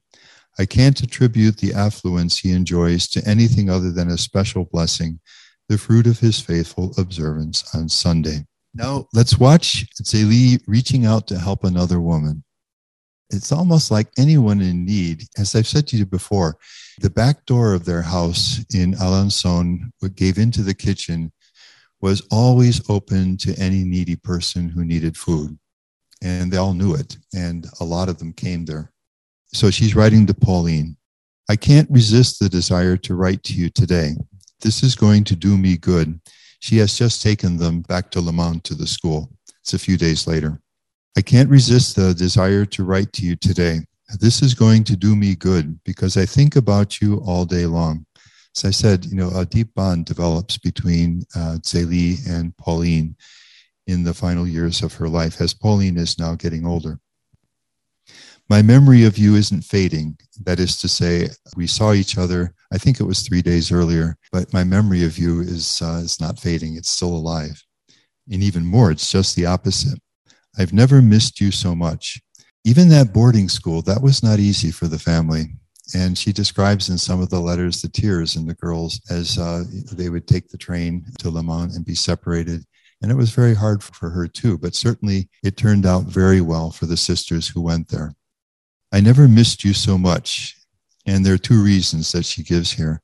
I 0.60 0.66
can't 0.66 1.02
attribute 1.02 1.58
the 1.58 1.74
affluence 1.74 2.38
he 2.40 2.52
enjoys 2.52 3.08
to 3.10 3.28
anything 3.28 3.70
other 3.70 3.92
than 3.92 4.10
a 4.10 4.18
special 4.18 4.66
blessing, 4.66 5.20
the 5.68 5.78
fruit 5.78 6.06
of 6.06 6.20
his 6.20 6.40
faithful 6.40 6.94
observance 6.98 7.74
on 7.74 7.90
Sunday. 7.90 8.46
Now 8.74 9.08
let's 9.14 9.40
watch 9.40 9.86
Zélie 10.02 10.62
reaching 10.68 11.06
out 11.06 11.28
to 11.28 11.40
help 11.40 11.64
another 11.64 12.00
woman. 12.00 12.44
It's 13.34 13.52
almost 13.52 13.92
like 13.92 14.08
anyone 14.18 14.62
in 14.62 14.86
need. 14.86 15.24
As 15.38 15.56
I've 15.56 15.68
said 15.68 15.88
to 15.88 15.98
you 15.98 16.06
before, 16.06 16.58
the 17.00 17.10
back 17.10 17.46
door 17.46 17.74
of 17.74 17.86
their 17.86 18.04
house 18.04 18.64
in 18.74 18.94
Alençon, 18.94 19.92
what 20.00 20.16
gave 20.16 20.38
into 20.38 20.62
the 20.62 20.74
kitchen, 20.74 21.32
was 22.02 22.26
always 22.32 22.88
open 22.90 23.38
to 23.38 23.56
any 23.58 23.84
needy 23.84 24.16
person 24.16 24.70
who 24.70 24.86
needed 24.86 25.18
food. 25.18 25.58
And 26.22 26.52
they 26.52 26.58
all 26.58 26.74
knew 26.74 26.94
it. 26.94 27.18
And 27.34 27.66
a 27.80 27.84
lot 27.84 28.10
of 28.10 28.20
them 28.20 28.34
came 28.34 28.66
there. 28.66 28.92
So 29.54 29.72
she's 29.72 29.96
writing 29.96 30.26
to 30.28 30.34
Pauline 30.34 30.98
I 31.50 31.58
can't 31.58 31.90
resist 31.92 32.40
the 32.40 32.48
desire 32.48 32.96
to 32.96 33.16
write 33.16 33.44
to 33.44 33.54
you 33.54 33.70
today. 33.70 34.16
This 34.62 34.82
is 34.82 34.96
going 34.96 35.26
to 35.26 35.36
do 35.36 35.58
me 35.58 35.76
good 35.76 36.22
she 36.64 36.78
has 36.78 36.98
just 36.98 37.22
taken 37.22 37.58
them 37.58 37.82
back 37.82 38.10
to 38.12 38.22
Le 38.22 38.32
Mans 38.32 38.62
to 38.64 38.74
the 38.74 38.88
school. 38.88 39.30
It's 39.60 39.74
a 39.74 39.78
few 39.78 39.98
days 39.98 40.28
later. 40.28 40.62
I 41.16 41.22
can't 41.22 41.50
resist 41.50 41.96
the 41.96 42.14
desire 42.14 42.66
to 42.66 42.84
write 42.84 43.14
to 43.14 43.26
you 43.26 43.36
today. 43.36 43.82
This 44.20 44.42
is 44.42 44.54
going 44.54 44.84
to 44.86 44.96
do 44.96 45.16
me 45.16 45.36
good 45.36 45.80
because 45.84 46.18
I 46.18 46.26
think 46.26 46.56
about 46.56 47.02
you 47.02 47.22
all 47.26 47.46
day 47.46 47.66
long. 47.66 48.06
As 48.56 48.66
I 48.66 48.72
said, 48.72 49.06
you 49.06 49.16
know, 49.16 49.32
a 49.36 49.46
deep 49.46 49.74
bond 49.76 50.06
develops 50.06 50.58
between 50.58 51.24
uh, 51.36 51.58
Zélie 51.62 52.18
and 52.28 52.56
Pauline 52.58 53.16
in 53.88 54.04
the 54.04 54.14
final 54.14 54.48
years 54.48 54.82
of 54.82 54.94
her 54.96 55.08
life 55.08 55.42
as 55.42 55.54
Pauline 55.54 55.98
is 55.98 56.18
now 56.18 56.36
getting 56.36 56.66
older. 56.66 57.00
My 58.50 58.62
memory 58.62 59.06
of 59.06 59.18
you 59.18 59.36
isn't 59.36 59.64
fading. 59.64 60.18
That 60.44 60.60
is 60.60 60.78
to 60.78 60.88
say, 60.88 61.30
we 61.56 61.66
saw 61.68 61.94
each 61.94 62.18
other, 62.18 62.54
I 62.72 62.78
think 62.78 63.00
it 63.00 63.06
was 63.06 63.22
three 63.22 63.42
days 63.42 63.72
earlier, 63.72 64.18
but 64.32 64.54
my 64.54 64.64
memory 64.64 65.04
of 65.04 65.18
you 65.18 65.42
is, 65.42 65.82
uh, 65.82 66.02
is 66.04 66.20
not 66.20 66.40
fading. 66.40 66.76
It's 66.76 66.90
still 66.90 67.16
alive. 67.16 67.64
And 68.32 68.44
even 68.44 68.66
more, 68.66 68.92
it's 68.92 69.12
just 69.12 69.36
the 69.36 69.46
opposite. 69.46 70.00
I've 70.58 70.74
never 70.74 71.02
missed 71.02 71.42
you 71.42 71.52
so 71.52 71.76
much. 71.76 72.22
Even 72.64 72.90
that 72.90 73.14
boarding 73.14 73.50
school, 73.50 73.82
that 73.84 74.02
was 74.02 74.24
not 74.24 74.40
easy 74.40 74.72
for 74.72 74.88
the 74.88 75.00
family. 75.00 75.46
And 75.96 76.18
she 76.18 76.32
describes 76.32 76.90
in 76.90 76.98
some 76.98 77.22
of 77.22 77.30
the 77.30 77.40
letters 77.40 77.82
the 77.82 77.90
tears 77.90 78.36
in 78.36 78.48
the 78.48 78.54
girls 78.54 79.02
as 79.10 79.38
uh, 79.38 79.64
they 79.92 80.10
would 80.10 80.28
take 80.28 80.48
the 80.48 80.58
train 80.58 81.06
to 81.20 81.30
Le 81.30 81.44
Mans 81.44 81.76
and 81.76 81.86
be 81.86 81.96
separated. 81.96 82.64
And 83.02 83.12
it 83.12 83.16
was 83.16 83.32
very 83.32 83.54
hard 83.54 83.84
for 83.84 84.10
her 84.10 84.28
too, 84.28 84.58
but 84.58 84.76
certainly 84.76 85.30
it 85.44 85.58
turned 85.58 85.86
out 85.86 86.04
very 86.04 86.40
well 86.40 86.72
for 86.72 86.86
the 86.86 86.96
sisters 86.96 87.50
who 87.50 87.62
went 87.62 87.90
there. 87.90 88.14
I 88.94 89.02
never 89.02 89.28
missed 89.28 89.66
you 89.66 89.74
so 89.74 89.98
much. 89.98 90.56
And 91.06 91.26
there 91.26 91.34
are 91.34 91.40
two 91.40 91.62
reasons 91.62 92.14
that 92.14 92.26
she 92.26 92.44
gives 92.44 92.72
here. 92.72 93.02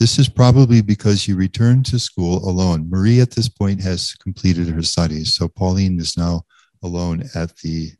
This 0.00 0.18
is 0.18 0.28
probably 0.28 0.80
because 0.80 1.28
you 1.28 1.36
returned 1.36 1.86
to 1.86 1.98
school 1.98 2.48
alone. 2.48 2.88
Marie 2.88 3.20
at 3.20 3.32
this 3.32 3.48
point 3.48 3.80
has 3.82 4.14
completed 4.14 4.68
her 4.68 4.82
studies, 4.82 5.34
so 5.34 5.46
Pauline 5.46 6.00
is 6.00 6.16
now 6.16 6.42
alone 6.84 7.24
at 7.34 7.56
the 7.58 7.90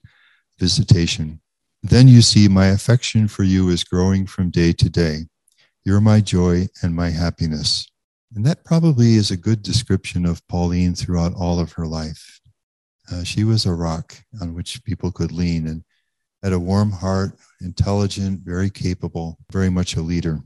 visitation. 0.58 1.40
Then 1.82 2.06
you 2.06 2.22
see, 2.22 2.46
my 2.46 2.66
affection 2.66 3.26
for 3.26 3.42
you 3.42 3.68
is 3.68 3.82
growing 3.82 4.26
from 4.26 4.50
day 4.50 4.72
to 4.74 4.88
day. 4.88 5.24
You're 5.84 6.00
my 6.00 6.20
joy 6.20 6.68
and 6.82 6.94
my 6.94 7.10
happiness. 7.10 7.90
And 8.34 8.46
that 8.46 8.64
probably 8.64 9.14
is 9.14 9.30
a 9.30 9.36
good 9.36 9.62
description 9.62 10.24
of 10.24 10.46
Pauline 10.48 10.94
throughout 10.94 11.34
all 11.34 11.58
of 11.58 11.72
her 11.72 11.86
life. 11.86 12.40
Uh, 13.12 13.22
she 13.24 13.44
was 13.44 13.66
a 13.66 13.74
rock 13.74 14.14
on 14.40 14.54
which 14.54 14.82
people 14.84 15.10
could 15.12 15.32
lean. 15.32 15.66
And 15.66 15.84
had 16.44 16.52
a 16.52 16.58
warm 16.58 16.92
heart, 16.92 17.38
intelligent, 17.62 18.40
very 18.44 18.68
capable, 18.68 19.38
very 19.50 19.70
much 19.70 19.96
a 19.96 20.02
leader. 20.02 20.40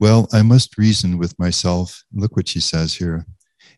Well, 0.00 0.28
I 0.32 0.42
must 0.42 0.76
reason 0.76 1.16
with 1.16 1.38
myself. 1.38 2.02
Look 2.12 2.34
what 2.34 2.48
she 2.48 2.58
says 2.58 2.92
here. 2.92 3.24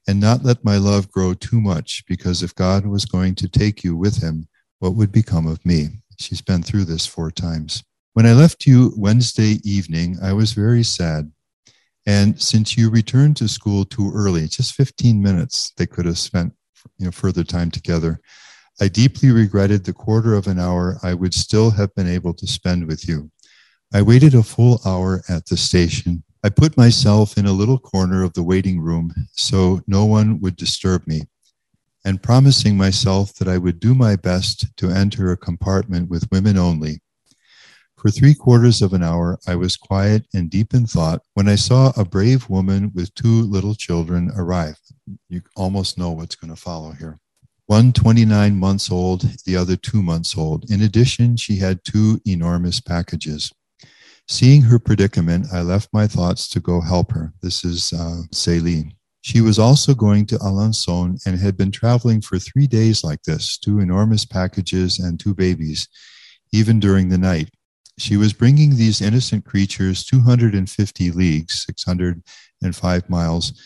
And 0.08 0.20
not 0.20 0.44
let 0.44 0.64
my 0.64 0.76
love 0.76 1.10
grow 1.10 1.34
too 1.34 1.60
much, 1.60 2.04
because 2.08 2.42
if 2.42 2.54
God 2.54 2.86
was 2.86 3.04
going 3.04 3.34
to 3.36 3.48
take 3.48 3.84
you 3.84 3.96
with 3.96 4.22
him, 4.22 4.48
what 4.78 4.94
would 4.94 5.12
become 5.12 5.46
of 5.46 5.64
me? 5.64 5.88
She's 6.18 6.40
been 6.40 6.62
through 6.62 6.86
this 6.86 7.06
four 7.06 7.30
times. 7.30 7.84
When 8.14 8.26
I 8.26 8.32
left 8.32 8.66
you 8.66 8.92
Wednesday 8.96 9.58
evening, 9.62 10.18
I 10.22 10.32
was 10.32 10.52
very 10.52 10.82
sad. 10.82 11.30
And 12.06 12.40
since 12.40 12.76
you 12.76 12.90
returned 12.90 13.36
to 13.36 13.48
school 13.48 13.84
too 13.84 14.10
early, 14.14 14.48
just 14.48 14.74
15 14.74 15.22
minutes 15.22 15.72
they 15.76 15.86
could 15.86 16.06
have 16.06 16.18
spent 16.18 16.54
you 16.98 17.06
know, 17.06 17.12
further 17.12 17.44
time 17.44 17.70
together. 17.70 18.20
I 18.80 18.88
deeply 18.88 19.30
regretted 19.30 19.84
the 19.84 19.92
quarter 19.92 20.34
of 20.34 20.46
an 20.46 20.58
hour 20.58 20.98
I 21.02 21.14
would 21.14 21.34
still 21.34 21.70
have 21.72 21.94
been 21.94 22.08
able 22.08 22.32
to 22.34 22.46
spend 22.46 22.86
with 22.86 23.06
you. 23.06 23.30
I 23.92 24.02
waited 24.02 24.34
a 24.34 24.42
full 24.42 24.80
hour 24.86 25.22
at 25.28 25.46
the 25.46 25.56
station. 25.56 26.22
I 26.42 26.48
put 26.48 26.76
myself 26.76 27.36
in 27.36 27.44
a 27.44 27.52
little 27.52 27.78
corner 27.78 28.22
of 28.22 28.32
the 28.32 28.42
waiting 28.42 28.80
room 28.80 29.12
so 29.32 29.82
no 29.86 30.06
one 30.06 30.40
would 30.40 30.56
disturb 30.56 31.06
me, 31.06 31.22
and 32.04 32.22
promising 32.22 32.76
myself 32.76 33.34
that 33.34 33.48
I 33.48 33.58
would 33.58 33.78
do 33.78 33.94
my 33.94 34.16
best 34.16 34.74
to 34.78 34.90
enter 34.90 35.30
a 35.30 35.36
compartment 35.36 36.08
with 36.08 36.30
women 36.32 36.56
only. 36.56 37.00
For 37.96 38.10
three 38.10 38.34
quarters 38.34 38.80
of 38.80 38.94
an 38.94 39.02
hour, 39.02 39.38
I 39.46 39.56
was 39.56 39.76
quiet 39.76 40.26
and 40.32 40.48
deep 40.48 40.72
in 40.72 40.86
thought 40.86 41.20
when 41.34 41.46
I 41.46 41.56
saw 41.56 41.92
a 41.94 42.06
brave 42.06 42.48
woman 42.48 42.90
with 42.94 43.14
two 43.14 43.42
little 43.42 43.74
children 43.74 44.30
arrive. 44.34 44.78
You 45.28 45.42
almost 45.54 45.98
know 45.98 46.10
what's 46.12 46.36
going 46.36 46.54
to 46.54 46.60
follow 46.60 46.92
here 46.92 47.20
one 47.70 47.92
29 47.92 48.58
months 48.58 48.90
old, 48.90 49.22
the 49.44 49.54
other 49.54 49.76
two 49.76 50.02
months 50.02 50.36
old. 50.36 50.68
In 50.72 50.82
addition, 50.82 51.36
she 51.36 51.54
had 51.58 51.84
two 51.84 52.20
enormous 52.26 52.80
packages. 52.80 53.52
Seeing 54.30 54.62
her 54.62 54.78
predicament, 54.78 55.48
I 55.52 55.62
left 55.62 55.88
my 55.92 56.06
thoughts 56.06 56.48
to 56.50 56.60
go 56.60 56.80
help 56.80 57.10
her. 57.10 57.32
This 57.42 57.64
is 57.64 57.92
uh, 57.92 58.22
Céline. 58.32 58.92
She 59.22 59.40
was 59.40 59.58
also 59.58 59.92
going 59.92 60.24
to 60.26 60.38
Alençon 60.38 61.20
and 61.26 61.36
had 61.36 61.56
been 61.56 61.72
traveling 61.72 62.20
for 62.20 62.38
three 62.38 62.68
days 62.68 63.02
like 63.02 63.24
this, 63.24 63.58
two 63.58 63.80
enormous 63.80 64.24
packages 64.24 65.00
and 65.00 65.18
two 65.18 65.34
babies, 65.34 65.88
even 66.52 66.78
during 66.78 67.08
the 67.08 67.18
night. 67.18 67.50
She 67.98 68.16
was 68.16 68.32
bringing 68.32 68.76
these 68.76 69.00
innocent 69.00 69.44
creatures 69.44 70.04
250 70.04 71.10
leagues, 71.10 71.64
605 71.66 73.10
miles, 73.10 73.60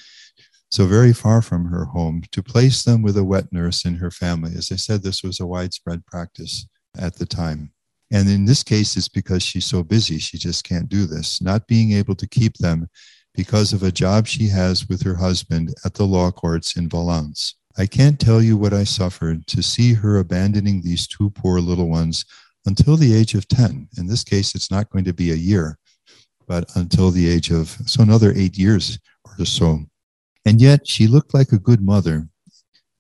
so 0.70 0.86
very 0.86 1.12
far 1.12 1.42
from 1.42 1.66
her 1.66 1.84
home, 1.84 2.22
to 2.32 2.42
place 2.42 2.84
them 2.84 3.02
with 3.02 3.18
a 3.18 3.22
wet 3.22 3.52
nurse 3.52 3.84
in 3.84 3.96
her 3.96 4.10
family. 4.10 4.52
As 4.56 4.72
I 4.72 4.76
said, 4.76 5.02
this 5.02 5.22
was 5.22 5.40
a 5.40 5.46
widespread 5.46 6.06
practice 6.06 6.66
at 6.98 7.16
the 7.16 7.26
time. 7.26 7.73
And 8.14 8.28
in 8.28 8.44
this 8.44 8.62
case, 8.62 8.96
it's 8.96 9.08
because 9.08 9.42
she's 9.42 9.66
so 9.66 9.82
busy, 9.82 10.20
she 10.20 10.38
just 10.38 10.62
can't 10.62 10.88
do 10.88 11.04
this. 11.04 11.42
Not 11.42 11.66
being 11.66 11.90
able 11.90 12.14
to 12.14 12.28
keep 12.28 12.54
them 12.58 12.88
because 13.34 13.72
of 13.72 13.82
a 13.82 13.90
job 13.90 14.28
she 14.28 14.46
has 14.46 14.88
with 14.88 15.02
her 15.02 15.16
husband 15.16 15.74
at 15.84 15.94
the 15.94 16.04
law 16.04 16.30
courts 16.30 16.76
in 16.76 16.88
Valence. 16.88 17.56
I 17.76 17.86
can't 17.86 18.20
tell 18.20 18.40
you 18.40 18.56
what 18.56 18.72
I 18.72 18.84
suffered 18.84 19.48
to 19.48 19.64
see 19.64 19.94
her 19.94 20.18
abandoning 20.18 20.80
these 20.80 21.08
two 21.08 21.30
poor 21.30 21.58
little 21.58 21.88
ones 21.88 22.24
until 22.66 22.96
the 22.96 23.12
age 23.12 23.34
of 23.34 23.48
10. 23.48 23.88
In 23.98 24.06
this 24.06 24.22
case, 24.22 24.54
it's 24.54 24.70
not 24.70 24.90
going 24.90 25.04
to 25.06 25.12
be 25.12 25.32
a 25.32 25.46
year, 25.50 25.76
but 26.46 26.70
until 26.76 27.10
the 27.10 27.28
age 27.28 27.50
of, 27.50 27.76
so 27.84 28.00
another 28.00 28.32
eight 28.36 28.56
years 28.56 28.96
or 29.40 29.44
so. 29.44 29.86
And 30.46 30.60
yet 30.60 30.86
she 30.86 31.08
looked 31.08 31.34
like 31.34 31.50
a 31.50 31.58
good 31.58 31.82
mother, 31.82 32.28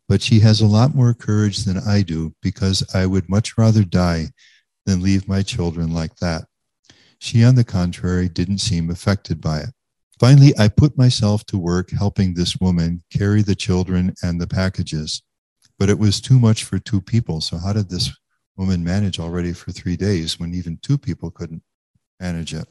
but 0.08 0.22
she 0.22 0.40
has 0.40 0.60
a 0.60 0.66
lot 0.66 0.92
more 0.92 1.14
courage 1.14 1.58
than 1.58 1.78
I 1.78 2.02
do 2.02 2.34
because 2.42 2.84
I 2.92 3.06
would 3.06 3.28
much 3.28 3.56
rather 3.56 3.84
die 3.84 4.30
than 4.86 5.02
leave 5.02 5.28
my 5.28 5.42
children 5.42 5.92
like 5.92 6.16
that. 6.16 6.44
She, 7.18 7.42
on 7.44 7.54
the 7.54 7.64
contrary, 7.64 8.28
didn't 8.28 8.58
seem 8.58 8.90
affected 8.90 9.40
by 9.40 9.60
it. 9.60 9.70
Finally, 10.20 10.54
I 10.58 10.68
put 10.68 10.96
myself 10.96 11.44
to 11.46 11.58
work 11.58 11.90
helping 11.90 12.34
this 12.34 12.56
woman 12.58 13.02
carry 13.10 13.42
the 13.42 13.54
children 13.54 14.14
and 14.22 14.40
the 14.40 14.46
packages, 14.46 15.22
but 15.78 15.90
it 15.90 15.98
was 15.98 16.20
too 16.20 16.38
much 16.38 16.64
for 16.64 16.78
two 16.78 17.00
people. 17.00 17.40
So, 17.40 17.58
how 17.58 17.72
did 17.72 17.88
this 17.88 18.14
woman 18.56 18.84
manage 18.84 19.18
already 19.18 19.52
for 19.52 19.72
three 19.72 19.96
days 19.96 20.38
when 20.38 20.54
even 20.54 20.78
two 20.82 20.98
people 20.98 21.30
couldn't 21.30 21.62
manage 22.20 22.54
it? 22.54 22.68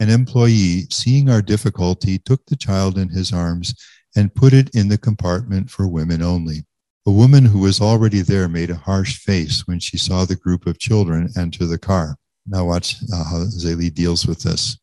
An 0.00 0.10
employee, 0.10 0.86
seeing 0.90 1.30
our 1.30 1.40
difficulty, 1.40 2.18
took 2.18 2.44
the 2.46 2.56
child 2.56 2.98
in 2.98 3.08
his 3.08 3.32
arms 3.32 3.74
and 4.14 4.34
put 4.34 4.52
it 4.52 4.74
in 4.74 4.88
the 4.88 4.98
compartment 4.98 5.70
for 5.70 5.86
women 5.86 6.22
only. 6.22 6.64
A 7.08 7.12
woman 7.12 7.44
who 7.44 7.60
was 7.60 7.80
already 7.80 8.20
there 8.20 8.48
made 8.48 8.68
a 8.68 8.74
harsh 8.74 9.18
face 9.18 9.62
when 9.66 9.78
she 9.78 9.96
saw 9.96 10.24
the 10.24 10.34
group 10.34 10.66
of 10.66 10.80
children 10.80 11.30
enter 11.36 11.64
the 11.64 11.78
car. 11.78 12.16
Now, 12.48 12.64
watch 12.64 12.96
uh, 13.12 13.22
how 13.22 13.44
Zélie 13.44 13.94
deals 13.94 14.26
with 14.26 14.42
this. 14.42 14.76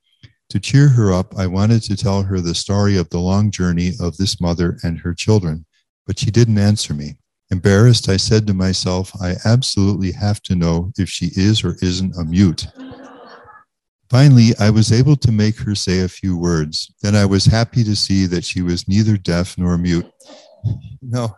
To 0.49 0.59
cheer 0.59 0.87
her 0.87 1.11
up, 1.11 1.37
I 1.37 1.47
wanted 1.47 1.83
to 1.83 1.97
tell 1.97 2.23
her 2.23 2.39
the 2.39 2.55
story 2.55 2.95
of 2.95 3.09
the 3.09 3.19
long 3.19 3.51
journey 3.51 3.91
of 3.99 4.15
this 4.15 4.39
mother 4.39 4.77
and 4.83 4.99
her 4.99 5.13
children, 5.13 5.65
but 6.07 6.17
she 6.17 6.31
didn't 6.31 6.57
answer 6.57 6.93
me. 6.93 7.17
Embarrassed, 7.51 8.07
I 8.07 8.15
said 8.15 8.47
to 8.47 8.53
myself, 8.53 9.11
I 9.21 9.35
absolutely 9.43 10.13
have 10.13 10.41
to 10.43 10.55
know 10.55 10.93
if 10.97 11.09
she 11.09 11.31
is 11.35 11.61
or 11.61 11.75
isn't 11.81 12.15
a 12.15 12.23
mute. 12.23 12.67
Finally, 14.09 14.51
I 14.59 14.69
was 14.69 14.93
able 14.93 15.17
to 15.17 15.31
make 15.31 15.57
her 15.59 15.75
say 15.75 15.99
a 15.99 16.07
few 16.07 16.37
words. 16.37 16.93
Then 17.01 17.15
I 17.15 17.25
was 17.25 17.45
happy 17.45 17.83
to 17.83 17.97
see 17.97 18.27
that 18.27 18.45
she 18.45 18.61
was 18.61 18.87
neither 18.87 19.17
deaf 19.17 19.57
nor 19.57 19.77
mute. 19.77 20.09
No, 21.05 21.35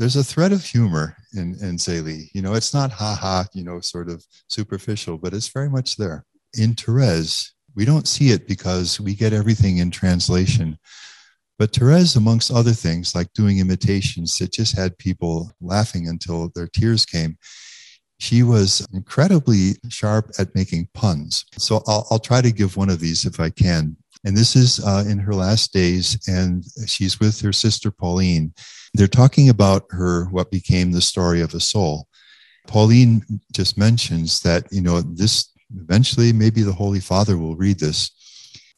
there's 0.00 0.16
a 0.16 0.24
thread 0.24 0.50
of 0.50 0.64
humor 0.64 1.14
in, 1.34 1.54
in 1.60 1.76
Zélie. 1.76 2.30
You 2.32 2.40
know, 2.40 2.54
it's 2.54 2.72
not 2.72 2.90
ha 2.90 3.14
ha, 3.14 3.44
you 3.52 3.62
know, 3.62 3.80
sort 3.80 4.08
of 4.08 4.24
superficial, 4.48 5.18
but 5.18 5.34
it's 5.34 5.48
very 5.48 5.68
much 5.68 5.96
there. 5.96 6.24
In 6.54 6.74
Therese, 6.74 7.52
we 7.76 7.84
don't 7.84 8.08
see 8.08 8.30
it 8.30 8.48
because 8.48 8.98
we 8.98 9.14
get 9.14 9.34
everything 9.34 9.76
in 9.76 9.90
translation. 9.90 10.78
But 11.58 11.74
Therese, 11.74 12.16
amongst 12.16 12.50
other 12.50 12.72
things, 12.72 13.14
like 13.14 13.34
doing 13.34 13.58
imitations 13.58 14.38
that 14.38 14.54
just 14.54 14.74
had 14.74 14.96
people 14.96 15.52
laughing 15.60 16.08
until 16.08 16.48
their 16.54 16.66
tears 16.66 17.04
came, 17.04 17.36
she 18.18 18.42
was 18.42 18.86
incredibly 18.94 19.72
sharp 19.90 20.30
at 20.38 20.54
making 20.54 20.88
puns. 20.94 21.44
So 21.58 21.82
I'll, 21.86 22.06
I'll 22.10 22.18
try 22.18 22.40
to 22.40 22.50
give 22.50 22.78
one 22.78 22.88
of 22.88 23.00
these 23.00 23.26
if 23.26 23.38
I 23.38 23.50
can. 23.50 23.98
And 24.24 24.34
this 24.34 24.56
is 24.56 24.80
uh, 24.82 25.04
in 25.06 25.18
her 25.18 25.34
last 25.34 25.74
days, 25.74 26.26
and 26.26 26.64
she's 26.86 27.20
with 27.20 27.38
her 27.42 27.52
sister 27.52 27.90
Pauline 27.90 28.54
they're 28.94 29.06
talking 29.06 29.48
about 29.48 29.86
her, 29.90 30.26
what 30.26 30.50
became 30.50 30.92
the 30.92 31.00
story 31.00 31.40
of 31.40 31.54
a 31.54 31.60
soul. 31.60 32.08
Pauline 32.66 33.22
just 33.52 33.78
mentions 33.78 34.40
that, 34.40 34.66
you 34.70 34.80
know, 34.80 35.00
this 35.00 35.50
eventually 35.74 36.32
maybe 36.32 36.62
the 36.62 36.72
Holy 36.72 37.00
Father 37.00 37.38
will 37.38 37.56
read 37.56 37.78
this. 37.78 38.10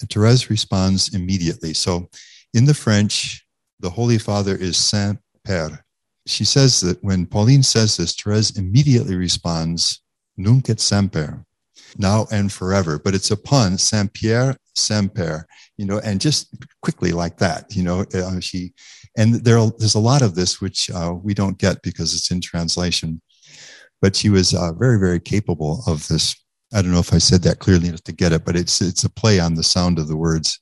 And 0.01 0.11
Therese 0.11 0.51
responds 0.51 1.15
immediately. 1.15 1.75
So 1.75 2.09
in 2.55 2.65
the 2.67 2.75
French, 2.75 3.45
the 3.81 3.91
Holy 3.91 4.19
Father 4.19 4.57
is 4.57 4.77
Saint 4.77 5.19
Père. 5.47 5.81
She 6.27 6.45
says 6.45 6.81
that 6.81 7.03
when 7.03 7.27
Pauline 7.27 7.63
says 7.63 7.97
this, 7.97 8.15
Therese 8.15 8.57
immediately 8.57 9.17
responds, 9.17 10.01
Nunc 10.37 10.71
et 10.71 10.81
semper, 10.81 11.45
now 11.99 12.27
and 12.31 12.53
forever. 12.53 12.99
But 12.99 13.15
it's 13.15 13.31
a 13.31 13.37
pun, 13.37 13.79
Saint 13.79 14.13
Pierre, 14.13 14.57
Semper, 14.75 15.47
you 15.77 15.87
know, 15.87 15.99
and 15.99 16.21
just 16.21 16.55
quickly 16.83 17.13
like 17.13 17.39
that, 17.39 17.75
you 17.75 17.83
know, 17.83 18.05
uh, 18.15 18.41
she 18.41 18.73
and 19.17 19.35
there, 19.45 19.67
there's 19.79 19.95
a 19.95 20.01
lot 20.01 20.23
of 20.23 20.35
this 20.35 20.61
which 20.61 20.91
uh, 20.91 21.13
we 21.13 21.35
don't 21.35 21.59
get 21.59 21.83
because 21.83 22.15
it's 22.15 22.31
in 22.31 22.41
translation. 22.41 23.21
But 24.01 24.17
she 24.17 24.31
was 24.31 24.55
uh, 24.55 24.73
very, 24.73 24.99
very 24.99 25.21
capable 25.21 25.83
of 25.87 26.09
this. 26.09 26.35
I 26.75 26.83
don't 26.83 26.93
know 26.93 26.99
if 26.99 27.13
I 27.13 27.19
said 27.19 27.43
that 27.43 27.59
clearly 27.59 27.89
enough 27.89 28.03
to 28.05 28.13
get 28.13 28.33
it, 28.33 28.45
but 28.45 28.57
it's 28.57 28.81
it's 28.81 29.05
a 29.05 29.11
play 29.11 29.39
on 29.39 29.55
the 29.55 29.63
sound 29.63 29.99
of 29.99 30.09
the 30.09 30.17
words, 30.17 30.59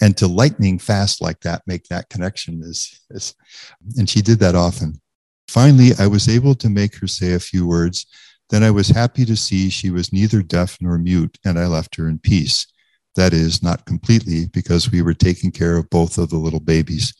and 0.00 0.16
to 0.16 0.26
lightning 0.26 0.78
fast 0.78 1.20
like 1.20 1.40
that, 1.40 1.62
make 1.66 1.84
that 1.84 2.08
connection 2.08 2.60
is, 2.64 3.00
is 3.10 3.34
and 3.96 4.08
she 4.08 4.22
did 4.22 4.40
that 4.40 4.56
often. 4.56 5.00
Finally, 5.46 5.90
I 5.98 6.06
was 6.06 6.28
able 6.28 6.54
to 6.56 6.70
make 6.70 6.96
her 6.96 7.06
say 7.06 7.34
a 7.34 7.38
few 7.38 7.66
words. 7.66 8.06
Then 8.50 8.62
I 8.62 8.70
was 8.70 8.88
happy 8.88 9.24
to 9.24 9.36
see 9.36 9.70
she 9.70 9.90
was 9.90 10.12
neither 10.12 10.42
deaf 10.42 10.76
nor 10.80 10.98
mute, 10.98 11.38
and 11.44 11.58
I 11.58 11.66
left 11.66 11.96
her 11.96 12.08
in 12.08 12.18
peace. 12.18 12.66
That 13.14 13.32
is, 13.32 13.62
not 13.62 13.86
completely, 13.86 14.46
because 14.52 14.90
we 14.90 15.02
were 15.02 15.14
taking 15.14 15.50
care 15.50 15.76
of 15.76 15.90
both 15.90 16.18
of 16.18 16.30
the 16.30 16.36
little 16.36 16.60
babies. 16.60 17.14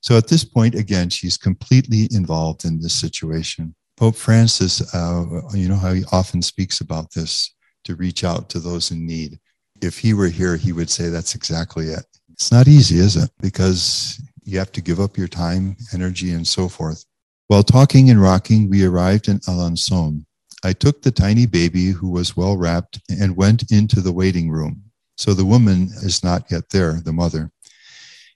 So 0.00 0.16
at 0.16 0.28
this 0.28 0.44
point, 0.44 0.74
again, 0.74 1.10
she's 1.10 1.36
completely 1.36 2.08
involved 2.12 2.64
in 2.64 2.80
this 2.80 3.00
situation. 3.00 3.74
Pope 3.96 4.16
Francis, 4.16 4.94
uh, 4.94 5.24
you 5.52 5.68
know 5.68 5.76
how 5.76 5.92
he 5.92 6.04
often 6.12 6.42
speaks 6.42 6.80
about 6.80 7.12
this 7.12 7.52
to 7.84 7.96
reach 7.96 8.22
out 8.22 8.48
to 8.50 8.60
those 8.60 8.90
in 8.90 9.06
need. 9.06 9.38
If 9.80 9.98
he 9.98 10.14
were 10.14 10.28
here, 10.28 10.56
he 10.56 10.72
would 10.72 10.90
say 10.90 11.08
that's 11.08 11.34
exactly 11.34 11.86
it. 11.88 12.04
It's 12.30 12.52
not 12.52 12.68
easy, 12.68 12.98
is 12.98 13.16
it? 13.16 13.30
Because 13.40 14.22
you 14.44 14.58
have 14.58 14.72
to 14.72 14.80
give 14.80 15.00
up 15.00 15.16
your 15.16 15.28
time, 15.28 15.76
energy, 15.92 16.32
and 16.32 16.46
so 16.46 16.68
forth. 16.68 17.04
While 17.48 17.64
talking 17.64 18.10
and 18.10 18.22
rocking, 18.22 18.70
we 18.70 18.84
arrived 18.84 19.28
in 19.28 19.40
Alençon. 19.40 20.24
I 20.64 20.72
took 20.72 21.02
the 21.02 21.10
tiny 21.10 21.46
baby 21.46 21.88
who 21.88 22.10
was 22.10 22.36
well 22.36 22.56
wrapped 22.56 23.00
and 23.08 23.36
went 23.36 23.70
into 23.70 24.00
the 24.00 24.12
waiting 24.12 24.50
room. 24.50 24.82
So 25.16 25.34
the 25.34 25.44
woman 25.44 25.90
is 26.02 26.24
not 26.24 26.50
yet 26.50 26.70
there, 26.70 27.00
the 27.04 27.12
mother. 27.12 27.50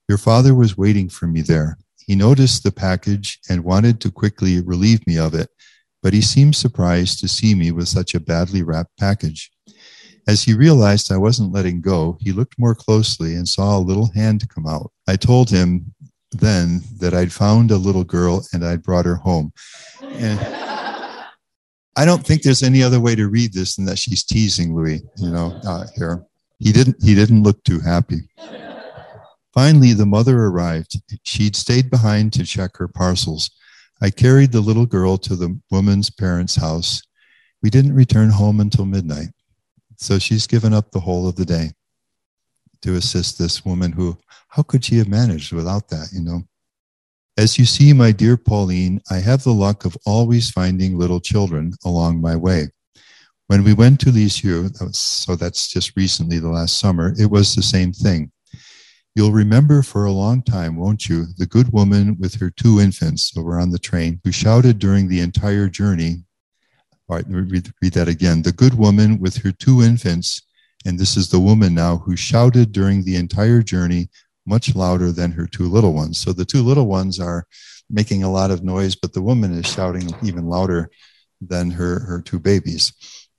Your 0.09 0.19
father 0.19 0.55
was 0.55 0.79
waiting 0.79 1.09
for 1.09 1.27
me 1.27 1.41
there. 1.41 1.79
He 2.07 2.15
noticed 2.15 2.63
the 2.63 2.73
package 2.73 3.39
and 3.49 3.65
wanted 3.65 4.01
to 4.01 4.11
quickly 4.11 4.61
relieve 4.61 5.07
me 5.07 5.19
of 5.19 5.35
it, 5.35 5.51
but 6.03 6.13
he 6.13 6.21
seemed 6.21 6.57
surprised 6.57 7.21
to 7.21 7.29
see 7.29 7.55
me 7.55 7.71
with 7.71 7.89
such 7.89 8.15
a 8.15 8.21
badly 8.21 8.63
wrapped 8.63 8.97
package. 8.99 9.51
As 10.27 10.43
he 10.43 10.55
realized 10.55 11.11
I 11.11 11.17
wasn't 11.17 11.53
letting 11.53 11.81
go, 11.81 12.17
he 12.21 12.33
looked 12.33 12.59
more 12.59 12.75
closely 12.75 13.35
and 13.35 13.49
saw 13.49 13.77
a 13.77 13.81
little 13.81 14.11
hand 14.13 14.49
come 14.49 14.67
out. 14.67 14.93
I 15.09 15.17
told 15.17 15.51
him 15.51 15.95
then 16.31 16.83
that 16.99 17.15
I'd 17.15 17.33
found 17.33 17.71
a 17.71 17.77
little 17.77 18.05
girl 18.05 18.47
and 18.53 18.65
I'd 18.65 18.83
brought 18.83 19.05
her 19.05 19.17
home. 19.17 19.53
And 20.03 20.39
I 21.97 22.05
don't 22.05 22.25
think 22.27 22.43
there's 22.43 22.63
any 22.63 22.83
other 22.83 23.01
way 23.01 23.15
to 23.15 23.29
read 23.29 23.53
this 23.53 23.77
than 23.77 23.85
that 23.87 23.99
she's 23.99 24.25
teasing 24.25 24.75
Louis, 24.75 25.03
you 25.17 25.31
know, 25.31 25.61
uh, 25.67 25.87
here. 25.95 26.25
He 26.59 26.73
didn't, 26.73 26.97
he 27.03 27.15
didn't 27.15 27.43
look 27.43 27.63
too 27.65 27.81
happy. 27.81 28.21
Finally, 29.53 29.93
the 29.93 30.07
mother 30.07 30.45
arrived. 30.45 31.01
She'd 31.25 31.57
stayed 31.57 31.91
behind 31.91 32.33
to 32.33 32.45
check 32.45 32.77
her 32.79 32.89
parcels. 32.89 33.51
I 34.01 34.11
carried 34.11 34.53
the 34.53 34.61
little 34.61 34.87
girl 34.87 35.19
to 35.19 35.37
the 35.37 35.61
woman's 35.71 36.09
parents' 36.09 36.57
house. 36.57 37.03
We 37.63 37.69
didn't 37.69 37.95
return 37.95 38.31
home 38.31 38.61
until 38.61 38.87
midnight. 38.87 39.29
So 39.97 40.19
she's 40.19 40.47
given 40.47 40.73
up 40.73 40.91
the 40.91 41.01
whole 41.01 41.29
of 41.29 41.37
the 41.37 41.45
day 41.45 41.73
to 42.81 42.97
assist 42.97 43.39
this 43.39 43.65
woman 43.65 43.93
who, 43.93 44.19
how 44.49 44.63
could 44.63 44.85
she 44.85 44.97
have 44.97 45.09
managed 45.09 45.53
without 45.53 45.89
that, 45.89 46.09
you 46.13 46.23
know? 46.23 46.43
As 47.39 47.59
you 47.59 47.65
see, 47.65 47.95
my 47.95 48.13
dear 48.13 48.37
Pauline, 48.37 49.01
I 49.11 49.17
have 49.17 49.43
the 49.43 49.55
luck 49.55 49.87
of 49.87 49.97
always 50.05 50.51
finding 50.51 50.99
little 50.99 51.21
children 51.21 51.73
along 51.83 52.21
my 52.21 52.37
way. 52.37 52.69
When 53.47 53.65
we 53.65 53.73
went 53.73 54.01
to 54.01 54.13
Lisieux, 54.13 54.69
so 54.93 55.35
that's 55.35 55.69
just 55.69 55.97
recently 55.97 56.39
the 56.39 56.51
last 56.51 56.79
summer, 56.79 57.15
it 57.19 57.31
was 57.31 57.55
the 57.55 57.63
same 57.63 57.93
thing. 57.93 58.33
You'll 59.15 59.33
remember 59.33 59.83
for 59.83 60.05
a 60.05 60.13
long 60.13 60.43
time, 60.43 60.77
won't 60.77 61.09
you, 61.09 61.25
the 61.39 61.47
good 61.47 61.73
woman 61.73 62.19
with 62.21 62.35
her 62.35 62.51
two 62.51 62.81
infants 62.81 63.35
over 63.35 63.59
on 63.59 63.71
the 63.71 63.79
train 63.79 64.21
who 64.25 64.33
shouted 64.33 64.79
during 64.79 65.09
the 65.09 65.21
entire 65.21 65.69
journey. 65.69 66.25
All 67.09 67.17
right, 67.17 67.25
read, 67.29 67.73
read 67.81 67.95
that 67.95 68.09
again. 68.09 68.43
The 68.43 68.53
good 68.53 68.75
woman 68.75 69.19
with 69.19 69.37
her 69.39 69.53
two 69.53 69.81
infants, 69.81 70.43
and 70.85 70.99
this 70.99 71.17
is 71.17 71.31
the 71.31 71.41
woman 71.41 71.75
now 71.75 71.97
who 71.97 72.15
shouted 72.15 72.73
during 72.73 73.05
the 73.05 73.17
entire 73.17 73.63
journey 73.63 74.11
much 74.47 74.75
louder 74.75 75.13
than 75.13 75.33
her 75.33 75.47
two 75.47 75.69
little 75.69 75.93
ones. 75.93 76.19
So 76.19 76.33
the 76.33 76.45
two 76.45 76.63
little 76.63 76.87
ones 76.87 77.21
are 77.21 77.47
making 77.89 78.23
a 78.23 78.31
lot 78.31 78.51
of 78.51 78.65
noise, 78.65 78.95
but 78.97 79.13
the 79.13 79.23
woman 79.23 79.53
is 79.53 79.67
shouting 79.67 80.11
even 80.23 80.47
louder 80.47 80.91
than 81.41 81.71
her, 81.73 82.01
her 82.01 82.23
two 82.23 82.39
babies. 82.39 82.93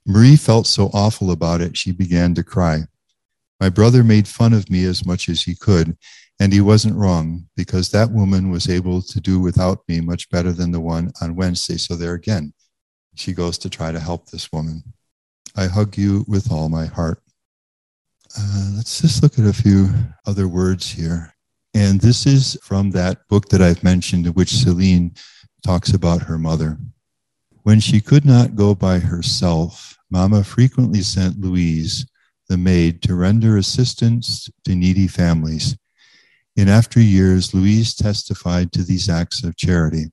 Marie 0.06 0.36
felt 0.36 0.68
so 0.68 0.90
awful 0.94 1.32
about 1.32 1.62
it, 1.62 1.78
she 1.78 1.92
began 1.92 2.34
to 2.36 2.44
cry. 2.44 2.82
My 3.60 3.70
brother 3.70 4.04
made 4.04 4.28
fun 4.28 4.54
of 4.54 4.70
me 4.70 4.84
as 4.86 5.06
much 5.06 5.30
as 5.30 5.44
he 5.44 5.56
could, 5.56 5.98
and 6.40 6.52
he 6.52 6.60
wasn't 6.60 6.98
wrong 6.98 7.48
because 7.56 7.90
that 7.90 8.12
woman 8.12 8.50
was 8.50 8.70
able 8.70 9.02
to 9.02 9.22
do 9.22 9.40
without 9.40 9.80
me 9.88 10.02
much 10.02 10.30
better 10.30 10.52
than 10.52 10.72
the 10.72 10.82
one 10.82 11.12
on 11.22 11.36
Wednesday. 11.36 11.78
So, 11.78 11.96
there 11.96 12.14
again, 12.14 12.54
she 13.16 13.32
goes 13.32 13.58
to 13.60 13.70
try 13.70 13.92
to 13.92 14.00
help 14.00 14.30
this 14.30 14.52
woman. 14.52 14.84
I 15.56 15.68
hug 15.68 15.98
you 15.98 16.26
with 16.28 16.52
all 16.52 16.68
my 16.68 16.88
heart. 16.88 17.22
Uh, 18.38 18.72
let's 18.76 19.02
just 19.02 19.22
look 19.22 19.38
at 19.38 19.46
a 19.46 19.54
few 19.54 19.90
other 20.26 20.48
words 20.48 20.90
here. 20.90 21.34
And 21.76 22.02
this 22.02 22.26
is 22.26 22.58
from 22.64 22.92
that 22.92 23.28
book 23.28 23.50
that 23.50 23.62
I've 23.62 23.84
mentioned, 23.84 24.26
in 24.26 24.34
which 24.34 24.50
Celine 24.50 25.14
talks 25.64 25.94
about 25.94 26.24
her 26.24 26.38
mother. 26.38 26.78
When 27.62 27.80
she 27.80 28.02
could 28.02 28.26
not 28.26 28.56
go 28.56 28.76
by 28.76 29.00
herself, 29.00 29.98
Mama 30.10 30.44
frequently 30.44 31.02
sent 31.02 31.40
Louise 31.40 32.06
the 32.50 32.58
maid 32.58 33.02
to 33.04 33.16
render 33.16 33.58
assistance 33.58 34.50
to 34.66 34.76
needy 34.76 35.08
families. 35.08 35.78
In 36.56 36.68
after 36.70 37.00
years, 37.00 37.54
Louise 37.54 37.96
testified 37.96 38.72
to 38.74 38.84
these 38.84 39.10
acts 39.10 39.44
of 39.44 39.56
charity. 39.56 40.12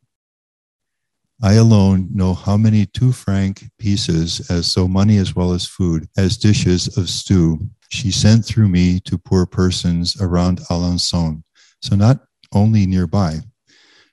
I 1.42 1.54
alone 1.54 2.08
know 2.12 2.34
how 2.34 2.56
many 2.56 2.86
two 2.86 3.12
franc 3.12 3.64
pieces, 3.78 4.50
as 4.50 4.70
so 4.70 4.86
money 4.86 5.16
as 5.16 5.34
well 5.34 5.52
as 5.52 5.66
food, 5.66 6.06
as 6.16 6.36
dishes 6.36 6.96
of 6.96 7.08
stew, 7.08 7.70
she 7.91 8.11
sent 8.11 8.45
through 8.45 8.68
me 8.68 9.01
to 9.01 9.18
poor 9.18 9.47
persons 9.47 10.20
around 10.20 10.61
Alençon. 10.70 11.43
So 11.82 11.97
not 11.97 12.20
only 12.53 12.86
nearby, 12.86 13.41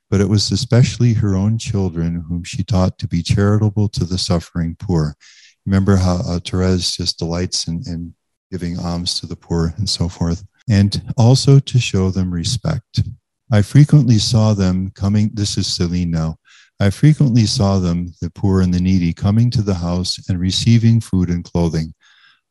but 0.09 0.21
it 0.21 0.29
was 0.29 0.51
especially 0.51 1.13
her 1.13 1.35
own 1.35 1.57
children 1.57 2.25
whom 2.27 2.43
she 2.43 2.63
taught 2.63 2.97
to 2.99 3.07
be 3.07 3.21
charitable 3.21 3.89
to 3.89 4.05
the 4.05 4.17
suffering 4.17 4.75
poor 4.79 5.15
remember 5.67 5.97
how 5.97 6.21
uh, 6.25 6.39
Therese 6.39 6.95
just 6.95 7.19
delights 7.19 7.67
in, 7.67 7.83
in 7.85 8.13
giving 8.49 8.79
alms 8.79 9.19
to 9.19 9.27
the 9.27 9.35
poor 9.35 9.73
and 9.77 9.87
so 9.87 10.07
forth, 10.07 10.43
and 10.69 11.13
also 11.17 11.59
to 11.59 11.77
show 11.77 12.09
them 12.09 12.33
respect. 12.33 13.01
I 13.51 13.61
frequently 13.61 14.17
saw 14.17 14.53
them 14.53 14.91
coming. 14.91 15.31
This 15.33 15.57
is 15.57 15.67
Celine 15.67 16.09
now. 16.09 16.37
I 16.79 16.89
frequently 16.89 17.45
saw 17.45 17.79
them, 17.79 18.13
the 18.21 18.29
poor 18.29 18.61
and 18.61 18.73
the 18.73 18.79
needy, 18.79 19.11
coming 19.11 19.51
to 19.51 19.61
the 19.61 19.73
house 19.73 20.17
and 20.29 20.39
receiving 20.39 21.01
food 21.01 21.29
and 21.29 21.43
clothing. 21.43 21.93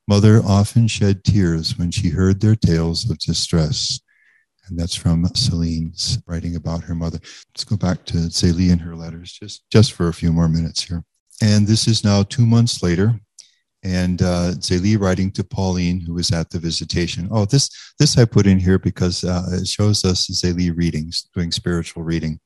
Mother 0.08 0.40
often 0.44 0.86
shed 0.86 1.24
tears 1.24 1.76
when 1.76 1.90
she 1.90 2.10
heard 2.10 2.40
their 2.40 2.54
tales 2.54 3.10
of 3.10 3.18
distress. 3.18 4.00
And 4.68 4.78
that's 4.78 4.94
from 4.94 5.24
Celine's 5.34 6.18
writing 6.26 6.56
about 6.56 6.84
her 6.84 6.94
mother. 6.94 7.18
Let's 7.54 7.64
go 7.64 7.76
back 7.76 8.04
to 8.06 8.14
Zélie 8.14 8.70
and 8.70 8.80
her 8.80 8.94
letters 8.94 9.32
just, 9.32 9.68
just 9.70 9.92
for 9.92 10.08
a 10.08 10.14
few 10.14 10.32
more 10.32 10.48
minutes 10.48 10.84
here. 10.84 11.04
And 11.42 11.66
this 11.66 11.86
is 11.86 12.04
now 12.04 12.22
two 12.22 12.46
months 12.46 12.82
later. 12.82 13.20
And 13.82 14.22
uh, 14.22 14.54
writing 14.98 15.30
to 15.32 15.44
Pauline, 15.44 16.00
who 16.00 16.14
was 16.14 16.32
at 16.32 16.50
the 16.50 16.58
visitation. 16.58 17.28
Oh, 17.30 17.44
this 17.44 17.70
this 18.00 18.18
I 18.18 18.24
put 18.24 18.46
in 18.46 18.58
here 18.58 18.80
because 18.80 19.22
uh, 19.22 19.44
it 19.52 19.68
shows 19.68 20.04
us 20.04 20.26
Zélie 20.26 20.76
readings, 20.76 21.28
doing 21.34 21.52
spiritual 21.52 22.02
reading. 22.02 22.40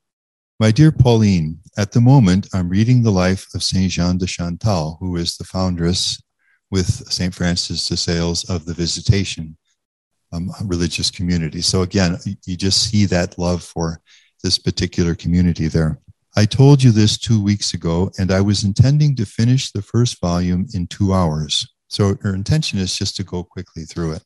My 0.59 0.71
dear 0.71 0.93
Pauline, 0.93 1.61
at 1.79 1.93
the 1.93 2.03
moment, 2.03 2.49
I'm 2.53 2.69
reading 2.69 3.03
the 3.03 3.13
life 3.13 3.47
of 3.55 3.63
Saint 3.63 3.93
Jean 3.93 4.19
de 4.19 4.27
Chantal, 4.27 4.99
who 5.01 5.17
is 5.17 5.39
the 5.39 5.45
foundress 5.45 6.21
with 6.71 6.87
Saint 7.11 7.35
Francis 7.35 7.89
de 7.89 7.97
Sales 7.97 8.49
of 8.49 8.65
the 8.65 8.75
Visitation 8.75 9.57
um, 10.33 10.51
religious 10.65 11.11
community. 11.11 11.61
So 11.61 11.83
again, 11.83 12.19
you 12.47 12.57
just 12.57 12.91
see 12.91 13.07
that 13.07 13.39
love 13.39 13.63
for 13.63 14.01
this 14.43 14.59
particular 14.59 15.15
community 15.15 15.69
there. 15.69 16.01
I 16.37 16.45
told 16.47 16.83
you 16.83 16.93
this 16.93 17.19
two 17.19 17.43
weeks 17.43 17.75
ago, 17.75 18.11
and 18.19 18.31
I 18.31 18.41
was 18.41 18.63
intending 18.63 19.17
to 19.17 19.27
finish 19.27 19.73
the 19.73 19.83
first 19.83 20.21
volume 20.21 20.67
in 20.73 20.87
two 20.87 21.13
hours. 21.13 21.69
So 21.89 22.15
her 22.23 22.35
intention 22.35 22.79
is 22.79 22.97
just 22.97 23.17
to 23.17 23.25
go 23.25 23.43
quickly 23.43 23.83
through 23.83 24.13
it. 24.13 24.23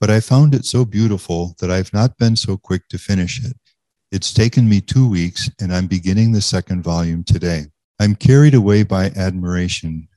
But 0.00 0.10
I 0.10 0.20
found 0.20 0.54
it 0.54 0.64
so 0.64 0.84
beautiful 0.84 1.56
that 1.60 1.70
I've 1.70 1.92
not 1.92 2.16
been 2.16 2.36
so 2.36 2.56
quick 2.56 2.88
to 2.88 2.98
finish 2.98 3.44
it. 3.44 3.56
It's 4.12 4.32
taken 4.32 4.68
me 4.68 4.80
two 4.80 5.08
weeks, 5.08 5.50
and 5.60 5.74
I'm 5.74 5.88
beginning 5.88 6.32
the 6.32 6.40
second 6.40 6.82
volume 6.82 7.24
today. 7.24 7.66
I'm 7.98 8.14
carried 8.14 8.54
away 8.54 8.84
by 8.84 9.06
admiration. 9.16 10.08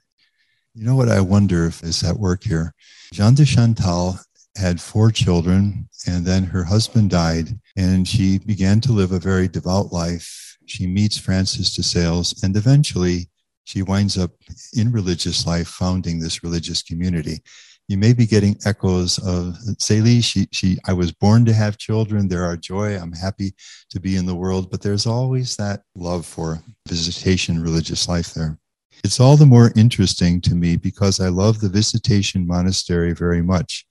You 0.76 0.86
know 0.86 0.96
what 0.96 1.10
I 1.10 1.22
wonder 1.22 1.68
if 1.68 1.84
is 1.84 2.04
at 2.04 2.18
work 2.18 2.44
here? 2.44 2.74
Jean 3.14 3.36
de 3.36 3.46
Chantal 3.46 4.18
had 4.58 4.82
four 4.82 5.12
children, 5.12 5.88
and 6.08 6.26
then 6.26 6.46
her 6.46 6.64
husband 6.64 7.12
died, 7.12 7.60
and 7.78 8.08
she 8.08 8.40
began 8.40 8.82
to 8.82 8.92
live 8.92 9.12
a 9.12 9.20
very 9.20 9.48
devout 9.48 9.94
life. 9.94 10.58
She 10.66 10.88
meets 10.88 11.16
Francis 11.18 11.76
de 11.76 11.84
Sales, 11.84 12.42
and 12.42 12.56
eventually 12.56 13.30
she 13.66 13.84
winds 13.84 14.18
up 14.18 14.32
in 14.76 14.92
religious 14.92 15.46
life, 15.46 15.68
founding 15.68 16.20
this 16.20 16.44
religious 16.44 16.82
community. 16.82 17.44
You 17.88 17.98
may 17.98 18.14
be 18.14 18.26
getting 18.26 18.58
echoes 18.66 19.20
of 19.20 19.56
Zélie. 19.78 20.24
She, 20.24 20.48
she, 20.52 20.80
I 20.88 20.94
was 20.94 21.12
born 21.12 21.46
to 21.46 21.54
have 21.54 21.78
children. 21.78 22.28
There 22.28 22.46
are 22.46 22.58
joy. 22.58 22.98
I'm 22.98 23.12
happy 23.12 23.54
to 23.92 24.00
be 24.00 24.16
in 24.16 24.26
the 24.26 24.36
world, 24.36 24.72
but 24.72 24.82
there's 24.82 25.06
always 25.06 25.56
that 25.58 25.84
love 25.94 26.26
for 26.26 26.64
visitation 26.88 27.62
religious 27.62 28.08
life 28.08 28.34
there. 28.34 28.58
It's 29.04 29.20
all 29.20 29.38
the 29.38 29.46
more 29.46 29.72
interesting 29.76 30.42
to 30.42 30.56
me 30.56 30.78
because 30.78 31.20
I 31.20 31.30
love 31.30 31.60
the 31.60 31.70
Visitation 31.70 32.48
Monastery 32.48 33.14
very 33.14 33.42
much 33.42 33.86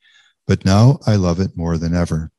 but 0.47 0.65
now 0.65 0.99
I 1.07 1.17
love 1.17 1.41
it 1.41 1.57
more 1.57 1.79
than 1.79 1.95
ever. 1.95 2.31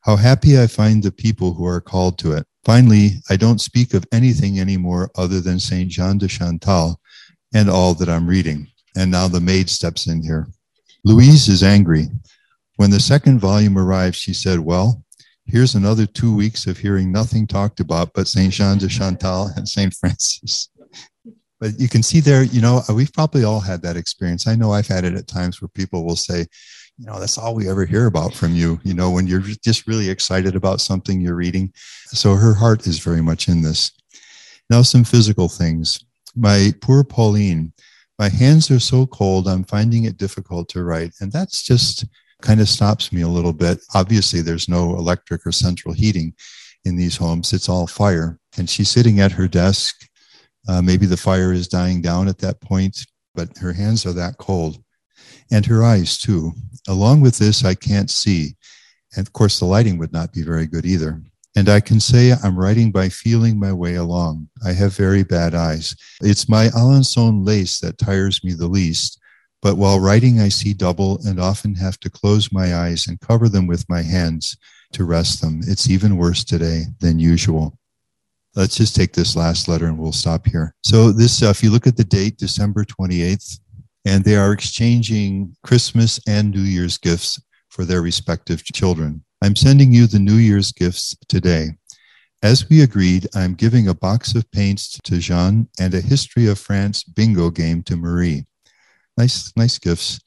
How 0.00 0.16
happy 0.16 0.60
I 0.60 0.66
find 0.66 1.02
the 1.02 1.12
people 1.12 1.54
who 1.54 1.66
are 1.66 1.80
called 1.80 2.18
to 2.18 2.32
it. 2.32 2.46
Finally, 2.64 3.22
I 3.28 3.36
don't 3.36 3.60
speak 3.60 3.94
of 3.94 4.06
anything 4.12 4.60
anymore 4.60 5.10
other 5.16 5.40
than 5.40 5.60
Saint 5.60 5.90
Jean 5.90 6.18
de 6.18 6.28
Chantal 6.28 7.00
and 7.54 7.68
all 7.68 7.94
that 7.94 8.08
I'm 8.08 8.26
reading. 8.26 8.68
And 8.96 9.10
now 9.10 9.28
the 9.28 9.40
maid 9.40 9.68
steps 9.68 10.06
in 10.06 10.22
here. 10.22 10.46
Louise 11.04 11.48
is 11.48 11.62
angry. 11.62 12.06
When 12.76 12.90
the 12.90 13.00
second 13.00 13.40
volume 13.40 13.78
arrived, 13.78 14.16
she 14.16 14.32
said, 14.32 14.60
Well, 14.60 15.04
here's 15.46 15.74
another 15.74 16.06
two 16.06 16.34
weeks 16.34 16.66
of 16.66 16.78
hearing 16.78 17.12
nothing 17.12 17.46
talked 17.46 17.80
about 17.80 18.12
but 18.14 18.28
Saint 18.28 18.52
Jean 18.52 18.78
de 18.78 18.88
Chantal 18.88 19.50
and 19.56 19.68
Saint 19.68 19.94
Francis. 19.94 20.70
But 21.60 21.78
you 21.78 21.88
can 21.88 22.02
see 22.02 22.20
there, 22.20 22.42
you 22.42 22.60
know, 22.60 22.82
we've 22.92 23.12
probably 23.12 23.44
all 23.44 23.60
had 23.60 23.82
that 23.82 23.96
experience. 23.96 24.46
I 24.46 24.56
know 24.56 24.72
I've 24.72 24.88
had 24.88 25.04
it 25.04 25.14
at 25.14 25.28
times 25.28 25.60
where 25.60 25.68
people 25.68 26.04
will 26.04 26.16
say, 26.16 26.46
you 26.96 27.06
know 27.06 27.18
that's 27.18 27.38
all 27.38 27.56
we 27.56 27.68
ever 27.68 27.84
hear 27.84 28.06
about 28.06 28.32
from 28.32 28.54
you 28.54 28.80
you 28.84 28.94
know 28.94 29.10
when 29.10 29.26
you're 29.26 29.40
just 29.40 29.88
really 29.88 30.08
excited 30.08 30.54
about 30.54 30.80
something 30.80 31.20
you're 31.20 31.34
reading. 31.34 31.72
So 32.06 32.36
her 32.36 32.54
heart 32.54 32.86
is 32.86 33.00
very 33.00 33.20
much 33.20 33.48
in 33.48 33.62
this. 33.62 33.90
Now 34.70 34.82
some 34.82 35.02
physical 35.02 35.48
things. 35.48 36.04
My 36.36 36.72
poor 36.80 37.02
pauline 37.02 37.72
my 38.16 38.28
hands 38.28 38.70
are 38.70 38.78
so 38.78 39.06
cold 39.06 39.48
i'm 39.48 39.64
finding 39.64 40.04
it 40.04 40.16
difficult 40.16 40.68
to 40.68 40.84
write 40.84 41.10
and 41.20 41.32
that's 41.32 41.64
just 41.64 42.04
kind 42.44 42.60
of 42.60 42.68
stops 42.68 43.12
me 43.12 43.22
a 43.22 43.28
little 43.28 43.52
bit. 43.52 43.80
Obviously 43.94 44.40
there's 44.40 44.68
no 44.68 44.96
electric 44.96 45.46
or 45.46 45.52
central 45.52 45.94
heating 45.94 46.34
in 46.84 46.96
these 46.96 47.16
homes. 47.16 47.52
It's 47.52 47.68
all 47.68 47.86
fire. 47.86 48.38
And 48.58 48.68
she's 48.68 48.90
sitting 48.90 49.18
at 49.20 49.32
her 49.32 49.48
desk 49.48 50.06
uh, 50.68 50.82
maybe 50.82 51.06
the 51.06 51.16
fire 51.16 51.52
is 51.52 51.68
dying 51.68 52.00
down 52.00 52.28
at 52.28 52.38
that 52.38 52.60
point 52.60 52.98
but 53.34 53.56
her 53.58 53.72
hands 53.72 54.06
are 54.06 54.12
that 54.12 54.38
cold 54.38 54.82
and 55.50 55.66
her 55.66 55.84
eyes 55.84 56.18
too. 56.18 56.52
Along 56.88 57.20
with 57.20 57.38
this, 57.38 57.64
I 57.64 57.74
can't 57.74 58.10
see. 58.10 58.56
And 59.16 59.26
of 59.26 59.32
course, 59.32 59.58
the 59.58 59.64
lighting 59.64 59.98
would 59.98 60.12
not 60.12 60.32
be 60.32 60.42
very 60.42 60.66
good 60.66 60.86
either. 60.86 61.20
And 61.56 61.68
I 61.68 61.80
can 61.80 62.00
say 62.00 62.32
I'm 62.32 62.58
writing 62.58 62.90
by 62.90 63.08
feeling 63.08 63.58
my 63.58 63.72
way 63.72 63.94
along. 63.94 64.48
I 64.64 64.72
have 64.72 64.96
very 64.96 65.22
bad 65.22 65.54
eyes. 65.54 65.94
It's 66.20 66.48
my 66.48 66.68
Alençon 66.68 67.46
lace 67.46 67.78
that 67.80 67.98
tires 67.98 68.42
me 68.42 68.52
the 68.52 68.66
least. 68.66 69.20
But 69.62 69.76
while 69.76 70.00
writing, 70.00 70.40
I 70.40 70.48
see 70.48 70.74
double 70.74 71.20
and 71.24 71.40
often 71.40 71.74
have 71.76 71.98
to 72.00 72.10
close 72.10 72.52
my 72.52 72.74
eyes 72.74 73.06
and 73.06 73.20
cover 73.20 73.48
them 73.48 73.66
with 73.66 73.88
my 73.88 74.02
hands 74.02 74.56
to 74.92 75.04
rest 75.04 75.40
them. 75.40 75.60
It's 75.66 75.88
even 75.88 76.16
worse 76.16 76.44
today 76.44 76.84
than 77.00 77.18
usual. 77.18 77.78
Let's 78.56 78.76
just 78.76 78.94
take 78.94 79.12
this 79.12 79.34
last 79.34 79.66
letter 79.68 79.86
and 79.86 79.98
we'll 79.98 80.12
stop 80.12 80.46
here. 80.46 80.74
So, 80.84 81.10
this, 81.10 81.42
uh, 81.42 81.48
if 81.48 81.62
you 81.62 81.70
look 81.70 81.86
at 81.86 81.96
the 81.96 82.04
date, 82.04 82.38
December 82.38 82.84
28th, 82.84 83.58
and 84.04 84.22
they 84.22 84.36
are 84.36 84.52
exchanging 84.52 85.56
Christmas 85.64 86.20
and 86.28 86.50
New 86.50 86.60
Year's 86.60 86.98
gifts 86.98 87.40
for 87.70 87.84
their 87.84 88.02
respective 88.02 88.62
children. 88.64 89.24
I'm 89.42 89.56
sending 89.56 89.92
you 89.92 90.06
the 90.06 90.18
New 90.18 90.36
Year's 90.36 90.72
gifts 90.72 91.16
today. 91.28 91.70
As 92.42 92.68
we 92.68 92.82
agreed, 92.82 93.26
I'm 93.34 93.54
giving 93.54 93.88
a 93.88 93.94
box 93.94 94.34
of 94.34 94.50
paints 94.50 94.98
to 95.02 95.18
Jeanne 95.18 95.68
and 95.80 95.94
a 95.94 96.00
history 96.00 96.46
of 96.46 96.58
France 96.58 97.02
bingo 97.02 97.50
game 97.50 97.82
to 97.84 97.96
Marie. 97.96 98.44
Nice, 99.16 99.52
nice 99.56 99.78
gifts. 99.78 100.20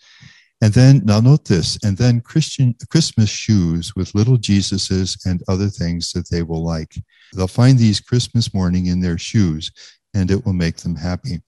And 0.60 0.74
then, 0.74 1.02
now 1.06 1.20
note 1.20 1.46
this, 1.46 1.78
and 1.84 1.98
then 1.98 2.20
Christian 2.20 2.76
Christmas 2.90 3.30
shoes 3.30 3.96
with 3.96 4.16
little 4.16 4.38
Jesuses 4.38 5.24
and 5.26 5.44
other 5.48 5.70
things 5.70 6.12
that 6.14 6.30
they 6.32 6.42
will 6.42 6.64
like. 6.64 6.96
They'll 7.36 7.48
find 7.48 7.78
these 7.78 8.00
Christmas 8.00 8.54
morning 8.56 8.88
in 8.88 9.02
their 9.02 9.20
shoes, 9.20 9.72
and 10.16 10.32
it 10.32 10.46
will 10.46 10.54
make 10.54 10.78
them 10.78 10.96
happy. 10.96 11.42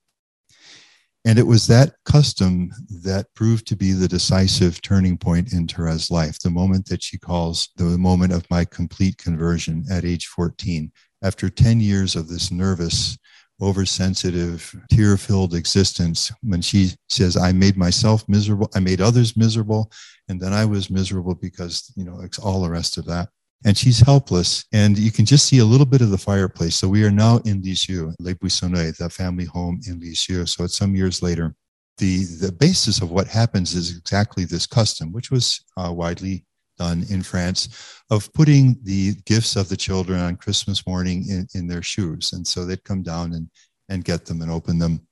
And 1.26 1.38
it 1.38 1.47
was 1.47 1.68
that 1.68 1.95
custom 2.05 2.72
that 3.03 3.34
proved 3.36 3.68
to 3.68 3.76
be 3.76 3.91
the 3.91 4.07
decisive 4.07 4.82
turning 4.82 5.18
point 5.18 5.53
in 5.53 5.68
Therese' 5.68 6.12
life, 6.12 6.39
the 6.39 6.49
moment 6.49 6.88
that 6.89 7.03
she 7.03 7.18
calls 7.18 7.70
the 7.76 7.97
moment 7.97 8.32
of 8.32 8.49
my 8.49 8.64
complete 8.64 9.18
conversion 9.18 9.86
at 9.91 10.05
age 10.05 10.28
14. 10.28 10.91
After 11.22 11.49
10 11.49 11.82
years 11.82 12.16
of 12.16 12.30
this 12.30 12.51
nervous, 12.51 13.18
oversensitive, 13.62 14.76
tear 14.91 15.18
filled 15.18 15.53
existence, 15.53 16.32
when 16.41 16.62
she 16.62 16.91
says, 17.10 17.36
I 17.36 17.51
made 17.51 17.78
myself 17.78 18.28
miserable, 18.28 18.70
I 18.76 18.80
made 18.80 19.01
others 19.01 19.36
miserable, 19.36 19.91
and 20.28 20.39
then 20.39 20.53
I 20.53 20.66
was 20.66 20.89
miserable 20.89 21.36
because, 21.36 21.91
you 21.95 22.05
know, 22.05 22.22
it's 22.22 22.39
all 22.39 22.62
the 22.62 22.70
rest 22.70 22.97
of 22.97 23.05
that 23.05 23.30
and 23.66 23.78
she's 23.78 23.99
helpless. 23.99 24.66
And 24.72 24.97
you 24.97 25.12
can 25.12 25.26
just 25.26 25.45
see 25.45 25.60
a 25.60 25.66
little 25.66 25.86
bit 25.86 26.01
of 26.01 26.12
the 26.12 26.18
fireplace. 26.18 26.76
So 26.76 26.88
we 26.88 27.03
are 27.03 27.12
now 27.12 27.38
in 27.45 27.62
Lisieux, 27.62 28.14
Les 28.20 28.34
Buissonnets, 28.34 28.97
the 28.97 29.10
family 29.10 29.45
home 29.45 29.82
in 29.88 29.99
Lisieux. 29.99 30.45
So 30.45 30.64
it's 30.64 30.78
some 30.78 30.95
years 30.95 31.22
later. 31.22 31.55
The, 31.97 32.24
the 32.24 32.53
basis 32.53 33.01
of 33.01 33.12
what 33.12 33.28
happens 33.28 33.76
is 33.76 33.97
exactly 33.97 34.45
this 34.45 34.66
custom, 34.66 35.12
which 35.12 35.32
was 35.32 35.66
uh, 35.76 35.91
widely 35.91 36.45
done 36.80 37.05
in 37.09 37.21
France, 37.21 37.69
of 38.09 38.34
putting 38.34 38.77
the 38.84 39.13
gifts 39.25 39.55
of 39.55 39.69
the 39.69 39.77
children 39.77 40.19
on 40.19 40.38
Christmas 40.38 40.88
morning 40.88 41.25
in, 41.30 41.47
in 41.53 41.67
their 41.67 41.84
shoes. 41.84 42.34
And 42.34 42.47
so 42.47 42.65
they'd 42.65 42.84
come 42.84 43.03
down 43.03 43.34
and, 43.34 43.49
and 43.89 44.03
get 44.03 44.25
them 44.25 44.41
and 44.41 44.49
open 44.49 44.80
them. 44.80 45.05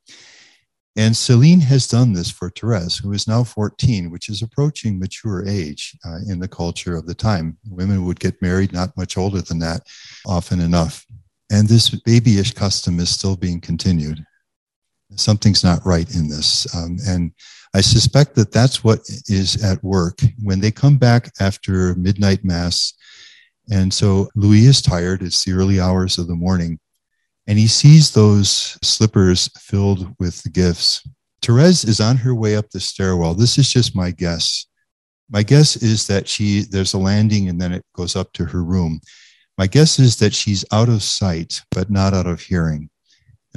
And 0.96 1.16
Celine 1.16 1.60
has 1.60 1.88
done 1.88 2.14
this 2.14 2.32
for 2.32 2.50
Therese, 2.50 2.98
who 2.98 3.12
is 3.12 3.28
now 3.28 3.44
14, 3.44 4.10
which 4.10 4.30
is 4.30 4.42
approaching 4.42 4.98
mature 4.98 5.48
age 5.48 5.96
uh, 6.04 6.18
in 6.28 6.40
the 6.40 6.48
culture 6.48 6.96
of 6.96 7.06
the 7.06 7.14
time. 7.14 7.56
Women 7.70 8.04
would 8.06 8.20
get 8.20 8.42
married 8.42 8.74
not 8.74 8.98
much 8.98 9.16
older 9.16 9.42
than 9.42 9.60
that, 9.60 9.84
often 10.26 10.60
enough. 10.60 11.06
And 11.52 11.68
this 11.68 11.92
babyish 11.92 12.54
custom 12.54 13.00
is 13.00 13.12
still 13.12 13.36
being 13.36 13.62
continued. 13.62 14.26
Something's 15.16 15.64
not 15.64 15.86
right 15.86 16.14
in 16.16 16.28
this. 16.28 16.74
Um, 16.76 16.98
and 17.08 17.32
I 17.74 17.82
suspect 17.82 18.36
that 18.36 18.52
that's 18.52 18.84
what 18.84 19.00
is 19.28 19.64
at 19.64 19.84
work 19.84 20.20
when 20.44 20.60
they 20.60 20.72
come 20.72 20.98
back 20.98 21.32
after 21.40 21.96
midnight 21.96 22.44
mass. 22.44 22.94
And 23.70 23.94
so 23.94 24.30
Louis 24.36 24.66
is 24.66 24.82
tired. 24.82 25.22
It's 25.22 25.44
the 25.44 25.54
early 25.54 25.80
hours 25.80 26.18
of 26.18 26.28
the 26.28 26.36
morning 26.36 26.80
and 27.48 27.58
he 27.58 27.68
sees 27.68 28.12
those 28.12 28.78
slippers 28.84 29.50
filled 29.58 30.14
with 30.20 30.44
the 30.44 30.50
gifts. 30.50 31.08
Therese 31.42 31.86
is 31.86 32.02
on 32.02 32.18
her 32.18 32.36
way 32.36 32.58
up 32.58 32.70
the 32.70 32.80
stairwell. 32.80 33.34
This 33.34 33.58
is 33.58 33.72
just 33.72 33.96
my 33.96 34.12
guess. 34.12 34.66
My 35.30 35.44
guess 35.44 35.78
is 35.78 36.08
that 36.08 36.28
she 36.28 36.62
there's 36.62 36.94
a 36.94 36.98
landing 36.98 37.48
and 37.48 37.60
then 37.60 37.72
it 37.72 37.86
goes 37.94 38.16
up 38.16 38.34
to 38.34 38.46
her 38.46 38.64
room. 38.64 39.00
My 39.58 39.66
guess 39.66 39.98
is 39.98 40.18
that 40.18 40.34
she's 40.34 40.66
out 40.72 40.90
of 40.90 41.02
sight, 41.02 41.62
but 41.72 41.90
not 41.90 42.14
out 42.14 42.28
of 42.28 42.42
hearing. 42.42 42.90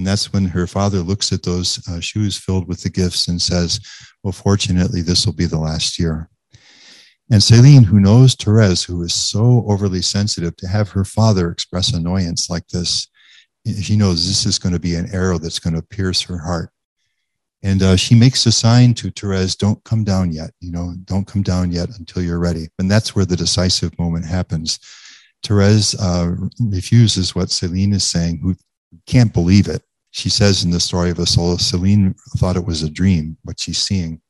And 0.00 0.06
that's 0.06 0.32
when 0.32 0.46
her 0.46 0.66
father 0.66 1.00
looks 1.00 1.30
at 1.30 1.42
those 1.42 1.86
uh, 1.86 2.00
shoes 2.00 2.38
filled 2.38 2.66
with 2.66 2.82
the 2.82 2.88
gifts 2.88 3.28
and 3.28 3.38
says, 3.38 3.80
Well, 4.22 4.32
fortunately, 4.32 5.02
this 5.02 5.26
will 5.26 5.34
be 5.34 5.44
the 5.44 5.58
last 5.58 5.98
year. 5.98 6.30
And 7.30 7.42
Celine, 7.42 7.82
who 7.84 8.00
knows 8.00 8.34
Therese, 8.34 8.82
who 8.82 9.02
is 9.02 9.12
so 9.12 9.62
overly 9.68 10.00
sensitive, 10.00 10.56
to 10.56 10.68
have 10.68 10.88
her 10.88 11.04
father 11.04 11.50
express 11.50 11.92
annoyance 11.92 12.48
like 12.48 12.66
this, 12.68 13.08
she 13.82 13.94
knows 13.94 14.26
this 14.26 14.46
is 14.46 14.58
going 14.58 14.72
to 14.72 14.80
be 14.80 14.94
an 14.94 15.14
arrow 15.14 15.36
that's 15.36 15.58
going 15.58 15.76
to 15.76 15.82
pierce 15.82 16.22
her 16.22 16.38
heart. 16.38 16.70
And 17.62 17.82
uh, 17.82 17.96
she 17.96 18.14
makes 18.14 18.46
a 18.46 18.52
sign 18.52 18.94
to 18.94 19.10
Therese, 19.10 19.54
don't 19.54 19.84
come 19.84 20.02
down 20.02 20.32
yet, 20.32 20.52
you 20.60 20.72
know, 20.72 20.94
don't 21.04 21.26
come 21.26 21.42
down 21.42 21.72
yet 21.72 21.90
until 21.98 22.22
you're 22.22 22.38
ready. 22.38 22.68
And 22.78 22.90
that's 22.90 23.14
where 23.14 23.26
the 23.26 23.36
decisive 23.36 23.98
moment 23.98 24.24
happens. 24.24 24.78
Therese 25.42 25.94
uh, 26.00 26.36
refuses 26.58 27.34
what 27.34 27.50
Celine 27.50 27.92
is 27.92 28.04
saying, 28.04 28.38
who 28.42 28.56
can't 29.06 29.34
believe 29.34 29.68
it. 29.68 29.82
She 30.10 30.28
says 30.28 30.64
in 30.64 30.70
the 30.70 30.80
story 30.80 31.10
of 31.10 31.18
a 31.18 31.26
soul, 31.26 31.56
Celine 31.58 32.14
thought 32.36 32.56
it 32.56 32.66
was 32.66 32.82
a 32.82 32.90
dream, 32.90 33.36
what 33.44 33.60
she's 33.60 33.78
seeing. 33.78 34.20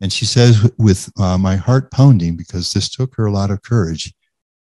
And 0.00 0.12
she 0.12 0.24
says, 0.24 0.70
with 0.78 1.10
uh, 1.18 1.38
my 1.38 1.56
heart 1.56 1.90
pounding, 1.90 2.36
because 2.36 2.72
this 2.72 2.88
took 2.88 3.14
her 3.16 3.26
a 3.26 3.32
lot 3.32 3.50
of 3.50 3.62
courage, 3.62 4.12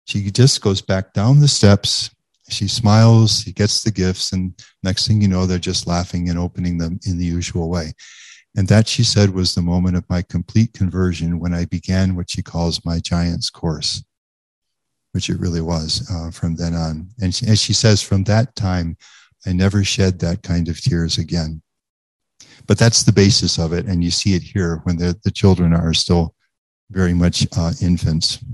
she 0.06 0.30
just 0.30 0.62
goes 0.62 0.80
back 0.80 1.12
down 1.12 1.40
the 1.40 1.48
steps. 1.48 2.10
She 2.48 2.68
smiles, 2.68 3.40
she 3.40 3.52
gets 3.52 3.82
the 3.82 3.90
gifts, 3.90 4.32
and 4.32 4.54
next 4.82 5.06
thing 5.06 5.20
you 5.20 5.28
know, 5.28 5.46
they're 5.46 5.58
just 5.58 5.86
laughing 5.86 6.28
and 6.28 6.38
opening 6.38 6.78
them 6.78 7.00
in 7.04 7.18
the 7.18 7.24
usual 7.24 7.68
way. 7.68 7.92
And 8.56 8.68
that, 8.68 8.86
she 8.86 9.02
said, 9.02 9.30
was 9.30 9.54
the 9.54 9.62
moment 9.62 9.96
of 9.96 10.08
my 10.08 10.22
complete 10.22 10.72
conversion 10.72 11.40
when 11.40 11.52
I 11.52 11.64
began 11.64 12.16
what 12.16 12.30
she 12.30 12.42
calls 12.42 12.84
my 12.84 13.00
giant's 13.00 13.50
course, 13.50 14.04
which 15.12 15.28
it 15.28 15.40
really 15.40 15.60
was 15.60 16.08
uh, 16.10 16.30
from 16.30 16.54
then 16.54 16.74
on. 16.74 17.08
And 17.20 17.34
she, 17.34 17.46
as 17.48 17.60
she 17.60 17.72
says, 17.72 18.00
from 18.00 18.24
that 18.24 18.54
time, 18.54 18.96
I 19.46 19.52
never 19.52 19.84
shed 19.84 20.18
that 20.20 20.42
kind 20.42 20.68
of 20.68 20.80
tears 20.80 21.18
again. 21.18 21.62
But 22.66 22.78
that's 22.78 23.02
the 23.04 23.12
basis 23.12 23.58
of 23.58 23.72
it. 23.72 23.86
And 23.86 24.02
you 24.02 24.10
see 24.10 24.34
it 24.34 24.42
here 24.42 24.80
when 24.84 24.96
the, 24.96 25.16
the 25.24 25.30
children 25.30 25.72
are 25.72 25.94
still 25.94 26.34
very 26.90 27.14
much 27.14 27.46
uh, 27.56 27.72
infants. 27.80 28.44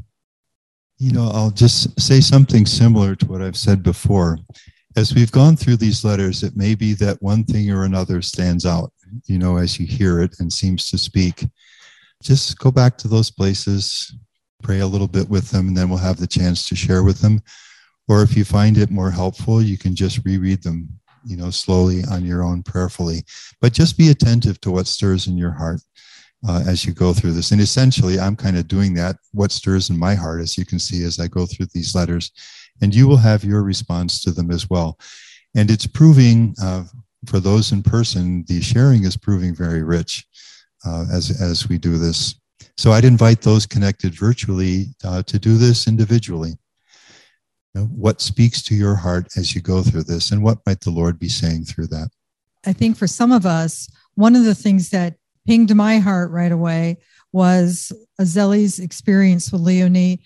You 0.99 1.13
know, 1.13 1.31
I'll 1.33 1.51
just 1.51 1.99
say 2.01 2.21
something 2.21 2.67
similar 2.67 3.15
to 3.17 3.27
what 3.27 3.43
I've 3.43 3.57
said 3.57 3.83
before. 3.83 4.39
As 4.97 5.15
we've 5.15 5.33
gone 5.33 5.57
through 5.57 5.77
these 5.77 6.05
letters, 6.05 6.43
it 6.43 6.57
may 6.57 6.75
be 6.75 6.93
that 6.95 7.23
one 7.23 7.45
thing 7.45 7.71
or 7.71 7.85
another 7.85 8.21
stands 8.21 8.67
out, 8.67 8.93
you 9.27 9.39
know, 9.39 9.57
as 9.57 9.81
you 9.81 9.87
hear 9.87 10.21
it 10.21 10.37
and 10.39 10.53
seems 10.53 10.91
to 10.91 10.99
speak. 10.99 11.47
Just 12.23 12.59
go 12.59 12.71
back 12.71 12.99
to 12.99 13.09
those 13.09 13.31
places, 13.31 14.15
pray 14.63 14.81
a 14.81 14.87
little 14.87 15.09
bit 15.09 15.29
with 15.29 15.51
them, 15.51 15.69
and 15.69 15.77
then 15.77 15.89
we'll 15.89 15.99
have 15.99 16.19
the 16.19 16.27
chance 16.27 16.69
to 16.69 16.77
share 16.77 17.03
with 17.03 17.21
them. 17.21 17.41
Or 18.09 18.23
if 18.23 18.37
you 18.37 18.45
find 18.45 18.77
it 18.77 18.91
more 18.91 19.11
helpful, 19.11 19.63
you 19.63 19.79
can 19.79 19.95
just 19.95 20.25
reread 20.25 20.63
them, 20.63 20.89
you 21.25 21.37
know, 21.37 21.51
slowly 21.51 22.03
on 22.11 22.25
your 22.25 22.43
own 22.43 22.63
prayerfully. 22.63 23.25
But 23.61 23.73
just 23.73 23.97
be 23.97 24.11
attentive 24.11 24.61
to 24.63 24.71
what 24.71 24.87
stirs 24.87 25.27
in 25.27 25.37
your 25.37 25.53
heart 25.53 25.81
uh, 26.47 26.65
as 26.67 26.85
you 26.85 26.93
go 26.93 27.13
through 27.13 27.33
this. 27.33 27.53
And 27.53 27.61
essentially, 27.61 28.19
I'm 28.19 28.37
kind 28.37 28.59
of 28.59 28.69
doing 28.69 28.95
that, 28.95 29.17
what 29.33 29.53
stirs 29.53 29.91
in 29.91 29.99
my 29.99 30.15
heart, 30.15 30.41
as 30.41 30.59
you 30.59 30.67
can 30.67 30.79
see 30.79 31.05
as 31.05 31.21
I 31.21 31.29
go 31.29 31.47
through 31.47 31.67
these 31.73 31.95
letters. 31.95 32.33
And 32.81 32.95
you 32.95 33.07
will 33.07 33.19
have 33.19 33.45
your 33.45 33.63
response 33.63 34.21
to 34.23 34.33
them 34.33 34.51
as 34.51 34.69
well. 34.69 34.99
And 35.55 35.71
it's 35.71 35.87
proving, 35.87 36.55
uh, 36.61 36.85
for 37.27 37.39
those 37.39 37.71
in 37.71 37.83
person, 37.83 38.45
the 38.49 38.61
sharing 38.61 39.05
is 39.05 39.17
proving 39.17 39.55
very 39.55 39.83
rich 39.83 40.27
uh, 40.85 41.05
as, 41.13 41.41
as 41.41 41.69
we 41.69 41.79
do 41.79 41.99
this. 41.99 42.35
So 42.77 42.91
I'd 42.91 43.05
invite 43.05 43.43
those 43.43 43.67
connected 43.67 44.15
virtually 44.15 44.87
uh, 45.05 45.23
to 45.25 45.39
do 45.39 45.57
this 45.57 45.87
individually. 45.87 46.55
Know, 47.75 47.85
what 47.85 48.21
speaks 48.21 48.63
to 48.65 48.75
your 48.75 48.95
heart 48.95 49.29
as 49.37 49.55
you 49.55 49.63
go 49.63 49.83
through 49.83 50.03
this, 50.03 50.31
and 50.31 50.43
what 50.43 50.59
might 50.67 50.81
the 50.81 50.91
Lord 50.91 51.19
be 51.19 51.29
saying 51.29 51.65
through 51.65 51.87
that? 51.89 52.11
I 52.67 52.73
think 52.73 52.97
for 52.97 53.07
some 53.07 53.33
of 53.33 53.47
us, 53.47 53.89
one 54.15 54.37
of 54.37 54.45
the 54.45 54.55
things 54.55 54.91
that 54.91 55.17
pinged 55.47 55.75
my 55.75 55.99
heart 55.99 56.31
right 56.31 56.53
away 56.53 56.99
was 57.33 57.91
Zélie's 58.21 58.79
experience 58.79 59.51
with 59.51 59.63
Leonie, 59.63 60.23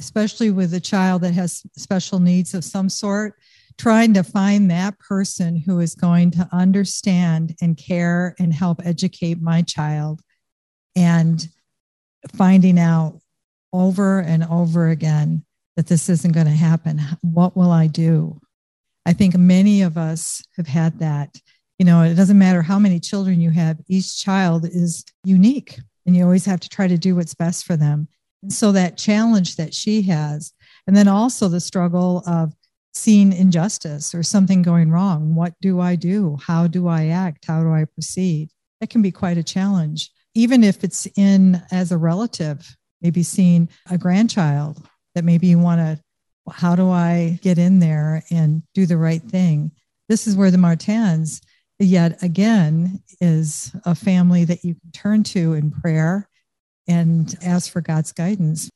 especially 0.00 0.50
with 0.50 0.72
a 0.72 0.80
child 0.80 1.22
that 1.22 1.34
has 1.34 1.62
special 1.76 2.18
needs 2.18 2.54
of 2.54 2.64
some 2.64 2.88
sort, 2.88 3.34
trying 3.78 4.14
to 4.14 4.22
find 4.22 4.70
that 4.70 4.98
person 4.98 5.56
who 5.56 5.80
is 5.80 5.94
going 5.94 6.30
to 6.30 6.48
understand 6.50 7.54
and 7.60 7.76
care 7.76 8.34
and 8.38 8.54
help 8.54 8.80
educate 8.84 9.40
my 9.40 9.60
child 9.60 10.22
and 10.96 11.48
finding 12.34 12.78
out 12.78 13.20
over 13.72 14.20
and 14.20 14.44
over 14.44 14.88
again 14.88 15.44
that 15.76 15.86
this 15.86 16.08
isn't 16.08 16.32
going 16.32 16.46
to 16.46 16.52
happen. 16.52 17.00
What 17.20 17.56
will 17.56 17.70
I 17.70 17.86
do? 17.86 18.40
I 19.04 19.12
think 19.12 19.36
many 19.36 19.82
of 19.82 19.96
us 19.96 20.42
have 20.56 20.66
had 20.66 20.98
that. 20.98 21.36
You 21.78 21.84
know, 21.84 22.02
it 22.02 22.14
doesn't 22.14 22.38
matter 22.38 22.62
how 22.62 22.78
many 22.78 22.98
children 22.98 23.40
you 23.40 23.50
have, 23.50 23.78
each 23.86 24.22
child 24.22 24.64
is 24.64 25.04
unique, 25.24 25.78
and 26.06 26.16
you 26.16 26.24
always 26.24 26.46
have 26.46 26.60
to 26.60 26.68
try 26.68 26.88
to 26.88 26.96
do 26.96 27.14
what's 27.14 27.34
best 27.34 27.66
for 27.66 27.76
them. 27.76 28.08
And 28.42 28.52
so 28.52 28.72
that 28.72 28.96
challenge 28.96 29.56
that 29.56 29.74
she 29.74 30.02
has, 30.02 30.52
and 30.86 30.96
then 30.96 31.08
also 31.08 31.48
the 31.48 31.60
struggle 31.60 32.22
of 32.26 32.54
seeing 32.94 33.32
injustice 33.32 34.14
or 34.14 34.22
something 34.22 34.62
going 34.62 34.90
wrong. 34.90 35.34
What 35.34 35.52
do 35.60 35.80
I 35.80 35.96
do? 35.96 36.38
How 36.42 36.66
do 36.66 36.88
I 36.88 37.08
act? 37.08 37.44
How 37.44 37.62
do 37.62 37.70
I 37.70 37.84
proceed? 37.84 38.50
That 38.80 38.88
can 38.88 39.02
be 39.02 39.10
quite 39.10 39.36
a 39.36 39.42
challenge, 39.42 40.10
even 40.34 40.64
if 40.64 40.82
it's 40.82 41.06
in 41.16 41.60
as 41.70 41.92
a 41.92 41.98
relative, 41.98 42.74
maybe 43.02 43.22
seeing 43.22 43.68
a 43.90 43.98
grandchild 43.98 44.88
that 45.16 45.24
maybe 45.24 45.46
you 45.46 45.58
want 45.58 45.80
to 45.80 45.98
how 46.52 46.76
do 46.76 46.90
I 46.90 47.40
get 47.42 47.58
in 47.58 47.80
there 47.80 48.22
and 48.30 48.62
do 48.72 48.86
the 48.86 48.98
right 48.98 49.22
thing? 49.22 49.72
This 50.08 50.28
is 50.28 50.36
where 50.36 50.52
the 50.52 50.58
Martins, 50.58 51.40
yet 51.80 52.22
again, 52.22 53.02
is 53.20 53.74
a 53.84 53.96
family 53.96 54.44
that 54.44 54.62
you 54.62 54.74
can 54.74 54.92
turn 54.92 55.22
to 55.24 55.54
in 55.54 55.72
prayer 55.72 56.28
and 56.86 57.34
ask 57.42 57.72
for 57.72 57.80
God's 57.80 58.12
guidance. 58.12 58.70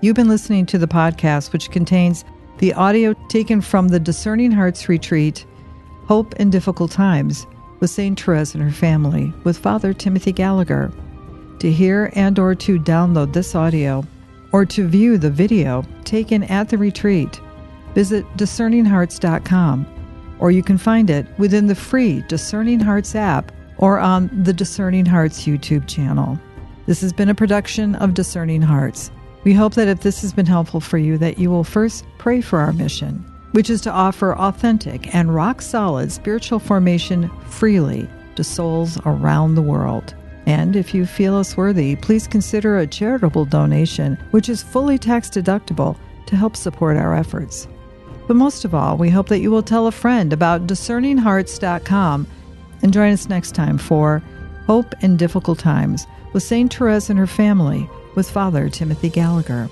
You've 0.00 0.16
been 0.16 0.28
listening 0.28 0.66
to 0.66 0.78
the 0.78 0.88
podcast, 0.88 1.52
which 1.52 1.70
contains 1.70 2.24
the 2.58 2.72
audio 2.74 3.12
taken 3.28 3.60
from 3.60 3.88
the 3.88 4.00
Discerning 4.00 4.50
Hearts 4.50 4.88
retreat, 4.88 5.46
Hope 6.06 6.34
in 6.36 6.50
Difficult 6.50 6.90
Times 6.90 7.46
with 7.84 7.90
St. 7.90 8.18
Therese 8.18 8.54
and 8.54 8.64
her 8.64 8.70
family 8.70 9.30
with 9.44 9.58
Father 9.58 9.92
Timothy 9.92 10.32
Gallagher. 10.32 10.90
To 11.58 11.70
hear 11.70 12.10
and 12.14 12.38
or 12.38 12.54
to 12.54 12.78
download 12.78 13.34
this 13.34 13.54
audio 13.54 14.06
or 14.52 14.64
to 14.64 14.88
view 14.88 15.18
the 15.18 15.28
video 15.28 15.84
taken 16.02 16.44
at 16.44 16.70
the 16.70 16.78
retreat, 16.78 17.38
visit 17.94 18.24
discerninghearts.com 18.38 19.86
or 20.38 20.50
you 20.50 20.62
can 20.62 20.78
find 20.78 21.10
it 21.10 21.26
within 21.36 21.66
the 21.66 21.74
free 21.74 22.24
Discerning 22.26 22.80
Hearts 22.80 23.14
app 23.14 23.52
or 23.76 23.98
on 23.98 24.30
the 24.32 24.54
Discerning 24.54 25.04
Hearts 25.04 25.44
YouTube 25.44 25.86
channel. 25.86 26.40
This 26.86 27.02
has 27.02 27.12
been 27.12 27.28
a 27.28 27.34
production 27.34 27.96
of 27.96 28.14
Discerning 28.14 28.62
Hearts. 28.62 29.10
We 29.44 29.52
hope 29.52 29.74
that 29.74 29.88
if 29.88 30.00
this 30.00 30.22
has 30.22 30.32
been 30.32 30.46
helpful 30.46 30.80
for 30.80 30.96
you 30.96 31.18
that 31.18 31.38
you 31.38 31.50
will 31.50 31.64
first 31.64 32.06
pray 32.16 32.40
for 32.40 32.60
our 32.60 32.72
mission 32.72 33.30
which 33.54 33.70
is 33.70 33.80
to 33.80 33.90
offer 33.90 34.34
authentic 34.34 35.14
and 35.14 35.32
rock 35.32 35.62
solid 35.62 36.10
spiritual 36.10 36.58
formation 36.58 37.30
freely 37.46 38.08
to 38.34 38.42
souls 38.42 38.98
around 39.06 39.54
the 39.54 39.62
world. 39.62 40.12
And 40.46 40.74
if 40.74 40.92
you 40.92 41.06
feel 41.06 41.36
us 41.36 41.56
worthy, 41.56 41.94
please 41.94 42.26
consider 42.26 42.78
a 42.78 42.86
charitable 42.86 43.44
donation, 43.44 44.18
which 44.32 44.48
is 44.48 44.60
fully 44.60 44.98
tax 44.98 45.30
deductible 45.30 45.96
to 46.26 46.34
help 46.34 46.56
support 46.56 46.96
our 46.96 47.14
efforts. 47.14 47.68
But 48.26 48.34
most 48.34 48.64
of 48.64 48.74
all, 48.74 48.96
we 48.96 49.08
hope 49.08 49.28
that 49.28 49.38
you 49.38 49.52
will 49.52 49.62
tell 49.62 49.86
a 49.86 49.92
friend 49.92 50.32
about 50.32 50.66
discerninghearts.com 50.66 52.26
and 52.82 52.92
join 52.92 53.12
us 53.12 53.28
next 53.28 53.54
time 53.54 53.78
for 53.78 54.20
Hope 54.66 54.94
in 55.00 55.16
Difficult 55.16 55.60
Times 55.60 56.08
with 56.32 56.42
St. 56.42 56.74
Therese 56.74 57.08
and 57.08 57.20
her 57.20 57.28
family 57.28 57.88
with 58.16 58.28
Father 58.28 58.68
Timothy 58.68 59.10
Gallagher. 59.10 59.70